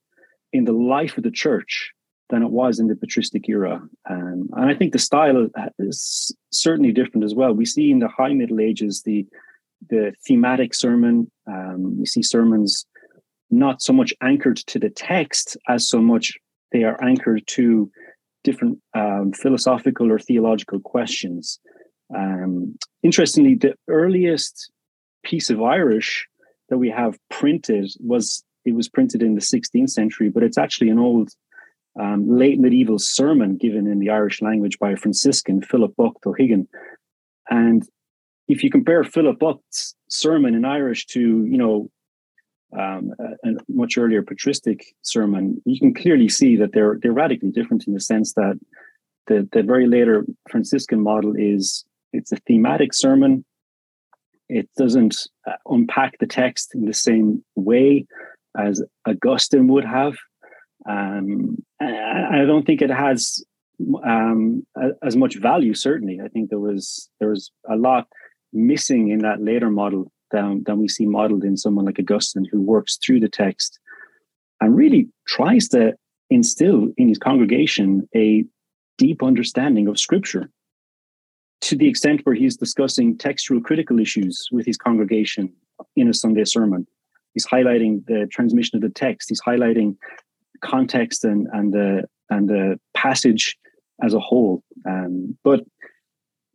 in 0.51 0.65
the 0.65 0.73
life 0.73 1.17
of 1.17 1.23
the 1.23 1.31
church 1.31 1.93
than 2.29 2.43
it 2.43 2.51
was 2.51 2.79
in 2.79 2.87
the 2.87 2.95
patristic 2.95 3.49
era. 3.49 3.81
Um, 4.09 4.49
and 4.55 4.69
I 4.69 4.75
think 4.75 4.93
the 4.93 4.99
style 4.99 5.47
is 5.79 6.35
certainly 6.51 6.91
different 6.91 7.23
as 7.23 7.33
well. 7.33 7.53
We 7.53 7.65
see 7.65 7.91
in 7.91 7.99
the 7.99 8.07
High 8.07 8.33
Middle 8.33 8.59
Ages 8.59 9.01
the 9.03 9.25
the 9.87 10.13
thematic 10.27 10.73
sermon. 10.73 11.31
Um, 11.47 11.99
we 11.99 12.05
see 12.05 12.23
sermons 12.23 12.85
not 13.49 13.81
so 13.81 13.93
much 13.93 14.13
anchored 14.21 14.57
to 14.57 14.79
the 14.79 14.89
text 14.89 15.57
as 15.67 15.87
so 15.87 15.99
much 15.99 16.37
they 16.71 16.83
are 16.83 17.03
anchored 17.03 17.43
to 17.47 17.91
different 18.43 18.79
um, 18.93 19.33
philosophical 19.33 20.11
or 20.11 20.19
theological 20.19 20.79
questions. 20.79 21.59
Um, 22.15 22.77
interestingly, 23.03 23.55
the 23.55 23.75
earliest 23.87 24.71
piece 25.23 25.49
of 25.49 25.61
Irish 25.61 26.27
that 26.69 26.77
we 26.77 26.89
have 26.89 27.17
printed 27.29 27.91
was 27.99 28.43
it 28.65 28.75
was 28.75 28.89
printed 28.89 29.23
in 29.23 29.35
the 29.35 29.41
16th 29.41 29.89
century, 29.89 30.29
but 30.29 30.43
it's 30.43 30.57
actually 30.57 30.89
an 30.89 30.99
old 30.99 31.31
um, 31.99 32.29
late 32.29 32.59
medieval 32.59 32.99
sermon 32.99 33.57
given 33.57 33.87
in 33.87 33.99
the 33.99 34.09
Irish 34.09 34.41
language 34.41 34.77
by 34.79 34.91
a 34.91 34.97
Franciscan, 34.97 35.61
Philip 35.61 35.95
Buck 35.95 36.15
O'Higgin. 36.25 36.67
And 37.49 37.83
if 38.49 38.63
you 38.63 38.69
compare 38.71 39.03
Philip 39.03 39.39
Buck's 39.39 39.95
sermon 40.09 40.55
in 40.55 40.65
Irish 40.65 41.05
to, 41.07 41.19
you 41.21 41.57
know, 41.57 41.89
um, 42.77 43.13
a, 43.19 43.49
a, 43.49 43.53
much 43.69 43.97
earlier 43.97 44.21
patristic 44.23 44.95
sermon, 45.03 45.61
you 45.65 45.79
can 45.79 45.93
clearly 45.93 46.27
see 46.29 46.55
that 46.57 46.73
they're 46.73 46.99
they're 47.01 47.11
radically 47.11 47.51
different 47.51 47.87
in 47.87 47.93
the 47.93 47.99
sense 47.99 48.33
that 48.33 48.59
the 49.27 49.47
the 49.53 49.63
very 49.63 49.87
later 49.87 50.25
Franciscan 50.49 51.01
model 51.01 51.33
is 51.35 51.85
it's 52.11 52.31
a 52.31 52.37
thematic 52.47 52.93
sermon. 52.93 53.45
it 54.49 54.67
doesn't 54.77 55.15
uh, 55.47 55.53
unpack 55.67 56.17
the 56.19 56.27
text 56.27 56.75
in 56.75 56.85
the 56.85 56.93
same 56.93 57.43
way 57.55 58.05
as 58.57 58.83
Augustine 59.07 59.67
would 59.67 59.85
have. 59.85 60.15
Um, 60.87 61.57
I, 61.79 62.41
I 62.41 62.45
don't 62.45 62.65
think 62.65 62.81
it 62.81 62.89
has 62.89 63.43
um, 64.03 64.65
as 65.03 65.15
much 65.15 65.35
value. 65.37 65.73
Certainly, 65.73 66.19
I 66.23 66.27
think 66.27 66.49
there 66.49 66.59
was 66.59 67.09
there 67.19 67.29
was 67.29 67.51
a 67.67 67.75
lot 67.75 68.07
missing 68.53 69.09
in 69.09 69.19
that 69.19 69.41
later 69.41 69.69
model 69.69 70.11
than, 70.31 70.63
than 70.65 70.79
we 70.79 70.87
see 70.87 71.05
modeled 71.05 71.43
in 71.43 71.57
someone 71.57 71.85
like 71.85 71.99
Augustine, 71.99 72.47
who 72.51 72.61
works 72.61 72.97
through 72.97 73.19
the 73.19 73.29
text 73.29 73.79
and 74.61 74.75
really 74.75 75.07
tries 75.27 75.67
to 75.69 75.93
instill 76.29 76.89
in 76.97 77.07
his 77.07 77.17
congregation 77.17 78.07
a 78.15 78.43
deep 78.97 79.23
understanding 79.23 79.87
of 79.87 79.97
Scripture 79.97 80.49
to 81.61 81.75
the 81.75 81.87
extent 81.87 82.21
where 82.23 82.35
he's 82.35 82.57
discussing 82.57 83.17
textual 83.17 83.61
critical 83.61 83.99
issues 83.99 84.47
with 84.51 84.65
his 84.65 84.77
congregation 84.77 85.51
in 85.95 86.07
a 86.07 86.13
Sunday 86.13 86.45
sermon. 86.45 86.87
He's 87.33 87.45
highlighting 87.45 88.05
the 88.05 88.27
transmission 88.31 88.77
of 88.77 88.81
the 88.81 88.89
text. 88.89 89.29
He's 89.29 89.41
highlighting 89.41 89.97
context 90.61 91.23
and 91.23 91.47
and 91.53 91.73
the 91.73 92.03
and 92.29 92.49
the 92.49 92.79
passage 92.93 93.57
as 94.03 94.13
a 94.13 94.19
whole. 94.19 94.63
Um, 94.87 95.37
but 95.43 95.61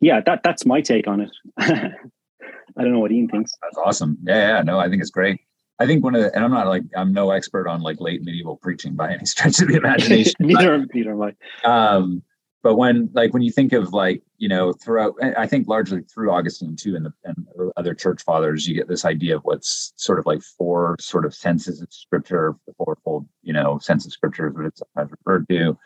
yeah, 0.01 0.21
that 0.27 0.43
that's 0.43 0.67
my 0.67 0.81
take 0.81 1.07
on 1.07 1.21
it. 1.21 1.31
I 1.59 2.83
don't 2.83 2.93
know 2.93 2.99
what 2.99 3.13
Ian 3.13 3.29
thinks. 3.29 3.53
That's 3.63 3.79
awesome. 3.79 4.19
Yeah, 4.25 4.57
yeah, 4.57 4.63
no, 4.63 4.79
I 4.79 4.89
think 4.89 5.01
it's 5.01 5.11
great. 5.11 5.41
I 5.79 5.87
think 5.87 6.05
one 6.05 6.15
of 6.15 6.23
the, 6.23 6.35
and 6.35 6.45
I'm 6.45 6.51
not 6.51 6.67
like 6.67 6.83
I'm 6.97 7.13
no 7.13 7.31
expert 7.31 7.69
on 7.69 7.83
like 7.83 8.01
late 8.01 8.23
medieval 8.23 8.57
preaching 8.57 8.95
by 8.95 9.13
any 9.13 9.25
stretch 9.27 9.61
of 9.61 9.69
the 9.69 9.77
imagination. 9.77 10.35
neither, 10.41 10.79
but, 10.79 10.95
neither 10.95 11.13
am 11.13 11.23
I. 11.23 11.35
Um, 11.65 12.23
but 12.65 12.77
when 12.77 13.11
like 13.13 13.33
when 13.33 13.43
you 13.43 13.53
think 13.53 13.73
of 13.73 13.93
like 13.93 14.23
you 14.39 14.49
know 14.49 14.73
throughout 14.73 15.15
i 15.37 15.47
think 15.47 15.69
largely 15.69 16.01
through 16.03 16.33
augustine 16.33 16.75
too 16.75 16.97
and, 16.97 17.07
the, 17.07 17.13
and 17.25 17.47
other 17.77 17.95
church 17.95 18.23
fathers 18.23 18.67
you 18.67 18.75
get 18.75 18.89
this 18.89 19.05
idea 19.05 19.37
of 19.37 19.43
what's 19.45 19.93
sort 19.95 20.19
of 20.19 20.27
like 20.27 20.43
four 20.43 20.97
sort 20.99 21.25
of 21.25 21.35
senses 21.35 21.81
of 21.81 21.93
scripture 21.93 22.57
the 22.67 22.73
fourfold 22.73 23.29
you 23.43 23.53
know 23.53 23.79
sense 23.79 24.05
of 24.05 24.13
scripture 24.13 24.49
is 24.49 24.55
what 24.55 24.65
it's 24.65 24.81
sometimes 24.81 25.13
referred 25.13 25.47
to 25.49 25.79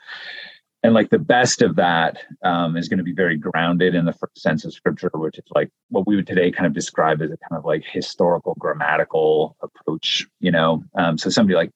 and 0.83 0.95
like 0.95 1.11
the 1.11 1.19
best 1.19 1.61
of 1.61 1.77
that 1.77 2.19
um, 2.43 2.77
is 2.77 2.89
going 2.89 2.99
to 2.99 3.05
be 3.05 3.13
very 3.13 3.37
grounded 3.37 3.95
in 3.95 4.05
the 4.05 4.13
first 4.13 4.39
sense 4.39 4.65
of 4.65 4.73
scripture 4.73 5.11
which 5.15 5.39
is 5.39 5.45
like 5.55 5.71
what 5.89 6.07
we 6.07 6.17
would 6.17 6.27
today 6.27 6.51
kind 6.51 6.67
of 6.67 6.73
describe 6.73 7.21
as 7.21 7.31
a 7.31 7.37
kind 7.49 7.59
of 7.59 7.65
like 7.65 7.85
historical 7.85 8.55
grammatical 8.59 9.57
approach 9.63 10.27
you 10.41 10.51
know 10.51 10.83
um, 10.97 11.19
so 11.19 11.31
somebody 11.31 11.55
like 11.55 11.71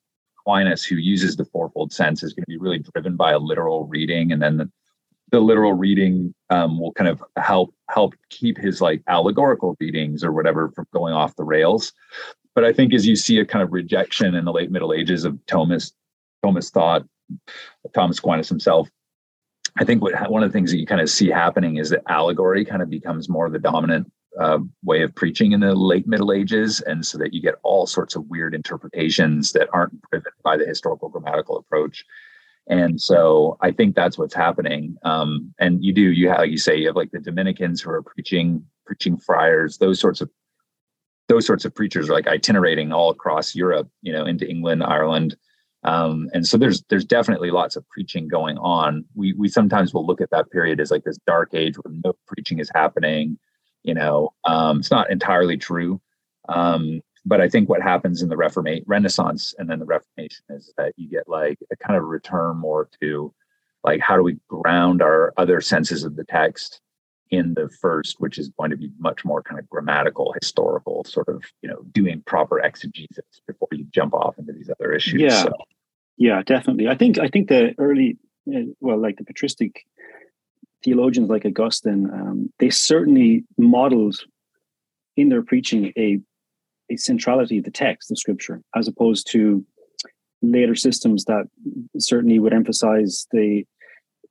Aquinas, 0.45 0.83
who 0.83 0.95
uses 0.95 1.35
the 1.35 1.45
fourfold 1.45 1.93
sense, 1.93 2.23
is 2.23 2.33
going 2.33 2.43
to 2.43 2.47
be 2.47 2.57
really 2.57 2.79
driven 2.79 3.15
by 3.15 3.31
a 3.31 3.39
literal 3.39 3.85
reading, 3.87 4.31
and 4.31 4.41
then 4.41 4.57
the, 4.57 4.69
the 5.31 5.39
literal 5.39 5.73
reading 5.73 6.33
um, 6.49 6.79
will 6.79 6.91
kind 6.91 7.09
of 7.09 7.23
help 7.37 7.73
help 7.89 8.13
keep 8.29 8.57
his 8.57 8.81
like 8.81 9.01
allegorical 9.07 9.75
readings 9.79 10.23
or 10.23 10.31
whatever 10.31 10.69
from 10.75 10.85
going 10.93 11.13
off 11.13 11.35
the 11.35 11.43
rails. 11.43 11.93
But 12.55 12.65
I 12.65 12.73
think 12.73 12.93
as 12.93 13.07
you 13.07 13.15
see 13.15 13.39
a 13.39 13.45
kind 13.45 13.63
of 13.63 13.73
rejection 13.73 14.35
in 14.35 14.45
the 14.45 14.53
late 14.53 14.71
Middle 14.71 14.93
Ages 14.93 15.23
of 15.25 15.43
thomas 15.45 15.93
thomas 16.43 16.69
thought, 16.69 17.03
Thomas 17.93 18.19
Aquinas 18.19 18.49
himself, 18.49 18.89
I 19.79 19.85
think 19.85 20.01
what 20.01 20.13
one 20.29 20.43
of 20.43 20.49
the 20.49 20.53
things 20.53 20.71
that 20.71 20.77
you 20.77 20.85
kind 20.85 21.01
of 21.01 21.09
see 21.09 21.29
happening 21.29 21.77
is 21.77 21.89
that 21.89 22.03
allegory 22.07 22.63
kind 22.63 22.81
of 22.81 22.89
becomes 22.89 23.29
more 23.29 23.49
the 23.49 23.59
dominant 23.59 24.11
uh, 24.39 24.59
way 24.83 25.03
of 25.03 25.13
preaching 25.15 25.51
in 25.51 25.59
the 25.61 25.75
late 25.75 26.07
Middle 26.07 26.31
Ages, 26.31 26.81
and 26.81 27.05
so 27.05 27.17
that 27.17 27.33
you 27.33 27.41
get 27.41 27.55
all 27.63 27.85
sorts 27.85 28.15
of 28.15 28.27
weird 28.27 28.53
interpretations 28.53 29.51
that 29.53 29.69
aren't 29.73 29.99
driven 30.09 30.31
by 30.43 30.57
the 30.57 30.65
historical 30.65 31.09
grammatical 31.09 31.57
approach. 31.57 32.05
And 32.67 32.99
so 33.01 33.57
I 33.61 33.71
think 33.71 33.93
that's 33.93 34.17
what's 34.17 34.33
happening. 34.33 34.95
Um, 35.03 35.53
and 35.59 35.83
you 35.83 35.93
do, 35.93 36.01
you 36.01 36.29
have, 36.29 36.47
you 36.47 36.57
say, 36.57 36.77
you 36.77 36.87
have 36.87 36.95
like 36.95 37.11
the 37.11 37.19
Dominicans 37.19 37.81
who 37.81 37.89
are 37.89 38.01
preaching, 38.01 38.65
preaching 38.85 39.17
friars, 39.17 39.77
those 39.77 39.99
sorts 39.99 40.21
of, 40.21 40.29
those 41.27 41.45
sorts 41.45 41.65
of 41.65 41.75
preachers 41.75 42.09
are 42.09 42.13
like 42.13 42.27
itinerating 42.27 42.91
all 42.91 43.09
across 43.09 43.53
Europe, 43.53 43.89
you 44.01 44.13
know, 44.13 44.25
into 44.25 44.49
England, 44.49 44.83
Ireland. 44.83 45.35
Um, 45.83 46.29
and 46.33 46.47
so 46.47 46.57
there's, 46.57 46.83
there's 46.89 47.05
definitely 47.05 47.51
lots 47.51 47.75
of 47.75 47.87
preaching 47.89 48.27
going 48.27 48.57
on. 48.57 49.05
We, 49.15 49.33
we 49.33 49.49
sometimes 49.49 49.93
will 49.93 50.05
look 50.05 50.21
at 50.21 50.29
that 50.31 50.49
period 50.51 50.79
as 50.79 50.91
like 50.91 51.03
this 51.03 51.19
dark 51.27 51.53
age 51.53 51.75
where 51.77 51.93
no 52.03 52.13
preaching 52.27 52.59
is 52.59 52.71
happening. 52.73 53.37
You 53.83 53.93
know, 53.93 54.33
um, 54.45 54.79
it's 54.79 54.91
not 54.91 55.11
entirely 55.11 55.57
true. 55.57 56.01
Um, 56.47 57.01
but 57.25 57.41
I 57.41 57.49
think 57.49 57.69
what 57.69 57.81
happens 57.81 58.21
in 58.21 58.29
the 58.29 58.37
Reformation 58.37 58.83
Renaissance 58.87 59.53
and 59.57 59.69
then 59.69 59.79
the 59.79 59.85
Reformation 59.85 60.43
is 60.49 60.73
that 60.77 60.93
you 60.97 61.09
get 61.09 61.27
like 61.27 61.59
a 61.71 61.75
kind 61.75 61.97
of 61.97 62.05
return 62.05 62.57
more 62.57 62.89
to 63.01 63.33
like 63.83 63.99
how 63.99 64.15
do 64.15 64.23
we 64.23 64.37
ground 64.47 65.01
our 65.01 65.33
other 65.37 65.61
senses 65.61 66.03
of 66.03 66.15
the 66.15 66.25
text 66.25 66.81
in 67.31 67.53
the 67.55 67.69
first, 67.81 68.19
which 68.19 68.37
is 68.37 68.49
going 68.49 68.69
to 68.69 68.77
be 68.77 68.91
much 68.99 69.25
more 69.25 69.41
kind 69.41 69.59
of 69.59 69.69
grammatical, 69.69 70.33
historical, 70.39 71.03
sort 71.05 71.27
of 71.27 71.43
you 71.61 71.69
know 71.69 71.83
doing 71.91 72.21
proper 72.25 72.59
exegesis 72.59 73.25
before 73.47 73.69
you 73.71 73.85
jump 73.91 74.13
off 74.13 74.37
into 74.37 74.53
these 74.53 74.69
other 74.69 74.93
issues. 74.93 75.21
Yeah, 75.21 75.43
so. 75.43 75.51
yeah, 76.17 76.41
definitely. 76.43 76.87
I 76.87 76.95
think 76.95 77.19
I 77.19 77.27
think 77.27 77.49
the 77.49 77.73
early, 77.77 78.17
uh, 78.53 78.61
well, 78.79 78.99
like 78.99 79.17
the 79.17 79.25
patristic 79.25 79.85
theologians 80.83 81.29
like 81.29 81.45
Augustine, 81.45 82.09
um, 82.13 82.53
they 82.59 82.69
certainly 82.69 83.45
modeled 83.57 84.19
in 85.15 85.29
their 85.29 85.43
preaching 85.43 85.91
a 85.97 86.19
a 86.91 86.97
centrality 86.97 87.57
of 87.57 87.63
the 87.63 87.71
text 87.71 88.11
of 88.11 88.17
scripture 88.17 88.61
as 88.75 88.87
opposed 88.87 89.31
to 89.31 89.65
later 90.41 90.75
systems 90.75 91.23
that 91.25 91.45
certainly 91.97 92.37
would 92.37 92.53
emphasize 92.53 93.25
the 93.31 93.63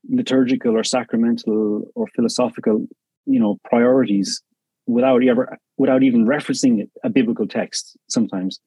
liturgical 0.09 0.77
or 0.77 0.85
sacramental 0.85 1.83
or 1.95 2.07
philosophical 2.09 2.87
you 3.27 3.38
know 3.38 3.59
priorities 3.65 4.43
without 4.87 5.23
ever 5.25 5.59
without 5.79 6.03
even 6.03 6.27
referencing 6.27 6.88
a 7.05 7.11
biblical 7.11 7.47
text 7.47 7.97
sometimes. 8.09 8.61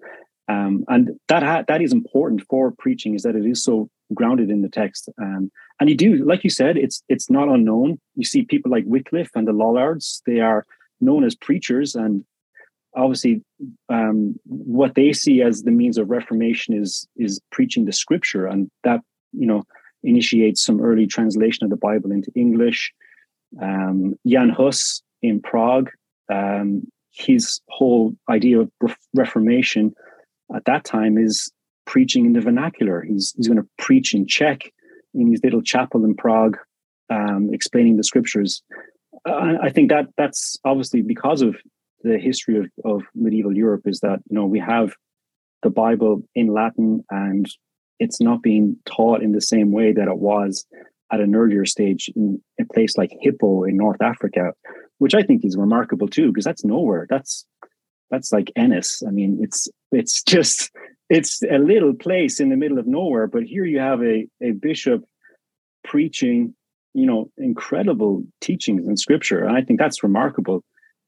Um, 0.47 0.85
and 0.87 1.11
that 1.27 1.43
ha- 1.43 1.63
that 1.67 1.81
is 1.81 1.91
important 1.91 2.43
for 2.49 2.71
preaching 2.77 3.15
is 3.15 3.23
that 3.23 3.35
it 3.35 3.45
is 3.45 3.63
so 3.63 3.89
grounded 4.13 4.51
in 4.51 4.61
the 4.61 4.69
text. 4.69 5.09
Um, 5.19 5.51
and 5.79 5.89
you 5.89 5.97
do 5.97 6.23
like 6.23 6.43
you 6.43 6.49
said 6.49 6.77
it's 6.77 7.03
it's 7.09 7.29
not 7.29 7.49
unknown. 7.49 7.99
You 8.15 8.25
see 8.25 8.43
people 8.43 8.71
like 8.71 8.83
wycliffe 8.85 9.31
and 9.35 9.47
the 9.47 9.53
lollards 9.53 10.21
they 10.25 10.39
are 10.39 10.65
known 11.01 11.23
as 11.23 11.35
preachers 11.35 11.95
and 11.95 12.23
obviously 12.95 13.41
um, 13.89 14.35
what 14.45 14.95
they 14.95 15.11
see 15.11 15.41
as 15.41 15.63
the 15.63 15.71
means 15.71 15.97
of 15.97 16.09
reformation 16.09 16.73
is 16.73 17.07
is 17.17 17.41
preaching 17.51 17.85
the 17.85 17.91
scripture 17.91 18.45
and 18.45 18.69
that 18.83 19.01
you 19.33 19.47
know 19.47 19.63
initiates 20.05 20.63
some 20.63 20.81
early 20.81 21.07
translation 21.07 21.63
of 21.63 21.69
the 21.69 21.77
bible 21.77 22.11
into 22.11 22.31
english. 22.35 22.93
Um, 23.61 24.15
jan 24.25 24.49
hus 24.49 25.01
in 25.21 25.41
prague 25.41 25.89
um, 26.31 26.87
his 27.11 27.61
whole 27.69 28.13
idea 28.29 28.59
of 28.59 28.69
reformation 29.13 29.93
at 30.53 30.65
that 30.65 30.83
time 30.83 31.17
is 31.17 31.51
preaching 31.85 32.25
in 32.25 32.33
the 32.33 32.41
vernacular. 32.41 33.01
He's, 33.01 33.33
he's 33.37 33.47
going 33.47 33.61
to 33.61 33.67
preach 33.77 34.13
in 34.13 34.27
czech 34.27 34.71
in 35.13 35.31
his 35.31 35.41
little 35.43 35.61
chapel 35.61 36.03
in 36.03 36.15
prague 36.15 36.57
um, 37.09 37.49
explaining 37.53 37.97
the 37.97 38.03
scriptures. 38.03 38.61
Uh, 39.25 39.53
I 39.61 39.69
think 39.69 39.89
that 39.89 40.07
that's 40.17 40.57
obviously 40.65 41.01
because 41.01 41.41
of 41.41 41.55
the 42.03 42.17
history 42.17 42.59
of, 42.59 42.65
of 42.83 43.03
medieval 43.15 43.55
Europe 43.55 43.83
is 43.85 44.01
that 44.01 44.19
you 44.29 44.35
know 44.35 44.45
we 44.45 44.59
have 44.59 44.93
the 45.63 45.69
Bible 45.69 46.21
in 46.35 46.47
Latin 46.47 47.03
and 47.09 47.49
it's 47.99 48.21
not 48.21 48.41
being 48.41 48.77
taught 48.85 49.21
in 49.21 49.31
the 49.31 49.41
same 49.41 49.71
way 49.71 49.93
that 49.93 50.07
it 50.07 50.17
was 50.17 50.65
at 51.11 51.19
an 51.19 51.35
earlier 51.35 51.65
stage 51.65 52.09
in 52.15 52.41
a 52.59 52.65
place 52.73 52.97
like 52.97 53.11
Hippo 53.21 53.63
in 53.63 53.77
North 53.77 54.01
Africa, 54.01 54.53
which 54.97 55.13
I 55.13 55.21
think 55.21 55.45
is 55.45 55.57
remarkable 55.57 56.07
too, 56.07 56.27
because 56.27 56.45
that's 56.45 56.65
nowhere. 56.65 57.05
That's 57.09 57.45
that's 58.11 58.31
like 58.31 58.51
Ennis. 58.55 59.01
I 59.07 59.11
mean, 59.11 59.39
it's 59.41 59.67
it's 59.91 60.23
just 60.27 60.71
it's 61.09 61.41
a 61.43 61.59
little 61.59 61.93
place 61.93 62.39
in 62.39 62.49
the 62.49 62.57
middle 62.57 62.79
of 62.79 62.87
nowhere, 62.87 63.27
but 63.27 63.43
here 63.43 63.65
you 63.65 63.79
have 63.79 64.01
a 64.01 64.27
a 64.41 64.51
bishop 64.51 65.03
preaching, 65.83 66.55
you 66.93 67.05
know, 67.05 67.29
incredible 67.37 68.23
teachings 68.41 68.87
in 68.87 68.97
scripture. 68.97 69.43
And 69.45 69.55
I 69.55 69.61
think 69.61 69.79
that's 69.79 70.03
remarkable 70.03 70.63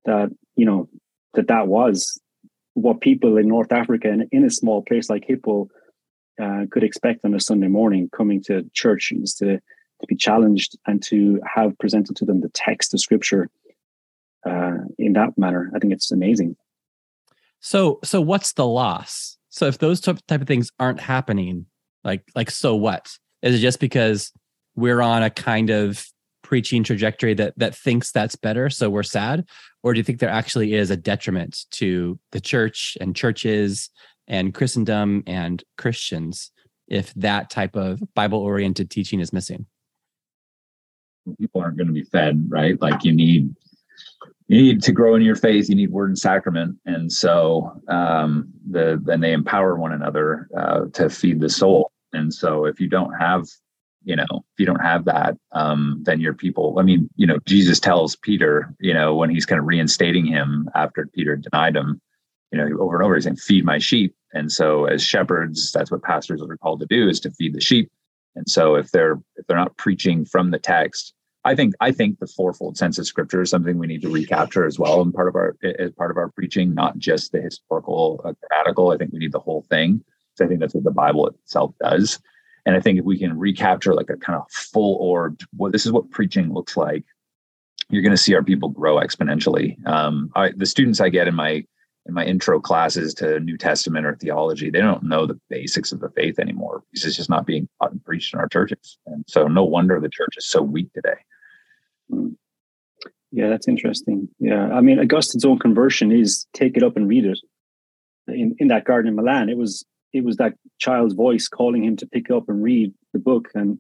that 0.06 0.30
you 0.56 0.66
know 0.66 0.88
that 1.34 1.48
that 1.48 1.68
was 1.68 2.20
what 2.76 3.02
people 3.02 3.38
in 3.38 3.48
North 3.48 3.72
Africa 3.72 4.10
and 4.10 4.28
in 4.32 4.46
a 4.46 4.52
small 4.52 4.84
place 4.84 5.10
like 5.10 5.26
Hippo 5.26 5.68
uh, 6.42 6.66
could 6.70 6.84
expect 6.84 7.26
on 7.26 7.34
a 7.34 7.40
Sunday 7.40 7.68
morning 7.68 8.10
coming 8.16 8.42
to 8.44 8.70
church 8.74 9.12
is 9.12 9.34
to 9.36 9.60
to 10.00 10.08
be 10.08 10.16
challenged 10.16 10.78
and 10.86 11.02
to 11.02 11.42
have 11.44 11.78
presented 11.80 12.16
to 12.16 12.26
them 12.26 12.42
the 12.42 12.50
text 12.50 12.94
of 12.94 13.00
Scripture 13.00 13.50
uh, 14.46 14.78
in 15.00 15.14
that 15.14 15.38
manner. 15.38 15.72
I 15.76 15.80
think 15.80 15.92
it's 15.92 16.12
amazing. 16.12 16.56
So, 17.60 18.00
so 18.04 18.22
what's 18.22 18.54
the 18.54 18.68
loss? 18.68 19.38
So, 19.50 19.66
if 19.66 19.80
those 19.80 20.00
type 20.00 20.20
of 20.30 20.48
things 20.48 20.72
aren't 20.80 21.00
happening, 21.00 21.66
like 22.04 22.24
like 22.36 22.52
so 22.52 22.76
what? 22.76 23.18
Is 23.42 23.56
it 23.56 23.60
just 23.60 23.80
because 23.80 24.32
we're 24.76 25.02
on 25.02 25.24
a 25.24 25.30
kind 25.30 25.70
of 25.70 26.06
preaching 26.44 26.84
trajectory 26.84 27.34
that 27.34 27.54
that 27.58 27.76
thinks 27.76 28.10
that's 28.10 28.38
better 28.38 28.70
so 28.70 28.90
we're 28.90 29.04
sad 29.04 29.44
or 29.84 29.94
do 29.94 29.98
you 29.98 30.04
think 30.04 30.20
there 30.20 30.30
actually 30.30 30.76
is 30.76 30.90
a 30.90 30.96
detriment 30.96 31.66
to 31.72 32.18
the 32.32 32.40
church 32.40 32.98
and 33.02 33.18
churches 33.18 33.90
and 34.28 34.54
christendom 34.54 35.24
and 35.28 35.64
christians 35.78 36.52
if 36.88 37.14
that 37.16 37.50
type 37.50 37.76
of 37.76 38.02
bible 38.14 38.40
oriented 38.40 38.90
teaching 38.90 39.20
is 39.20 39.34
missing 39.34 39.66
people 41.40 41.62
aren't 41.62 41.78
going 41.78 41.88
to 41.88 41.94
be 41.94 42.04
fed 42.04 42.46
right 42.50 42.82
like 42.82 43.04
you 43.04 43.14
need 43.14 43.54
you 44.48 44.62
need 44.62 44.82
to 44.84 44.94
grow 44.94 45.16
in 45.16 45.22
your 45.22 45.36
faith. 45.36 45.68
You 45.68 45.76
need 45.76 45.92
word 45.92 46.10
and 46.10 46.18
sacrament, 46.18 46.78
and 46.86 47.12
so 47.12 47.82
um, 47.90 48.48
the 48.70 48.98
then 49.04 49.20
they 49.20 49.34
empower 49.34 49.78
one 49.78 49.92
another 49.92 50.48
uh, 50.58 50.86
to 50.94 51.10
feed 51.10 51.42
the 51.42 51.50
soul. 51.50 51.92
And 52.14 52.34
so 52.34 52.64
if 52.64 52.80
you 52.80 52.88
don't 52.88 53.14
have 53.14 53.46
you 54.08 54.16
know 54.16 54.26
if 54.32 54.60
you 54.60 54.66
don't 54.66 54.82
have 54.82 55.06
that 55.06 55.36
um, 55.52 56.02
then 56.04 56.22
your 56.22 56.34
people 56.34 56.78
i 56.80 56.82
mean 56.82 57.10
you 57.18 57.28
know 57.28 57.38
jesus 57.46 57.80
tells 57.80 58.16
peter 58.16 58.74
you 58.80 58.94
know 58.94 59.14
when 59.14 59.30
he's 59.30 59.46
kind 59.46 59.60
of 59.60 59.66
reinstating 59.66 60.26
him 60.26 60.70
after 60.76 61.10
peter 61.14 61.36
denied 61.36 61.76
him 61.76 62.00
you 62.52 62.58
know 62.58 62.80
over 62.80 62.96
and 62.96 63.06
over 63.06 63.16
he's 63.16 63.26
saying 63.26 63.36
feed 63.36 63.66
my 63.66 63.78
sheep 63.78 64.16
and 64.38 64.52
so 64.52 64.86
as 64.86 65.04
shepherds 65.04 65.72
that's 65.72 65.92
what 65.92 66.04
pastors 66.04 66.42
are 66.42 66.58
called 66.58 66.80
to 66.80 66.86
do 66.86 67.10
is 67.10 67.20
to 67.22 67.32
feed 67.32 67.54
the 67.54 67.62
sheep. 67.62 67.92
And 68.36 68.48
so 68.48 68.76
if 68.76 68.92
they're 68.92 69.20
if 69.36 69.48
they're 69.48 69.58
not 69.58 69.78
preaching 69.78 70.24
from 70.26 70.52
the 70.52 70.60
text 70.60 71.14
i 71.44 71.56
think 71.56 71.74
i 71.80 71.92
think 71.92 72.20
the 72.20 72.28
fourfold 72.28 72.78
sense 72.78 73.00
of 73.00 73.08
scripture 73.08 73.42
is 73.42 73.50
something 73.50 73.78
we 73.78 73.88
need 73.88 74.02
to 74.02 74.10
recapture 74.10 74.66
as 74.66 74.78
well 74.78 75.02
and 75.02 75.14
part 75.14 75.28
of 75.28 75.36
our 75.36 75.56
as 75.64 75.92
part 75.94 76.12
of 76.12 76.18
our 76.18 76.30
preaching 76.30 76.74
not 76.74 76.98
just 76.98 77.32
the 77.32 77.42
historical 77.42 78.22
uh, 78.26 78.34
grammatical. 78.42 78.92
I 78.92 78.98
think 78.98 79.12
we 79.12 79.20
need 79.20 79.32
the 79.32 79.40
whole 79.40 79.64
thing. 79.70 80.04
So 80.36 80.46
i 80.46 80.48
think 80.48 80.60
that's 80.60 80.76
what 80.76 80.84
the 80.84 80.92
bible 80.92 81.28
itself 81.28 81.74
does. 81.82 82.20
And 82.68 82.76
I 82.76 82.82
think 82.82 83.00
if 83.00 83.06
we 83.06 83.18
can 83.18 83.40
recapture 83.40 83.96
like 83.96 84.10
a 84.10 84.18
kind 84.18 84.38
of 84.38 84.52
full 84.52 84.96
orbed, 84.96 85.46
well, 85.56 85.72
this 85.72 85.86
is 85.86 85.94
what 85.94 86.12
preaching 86.12 86.54
looks 86.54 86.76
like, 86.76 87.06
you're 87.90 88.02
going 88.02 88.12
to 88.12 88.18
see 88.18 88.36
our 88.36 88.44
people 88.44 88.68
grow 88.68 88.98
exponentially. 88.98 89.78
Um, 89.88 90.30
I, 90.36 90.52
the 90.54 90.66
students 90.66 91.00
I 91.00 91.08
get 91.08 91.30
in 91.30 91.34
my 91.34 91.64
in 92.08 92.14
my 92.14 92.26
intro 92.26 92.60
classes 92.60 93.14
to 93.16 93.40
New 93.42 93.58
Testament 93.58 94.06
or 94.06 94.16
theology, 94.16 94.70
they 94.70 94.80
don't 94.80 95.04
know 95.04 95.26
the 95.26 95.40
basics 95.50 95.92
of 95.92 96.00
the 96.00 96.10
faith 96.10 96.40
anymore 96.40 96.84
it's 96.94 97.16
just 97.16 97.30
not 97.30 97.46
being 97.46 97.68
taught 97.80 97.92
and 97.92 98.04
preached 98.04 98.34
in 98.34 98.40
our 98.40 98.48
churches. 98.48 98.98
And 99.06 99.24
so, 99.28 99.48
no 99.48 99.64
wonder 99.64 100.00
the 100.00 100.10
church 100.10 100.36
is 100.38 100.48
so 100.48 100.62
weak 100.62 100.92
today. 100.94 101.20
Hmm. 102.10 102.30
Yeah, 103.32 103.50
that's 103.50 103.68
interesting. 103.68 104.30
Yeah, 104.40 104.70
I 104.70 104.82
mean, 104.82 105.00
Augustine's 105.00 105.46
own 105.46 105.60
conversion 105.60 106.12
is 106.12 106.48
take 106.54 106.78
it 106.78 106.84
up 106.84 106.96
and 106.96 107.08
read 107.08 107.26
it. 107.26 107.40
In 108.28 108.56
in 108.60 108.68
that 108.70 108.86
garden 108.86 109.10
in 109.10 109.16
Milan, 109.16 109.50
it 109.50 109.58
was 109.58 109.86
it 110.14 110.24
was 110.24 110.38
that 110.38 110.54
child's 110.80 111.14
voice 111.14 111.48
calling 111.48 111.84
him 111.84 111.98
to 111.98 112.08
pick 112.08 112.32
up 112.32 112.46
and 112.48 112.64
read 112.64 112.94
the 113.14 113.20
book. 113.20 113.50
And 113.54 113.80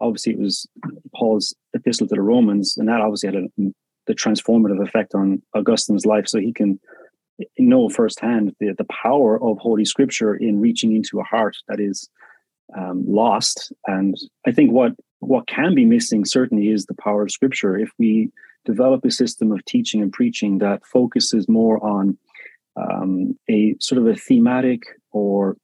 obviously, 0.00 0.32
it 0.32 0.38
was 0.38 0.66
Paul's 1.14 1.54
epistle 1.74 2.08
to 2.08 2.14
the 2.14 2.22
Romans, 2.22 2.76
and 2.76 2.88
that 2.88 3.00
obviously 3.00 3.28
had 3.28 3.36
a, 3.36 3.72
the 4.06 4.14
transformative 4.14 4.82
effect 4.82 5.14
on 5.14 5.42
Augustine's 5.54 6.06
life. 6.06 6.26
So 6.26 6.38
he 6.38 6.52
can 6.52 6.80
know 7.58 7.88
firsthand 7.88 8.54
the, 8.60 8.74
the 8.76 8.86
power 8.86 9.42
of 9.42 9.58
Holy 9.58 9.84
Scripture 9.84 10.34
in 10.34 10.60
reaching 10.60 10.94
into 10.94 11.20
a 11.20 11.24
heart 11.24 11.56
that 11.68 11.80
is 11.80 12.08
um, 12.76 13.04
lost. 13.06 13.72
And 13.86 14.16
I 14.46 14.52
think 14.52 14.72
what 14.72 14.92
what 15.20 15.48
can 15.48 15.74
be 15.74 15.84
missing 15.84 16.24
certainly 16.24 16.68
is 16.68 16.86
the 16.86 16.94
power 16.94 17.22
of 17.22 17.30
Scripture. 17.30 17.76
If 17.76 17.90
we 17.98 18.30
develop 18.64 19.04
a 19.04 19.10
system 19.10 19.50
of 19.52 19.64
teaching 19.64 20.02
and 20.02 20.12
preaching 20.12 20.58
that 20.58 20.84
focuses 20.86 21.48
more 21.48 21.84
on 21.84 22.18
um, 22.76 23.36
a 23.48 23.74
sort 23.80 24.00
of 24.00 24.06
a 24.06 24.14
thematic 24.14 24.82
or 25.10 25.56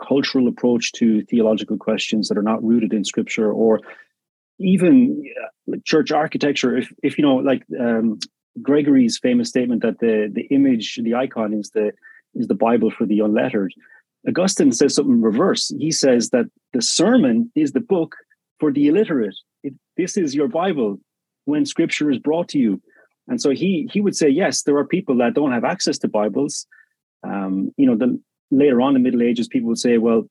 cultural 0.00 0.48
approach 0.48 0.92
to 0.92 1.22
theological 1.22 1.78
questions 1.78 2.28
that 2.28 2.36
are 2.36 2.42
not 2.42 2.62
rooted 2.62 2.92
in 2.92 3.04
scripture 3.04 3.50
or 3.50 3.80
even 4.58 5.22
uh, 5.42 5.76
church 5.84 6.10
architecture 6.12 6.76
if 6.76 6.92
if 7.02 7.16
you 7.16 7.24
know 7.24 7.36
like 7.36 7.62
um, 7.80 8.18
gregory's 8.62 9.18
famous 9.18 9.48
statement 9.48 9.82
that 9.82 9.98
the 10.00 10.30
the 10.32 10.46
image 10.54 10.98
the 11.02 11.14
icon 11.14 11.52
is 11.52 11.70
the 11.70 11.92
is 12.34 12.48
the 12.48 12.54
bible 12.54 12.90
for 12.90 13.06
the 13.06 13.20
unlettered. 13.20 13.72
Augustine 14.28 14.72
says 14.72 14.94
something 14.94 15.22
reverse. 15.22 15.72
He 15.78 15.92
says 15.92 16.30
that 16.30 16.46
the 16.72 16.82
sermon 16.82 17.50
is 17.54 17.72
the 17.72 17.80
book 17.80 18.16
for 18.58 18.72
the 18.72 18.88
illiterate. 18.88 19.36
It, 19.62 19.74
this 19.96 20.16
is 20.16 20.34
your 20.34 20.48
bible 20.48 20.98
when 21.44 21.64
scripture 21.64 22.10
is 22.10 22.18
brought 22.18 22.48
to 22.48 22.58
you. 22.58 22.82
And 23.28 23.40
so 23.40 23.50
he 23.50 23.88
he 23.92 24.00
would 24.00 24.16
say 24.16 24.28
yes 24.28 24.62
there 24.62 24.76
are 24.76 24.86
people 24.86 25.16
that 25.18 25.34
don't 25.34 25.52
have 25.52 25.64
access 25.64 25.98
to 25.98 26.08
bibles. 26.08 26.66
Um, 27.22 27.72
you 27.76 27.86
know 27.86 27.96
the 27.96 28.20
later 28.50 28.80
on 28.80 28.94
in 28.94 29.02
the 29.02 29.10
Middle 29.10 29.22
Ages, 29.22 29.48
people 29.48 29.68
would 29.68 29.78
say, 29.78 29.98
well, 29.98 30.28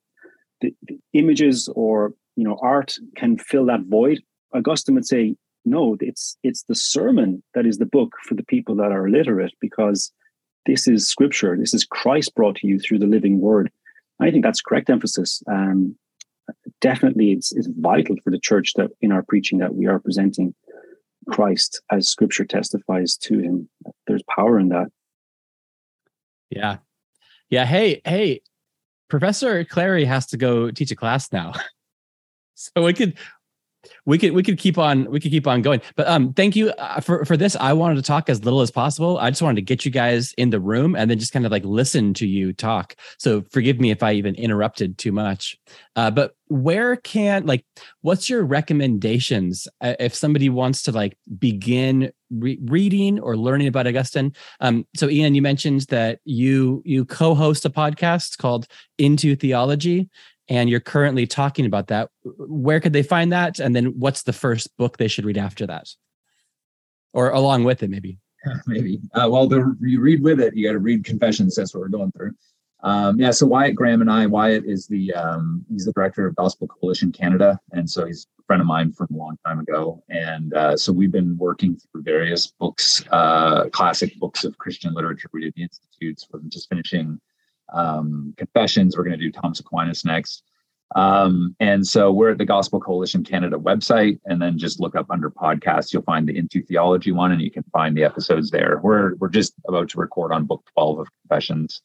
the, 0.62 0.74
the 0.84 0.98
images 1.14 1.70
or 1.76 2.14
you 2.36 2.44
know 2.44 2.58
art 2.62 2.98
can 3.16 3.38
fill 3.38 3.66
that 3.66 3.82
void. 3.88 4.22
Augustine 4.54 4.96
would 4.96 5.06
say, 5.06 5.36
no, 5.66 5.98
it's 6.00 6.38
it's 6.44 6.64
the 6.64 6.76
sermon 6.76 7.44
that 7.54 7.66
is 7.66 7.78
the 7.78 7.86
book 7.86 8.14
for 8.24 8.36
the 8.36 8.44
people 8.44 8.76
that 8.76 8.92
are 8.92 9.08
illiterate 9.08 9.54
because 9.60 10.12
this 10.66 10.88
is 10.88 11.08
scripture. 11.08 11.58
This 11.58 11.74
is 11.74 11.84
Christ 11.84 12.34
brought 12.36 12.56
to 12.58 12.68
you 12.68 12.80
through 12.80 13.00
the 13.00 13.08
living 13.08 13.40
word. 13.40 13.72
I 14.20 14.32
think 14.32 14.44
that's 14.44 14.62
correct 14.62 14.90
emphasis. 14.90 15.44
Um, 15.48 15.96
definitely, 16.82 17.32
it's, 17.32 17.54
it's 17.54 17.68
vital 17.68 18.16
for 18.24 18.32
the 18.32 18.40
church 18.40 18.74
that 18.76 18.92
in 19.02 19.12
our 19.12 19.24
preaching 19.24 19.60
that 19.60 19.76
we 19.76 19.88
are 19.88 20.00
presenting 20.00 20.54
Christ 21.30 21.82
as 21.92 22.08
Scripture 22.08 22.46
testifies 22.46 23.18
to 23.18 23.40
Him. 23.40 23.70
There's 24.08 24.24
power 24.36 24.60
in 24.60 24.70
that. 24.70 24.88
Yeah, 26.50 26.78
yeah. 27.50 27.66
Hey, 27.66 28.02
hey, 28.06 28.42
Professor 29.10 29.66
Clary 29.66 30.06
has 30.06 30.28
to 30.28 30.38
go 30.38 30.72
teach 30.72 30.92
a 30.92 30.96
class 30.96 31.32
now. 31.32 31.54
so 32.56 32.84
we 32.84 32.94
could 32.94 33.16
we 34.06 34.18
could 34.18 34.32
we 34.32 34.44
could 34.44 34.58
keep 34.58 34.78
on 34.78 35.10
we 35.10 35.20
could 35.20 35.32
keep 35.32 35.48
on 35.48 35.62
going. 35.62 35.82
But 35.96 36.08
um 36.08 36.34
thank 36.34 36.56
you 36.56 36.70
uh, 36.72 37.00
for 37.00 37.26
for 37.26 37.38
this. 37.38 37.56
I 37.56 37.74
wanted 37.74 37.96
to 37.96 38.02
talk 38.02 38.30
as 38.30 38.44
little 38.44 38.62
as 38.62 38.72
possible. 38.72 39.18
I 39.18 39.30
just 39.30 39.42
wanted 39.42 39.56
to 39.56 39.62
get 39.62 39.86
you 39.86 39.92
guys 39.92 40.34
in 40.38 40.50
the 40.50 40.60
room 40.60 40.96
and 40.96 41.10
then 41.10 41.20
just 41.20 41.34
kind 41.34 41.46
of 41.46 41.52
like 41.52 41.66
listen 41.66 42.14
to 42.16 42.28
you 42.28 42.54
talk. 42.54 42.96
So 43.18 43.44
forgive 43.52 43.80
me 43.80 43.92
if 43.92 44.04
i 44.04 44.14
even 44.14 44.36
interrupted 44.36 44.98
too 44.98 45.12
much. 45.12 45.58
Uh, 45.96 46.12
but 46.12 46.36
where 46.48 46.96
can 46.98 47.46
like 47.46 47.66
what's 48.02 48.30
your 48.30 48.44
recommendations 48.44 49.68
uh, 49.82 49.96
if 50.00 50.14
somebody 50.14 50.50
wants 50.50 50.84
to 50.84 50.92
like 50.92 51.18
begin 51.40 52.12
re- 52.30 52.60
reading 52.66 53.20
or 53.20 53.36
learning 53.36 53.68
about 53.68 53.88
augustine? 53.88 54.34
Um 54.60 54.86
so 54.96 55.10
ian 55.10 55.36
you 55.36 55.42
mentioned 55.42 55.82
that 55.90 56.20
you 56.26 56.82
you 56.86 57.06
co-host 57.06 57.66
a 57.66 57.70
podcast 57.70 58.38
called 58.38 58.68
into 58.98 59.36
theology 59.36 60.10
and 60.48 60.70
you're 60.70 60.80
currently 60.80 61.26
talking 61.26 61.66
about 61.66 61.88
that 61.88 62.10
where 62.24 62.80
could 62.80 62.94
they 62.94 63.04
find 63.04 63.32
that? 63.32 63.60
And 63.60 63.76
then 63.76 64.00
what's 64.00 64.24
the 64.24 64.34
first 64.34 64.76
book 64.78 64.98
they 64.98 65.08
should 65.08 65.26
read 65.26 65.38
after 65.38 65.66
that? 65.68 65.90
Or 67.14 67.30
along 67.30 67.64
with 67.64 67.84
it 67.84 67.90
maybe. 67.90 68.20
Maybe. 68.68 69.00
Uh, 69.12 69.28
well 69.28 69.48
the, 69.48 69.76
you 69.82 70.00
read 70.00 70.22
with 70.22 70.40
it 70.40 70.56
you 70.56 70.68
got 70.68 70.74
to 70.74 70.80
read 70.80 71.04
confessions 71.04 71.56
that's 71.56 71.74
what 71.74 71.82
we're 71.82 71.88
going 71.88 72.12
through. 72.12 72.34
Um, 72.84 73.20
yeah 73.20 73.32
so 73.32 73.48
wyatt 73.48 73.74
graham 73.74 74.02
and 74.02 74.12
i 74.12 74.28
wyatt 74.28 74.66
is 74.66 74.86
the 74.86 75.12
um, 75.14 75.66
he's 75.68 75.86
the 75.86 75.94
director 75.94 76.28
of 76.28 76.36
gospel 76.36 76.68
coalition 76.68 77.12
canada 77.12 77.60
and 77.72 77.90
so 77.90 78.06
he's 78.06 78.28
a 78.40 78.44
friend 78.44 78.62
of 78.62 78.68
mine 78.68 78.92
from 78.92 79.08
a 79.12 79.18
long 79.18 79.38
time 79.44 79.60
ago. 79.60 80.04
And 80.10 80.54
uh, 80.54 80.78
so 80.78 80.94
we've 80.94 81.12
been 81.12 81.36
working 81.40 81.76
through 81.76 82.04
various 82.04 82.46
books 82.46 83.04
uh, 83.12 83.70
classic 83.70 84.16
books 84.20 84.44
of 84.44 84.56
christian 84.60 84.94
literature. 84.94 85.30
We 85.34 85.42
did 85.42 85.54
the 85.56 85.64
institutes 85.64 86.28
we're 86.32 86.42
just 86.42 86.70
finishing 86.70 87.20
um, 87.74 88.34
confessions. 88.38 88.98
We're 88.98 89.04
going 89.04 89.18
to 89.18 89.24
do 89.24 89.32
Thomas 89.32 89.60
Aquinas 89.60 90.06
next. 90.06 90.44
Um, 90.96 91.56
and 91.60 91.86
so 91.86 92.12
we're 92.12 92.32
at 92.32 92.38
the 92.38 92.46
Gospel 92.46 92.80
Coalition 92.80 93.24
Canada 93.24 93.58
website, 93.58 94.20
and 94.26 94.42
then 94.42 94.58
just 94.58 94.80
look 94.80 94.96
up 94.96 95.08
under 95.10 95.30
podcasts. 95.32 95.92
You'll 95.92 96.04
find 96.04 96.28
the 96.28 96.38
Into 96.38 96.62
Theology 96.62 97.12
one, 97.12 97.32
and 97.32 97.42
you 97.42 97.52
can 97.52 97.64
find 97.74 97.98
the 97.98 98.04
episodes 98.04 98.52
there. 98.52 98.80
We're 98.84 99.16
we're 99.16 99.30
just 99.30 99.54
about 99.68 99.90
to 99.90 100.00
record 100.00 100.32
on 100.32 100.46
book 100.46 100.64
twelve 100.74 101.00
of 101.00 101.08
Confessions, 101.22 101.82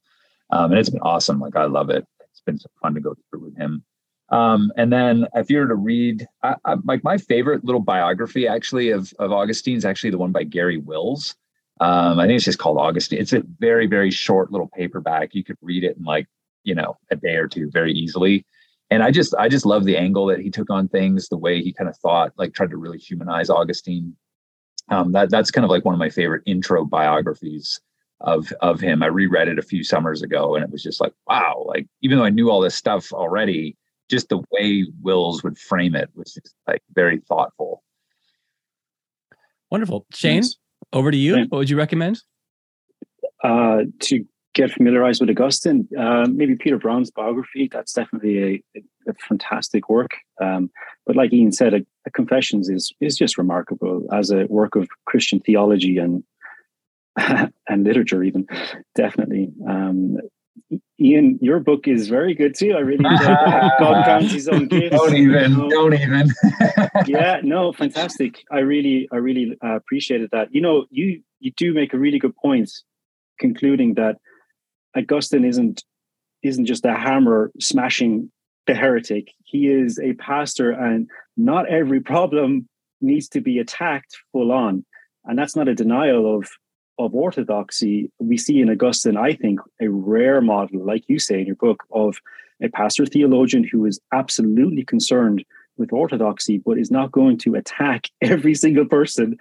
um, 0.51 0.71
and 0.71 0.79
it's 0.79 0.91
been 0.91 1.01
awesome. 1.01 1.41
Like 1.41 1.57
I 1.57 1.65
love 1.65 1.91
it. 1.91 2.07
It's 2.31 2.43
been 2.43 2.59
so 2.59 2.69
fun 2.83 2.95
to 2.95 3.01
go 3.01 3.15
through 3.31 3.41
with 3.41 3.57
him. 3.57 3.85
Um, 4.29 4.71
and 4.77 4.93
then 4.93 5.27
if 5.35 5.51
you 5.51 5.59
were 5.59 5.67
to 5.67 5.75
read, 5.75 6.29
I, 6.43 6.55
I, 6.65 6.77
like 6.85 7.03
my 7.03 7.19
favorite 7.19 7.65
little 7.65 7.81
biography 7.81 8.47
actually 8.47 8.91
of 8.91 9.13
of 9.19 9.33
Augustine 9.33 9.77
is 9.77 9.85
actually 9.85 10.11
the 10.11 10.19
one 10.19 10.33
by 10.33 10.45
Garry 10.45 10.79
Wills. 10.79 11.35
Um, 11.81 12.21
I 12.21 12.27
think 12.27 12.37
it's 12.37 12.45
just 12.45 12.59
called 12.59 12.79
Augustine. 12.79 13.21
It's 13.21 13.33
a 13.33 13.43
very, 13.59 13.87
very 13.87 14.11
short 14.11 14.53
little 14.53 14.69
paperback. 14.69 15.35
You 15.35 15.43
could 15.43 15.57
read 15.63 15.83
it 15.83 15.97
in 15.97 16.05
like, 16.05 16.29
you 16.63 16.75
know, 16.75 16.99
a 17.11 17.17
day 17.17 17.37
or 17.37 17.49
two 17.49 17.71
very 17.71 17.93
easily. 17.93 18.45
And 18.91 19.03
I 19.03 19.11
just, 19.11 19.35
I 19.37 19.49
just 19.49 19.65
love 19.65 19.85
the 19.85 19.97
angle 19.97 20.27
that 20.27 20.41
he 20.41 20.51
took 20.51 20.69
on 20.69 20.89
things, 20.89 21.29
the 21.29 21.39
way 21.39 21.63
he 21.63 21.73
kind 21.73 21.89
of 21.89 21.97
thought, 21.97 22.33
like 22.37 22.53
tried 22.53 22.71
to 22.71 22.77
really 22.77 22.99
humanize 22.99 23.49
Augustine. 23.49 24.15
Um, 24.91 25.13
that 25.13 25.31
that's 25.31 25.51
kind 25.51 25.65
of 25.65 25.71
like 25.71 25.85
one 25.85 25.95
of 25.95 25.99
my 25.99 26.11
favorite 26.11 26.43
intro 26.47 26.85
biographies 26.85 27.81
of 28.21 28.53
of 28.61 28.81
him. 28.81 29.03
I 29.03 29.07
reread 29.07 29.49
it 29.49 29.59
a 29.59 29.63
few 29.63 29.85
summers 29.85 30.23
ago, 30.23 30.57
and 30.57 30.65
it 30.65 30.71
was 30.71 30.83
just 30.83 31.01
like, 31.01 31.13
wow! 31.29 31.65
Like 31.67 31.87
even 32.03 32.19
though 32.19 32.25
I 32.25 32.31
knew 32.31 32.51
all 32.51 32.61
this 32.61 32.75
stuff 32.75 33.13
already, 33.13 33.77
just 34.11 34.29
the 34.29 34.43
way 34.51 34.87
Wills 35.01 35.45
would 35.45 35.57
frame 35.57 35.95
it 35.95 36.11
was 36.15 36.35
just 36.35 36.55
like 36.67 36.83
very 36.93 37.19
thoughtful. 37.19 37.85
Wonderful, 39.71 40.07
Shane. 40.13 40.43
Thanks. 40.43 40.57
Over 40.93 41.11
to 41.11 41.17
you. 41.17 41.47
What 41.49 41.59
would 41.59 41.71
you 41.71 41.77
recommend? 41.77 42.23
Uh, 43.43 43.85
to 44.01 44.25
get 44.55 44.71
familiarized 44.73 45.21
with 45.21 45.31
Augustine, 45.31 45.89
uh, 45.99 46.27
maybe 46.29 46.57
Peter 46.57 46.79
Brown's 46.79 47.11
biography. 47.11 47.69
That's 47.71 47.93
definitely 47.93 48.65
a, 48.77 48.81
a 49.09 49.15
fantastic 49.29 49.89
work. 49.89 50.11
Um, 50.41 50.71
but 51.07 51.17
like 51.17 51.33
Ian 51.33 51.53
said, 51.53 51.75
a, 51.75 51.87
a, 52.07 52.11
Confessions 52.11 52.69
is 52.69 52.93
is 53.01 53.17
just 53.17 53.39
remarkable 53.39 54.07
as 54.13 54.31
a 54.31 54.47
work 54.47 54.75
of 54.75 54.89
Christian 55.07 55.41
theology 55.41 55.99
and 55.99 56.25
and 57.17 57.85
literature, 57.85 58.23
even 58.23 58.47
definitely. 58.95 59.53
Um, 59.69 60.19
Ian, 61.01 61.39
your 61.41 61.61
book 61.61 61.89
is 61.89 62.09
very 62.09 62.35
good 62.35 62.55
too. 62.55 62.75
I 62.77 62.81
really 62.81 63.05
enjoyed 63.05 63.37
God 63.79 64.05
Crowns 64.05 64.33
His 64.33 64.49
Own 64.49 64.69
Gifts. 64.69 64.97
Don't 64.97 65.17
even, 65.17 65.69
don't 65.69 65.95
even. 66.01 66.29
yeah, 67.07 67.41
no, 67.43 67.73
fantastic. 67.73 68.43
I 68.51 68.59
really, 68.59 69.09
I 69.13 69.17
really 69.17 69.57
uh, 69.65 69.77
appreciated 69.77 70.31
that. 70.33 70.55
You 70.55 70.61
know, 70.61 70.87
you 70.91 71.23
you 71.41 71.53
do 71.57 71.73
make 71.73 71.95
a 71.95 71.99
really 71.99 72.19
good 72.19 72.37
point, 72.37 72.71
concluding 73.39 73.95
that 73.95 74.17
Augustine 74.97 75.45
isn't 75.45 75.83
isn't 76.43 76.67
just 76.67 76.85
a 76.85 76.95
hammer 76.95 77.51
smashing 77.61 78.31
the 78.67 78.75
heretic. 78.75 79.33
He 79.45 79.69
is 79.69 79.99
a 79.99 80.13
pastor, 80.15 80.71
and 80.71 81.09
not 81.37 81.69
every 81.69 82.01
problem 82.01 82.69
needs 83.01 83.29
to 83.31 83.41
be 83.41 83.59
attacked 83.59 84.17
full 84.33 84.53
on. 84.53 84.85
And 85.25 85.39
that's 85.39 85.57
not 85.57 85.69
a 85.69 85.75
denial 85.75 86.37
of 86.37 86.49
of 87.05 87.15
orthodoxy. 87.15 88.11
We 88.19 88.37
see 88.37 88.61
in 88.61 88.71
Augustine, 88.71 89.17
I 89.17 89.35
think, 89.35 89.61
a 89.81 89.89
rare 89.89 90.41
model, 90.41 90.85
like 90.85 91.05
you 91.09 91.19
say 91.19 91.41
in 91.41 91.47
your 91.47 91.57
book, 91.57 91.83
of 91.93 92.19
a 92.63 92.69
pastor 92.69 93.07
theologian 93.07 93.65
who 93.65 93.87
is 93.87 94.01
absolutely 94.13 94.85
concerned 94.85 95.45
with 95.77 95.93
orthodoxy, 95.93 96.59
but 96.59 96.79
is 96.79 96.91
not 96.91 97.11
going 97.11 97.39
to 97.39 97.55
attack 97.55 98.09
every 98.21 98.55
single 98.55 98.85
person 98.85 99.37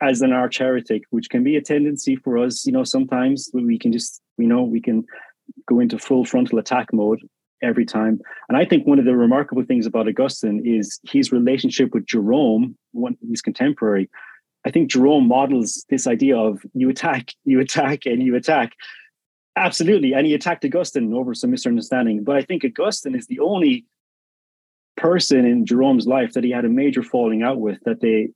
as 0.00 0.22
an 0.22 0.32
arch 0.32 0.58
heretic, 0.58 1.02
which 1.10 1.28
can 1.28 1.44
be 1.44 1.56
a 1.56 1.60
tendency 1.60 2.16
for 2.16 2.38
us. 2.38 2.64
You 2.64 2.72
know, 2.72 2.84
sometimes 2.84 3.50
we 3.52 3.78
can 3.78 3.92
just, 3.92 4.22
you 4.38 4.46
know, 4.46 4.62
we 4.62 4.80
can 4.80 5.04
go 5.66 5.80
into 5.80 5.98
full 5.98 6.24
frontal 6.24 6.58
attack 6.58 6.92
mode 6.92 7.20
every 7.62 7.84
time. 7.84 8.20
And 8.48 8.56
I 8.56 8.64
think 8.64 8.86
one 8.86 8.98
of 8.98 9.04
the 9.04 9.16
remarkable 9.16 9.64
things 9.64 9.84
about 9.84 10.08
Augustine 10.08 10.62
is 10.64 10.98
his 11.04 11.32
relationship 11.32 11.92
with 11.92 12.06
Jerome, 12.06 12.76
one 12.92 13.16
his 13.28 13.42
contemporary. 13.42 14.08
I 14.64 14.70
think 14.70 14.90
Jerome 14.90 15.26
models 15.26 15.84
this 15.88 16.06
idea 16.06 16.36
of 16.36 16.62
you 16.74 16.90
attack, 16.90 17.32
you 17.44 17.60
attack, 17.60 18.06
and 18.06 18.22
you 18.22 18.36
attack. 18.36 18.72
Absolutely. 19.56 20.12
And 20.12 20.26
he 20.26 20.34
attacked 20.34 20.64
Augustine 20.64 21.12
over 21.14 21.34
some 21.34 21.50
misunderstanding. 21.50 22.24
But 22.24 22.36
I 22.36 22.42
think 22.42 22.64
Augustine 22.64 23.14
is 23.14 23.26
the 23.26 23.40
only 23.40 23.84
person 24.96 25.44
in 25.44 25.66
Jerome's 25.66 26.06
life 26.06 26.34
that 26.34 26.44
he 26.44 26.50
had 26.50 26.64
a 26.64 26.68
major 26.68 27.02
falling 27.02 27.42
out 27.42 27.58
with 27.58 27.78
that 27.84 28.00
they 28.00 28.28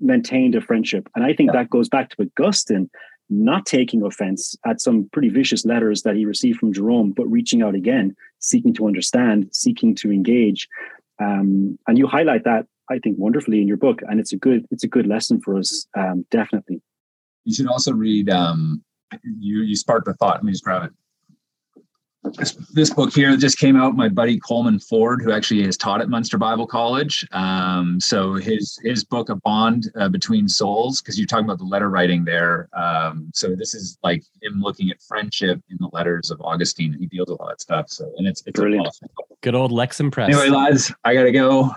maintained 0.00 0.54
a 0.54 0.60
friendship. 0.60 1.08
And 1.14 1.24
I 1.24 1.32
think 1.32 1.52
yeah. 1.52 1.60
that 1.60 1.70
goes 1.70 1.88
back 1.88 2.10
to 2.10 2.30
Augustine 2.38 2.90
not 3.30 3.64
taking 3.64 4.02
offense 4.02 4.54
at 4.66 4.80
some 4.80 5.08
pretty 5.12 5.28
vicious 5.28 5.64
letters 5.64 6.02
that 6.02 6.16
he 6.16 6.26
received 6.26 6.58
from 6.58 6.72
Jerome, 6.72 7.12
but 7.12 7.26
reaching 7.30 7.62
out 7.62 7.74
again, 7.74 8.14
seeking 8.40 8.74
to 8.74 8.86
understand, 8.86 9.48
seeking 9.52 9.94
to 9.96 10.12
engage. 10.12 10.68
Um, 11.18 11.78
and 11.86 11.96
you 11.96 12.06
highlight 12.06 12.44
that, 12.44 12.66
I 12.92 12.98
think, 12.98 13.18
wonderfully 13.18 13.60
in 13.60 13.68
your 13.68 13.76
book, 13.76 14.00
and 14.08 14.20
it's 14.20 14.32
a 14.32 14.36
good 14.36 14.66
it's 14.70 14.84
a 14.84 14.88
good 14.88 15.06
lesson 15.06 15.40
for 15.40 15.58
us, 15.58 15.86
um, 15.96 16.26
definitely. 16.30 16.80
You 17.44 17.54
should 17.54 17.66
also 17.66 17.92
read. 17.92 18.30
Um, 18.30 18.82
you 19.24 19.60
you 19.62 19.76
sparked 19.76 20.06
the 20.06 20.14
thought. 20.14 20.36
Let 20.36 20.44
me 20.44 20.52
just 20.52 20.64
grab 20.64 20.84
it 20.84 20.92
this, 22.24 22.52
this 22.72 22.90
book 22.90 23.12
here 23.12 23.36
just 23.36 23.58
came 23.58 23.76
out. 23.76 23.96
My 23.96 24.08
buddy 24.08 24.38
Coleman 24.38 24.78
Ford, 24.78 25.22
who 25.22 25.32
actually 25.32 25.64
has 25.64 25.76
taught 25.76 26.00
at 26.00 26.08
Munster 26.08 26.38
Bible 26.38 26.66
College. 26.66 27.26
Um, 27.32 27.98
so 28.00 28.34
his 28.34 28.78
his 28.82 29.04
book, 29.04 29.28
A 29.28 29.36
Bond 29.36 29.90
uh, 29.96 30.08
Between 30.08 30.48
Souls, 30.48 31.00
because 31.00 31.18
you're 31.18 31.26
talking 31.26 31.44
about 31.44 31.58
the 31.58 31.64
letter 31.64 31.90
writing 31.90 32.24
there. 32.24 32.68
Um, 32.74 33.30
so 33.34 33.54
this 33.54 33.74
is 33.74 33.98
like 34.02 34.22
him 34.40 34.60
looking 34.60 34.90
at 34.90 35.02
friendship 35.02 35.60
in 35.68 35.76
the 35.80 35.88
letters 35.92 36.30
of 36.30 36.40
Augustine. 36.42 36.96
He 36.98 37.06
deals 37.06 37.28
with 37.28 37.40
all 37.40 37.48
that 37.48 37.60
stuff. 37.60 37.90
So 37.90 38.12
and 38.16 38.26
it's 38.26 38.42
it's 38.46 38.58
brilliant. 38.58 38.86
Awesome. 38.86 39.08
Good 39.40 39.54
old 39.54 39.72
Lexham 39.72 40.12
Press. 40.12 40.28
Anyway, 40.28 40.48
lads, 40.48 40.92
I 41.04 41.14
gotta 41.14 41.32
go. 41.32 41.70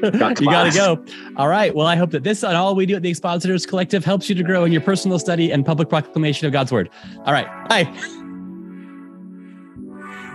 Got 0.18 0.40
you 0.40 0.50
got 0.50 0.70
to 0.70 0.76
go. 0.76 1.04
All 1.36 1.48
right. 1.48 1.74
Well, 1.74 1.86
I 1.86 1.96
hope 1.96 2.10
that 2.10 2.24
this 2.24 2.42
and 2.42 2.56
all 2.56 2.74
we 2.74 2.86
do 2.86 2.96
at 2.96 3.02
the 3.02 3.08
Expositors 3.08 3.64
Collective 3.64 4.04
helps 4.04 4.28
you 4.28 4.34
to 4.34 4.42
grow 4.42 4.64
in 4.64 4.72
your 4.72 4.80
personal 4.80 5.18
study 5.18 5.50
and 5.50 5.64
public 5.64 5.88
proclamation 5.88 6.46
of 6.46 6.52
God's 6.52 6.72
Word. 6.72 6.90
All 7.24 7.32
right. 7.32 7.46
Bye. 7.68 7.84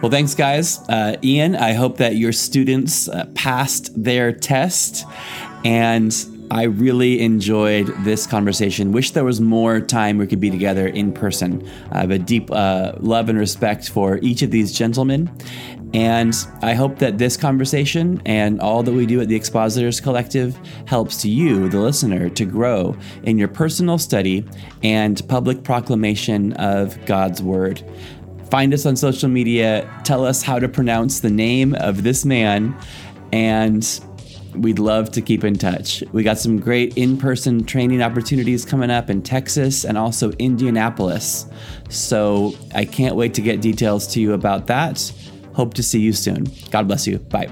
Well, 0.01 0.09
thanks, 0.09 0.33
guys. 0.33 0.79
Uh, 0.87 1.17
Ian, 1.23 1.55
I 1.55 1.73
hope 1.73 1.97
that 1.97 2.15
your 2.15 2.31
students 2.31 3.09
uh, 3.09 3.25
passed 3.35 4.01
their 4.01 4.31
test. 4.31 5.05
And 5.65 6.15
I 6.51 6.63
really 6.63 7.21
enjoyed 7.21 7.87
this 8.03 8.25
conversation. 8.25 8.91
Wish 8.91 9.11
there 9.11 9.23
was 9.23 9.39
more 9.39 9.81
time 9.81 10.17
we 10.17 10.25
could 10.25 10.39
be 10.39 10.49
together 10.49 10.87
in 10.87 11.11
person. 11.11 11.69
I 11.91 11.99
have 11.99 12.11
a 12.11 12.17
deep 12.17 12.49
uh, 12.49 12.93
love 12.99 13.29
and 13.29 13.37
respect 13.37 13.89
for 13.89 14.17
each 14.23 14.41
of 14.41 14.49
these 14.49 14.71
gentlemen. 14.71 15.29
And 15.93 16.35
I 16.61 16.75
hope 16.75 16.99
that 16.99 17.17
this 17.17 17.35
conversation 17.35 18.21
and 18.25 18.59
all 18.61 18.83
that 18.83 18.91
we 18.91 19.05
do 19.05 19.21
at 19.21 19.27
the 19.27 19.35
Expositors 19.35 19.99
Collective 19.99 20.57
helps 20.85 21.25
you, 21.25 21.67
the 21.67 21.79
listener, 21.79 22.29
to 22.29 22.45
grow 22.45 22.95
in 23.23 23.37
your 23.37 23.47
personal 23.47 23.97
study 23.97 24.45
and 24.83 25.27
public 25.27 25.63
proclamation 25.63 26.53
of 26.53 27.03
God's 27.05 27.41
Word. 27.41 27.83
Find 28.51 28.73
us 28.73 28.85
on 28.85 28.95
social 28.95 29.29
media. 29.29 29.89
Tell 30.03 30.25
us 30.25 30.43
how 30.43 30.59
to 30.59 30.69
pronounce 30.69 31.19
the 31.19 31.29
name 31.29 31.75
of 31.75 32.03
this 32.03 32.25
man. 32.25 32.75
And 33.31 33.87
we'd 34.55 34.79
love 34.79 35.11
to 35.11 35.21
keep 35.21 35.43
in 35.43 35.55
touch. 35.55 36.03
We 36.11 36.23
got 36.23 36.39
some 36.39 36.59
great 36.59 36.97
in 36.97 37.17
person 37.17 37.63
training 37.63 38.01
opportunities 38.01 38.65
coming 38.65 38.89
up 38.89 39.09
in 39.09 39.21
Texas 39.21 39.85
and 39.85 39.97
also 39.97 40.31
Indianapolis. 40.33 41.45
So 41.89 42.53
I 42.73 42.85
can't 42.85 43.15
wait 43.15 43.33
to 43.35 43.41
get 43.41 43.61
details 43.61 44.07
to 44.13 44.21
you 44.21 44.33
about 44.33 44.67
that. 44.67 45.11
Hope 45.53 45.73
to 45.75 45.83
see 45.83 45.99
you 45.99 46.13
soon. 46.13 46.45
God 46.71 46.87
bless 46.87 47.07
you. 47.07 47.19
Bye. 47.19 47.47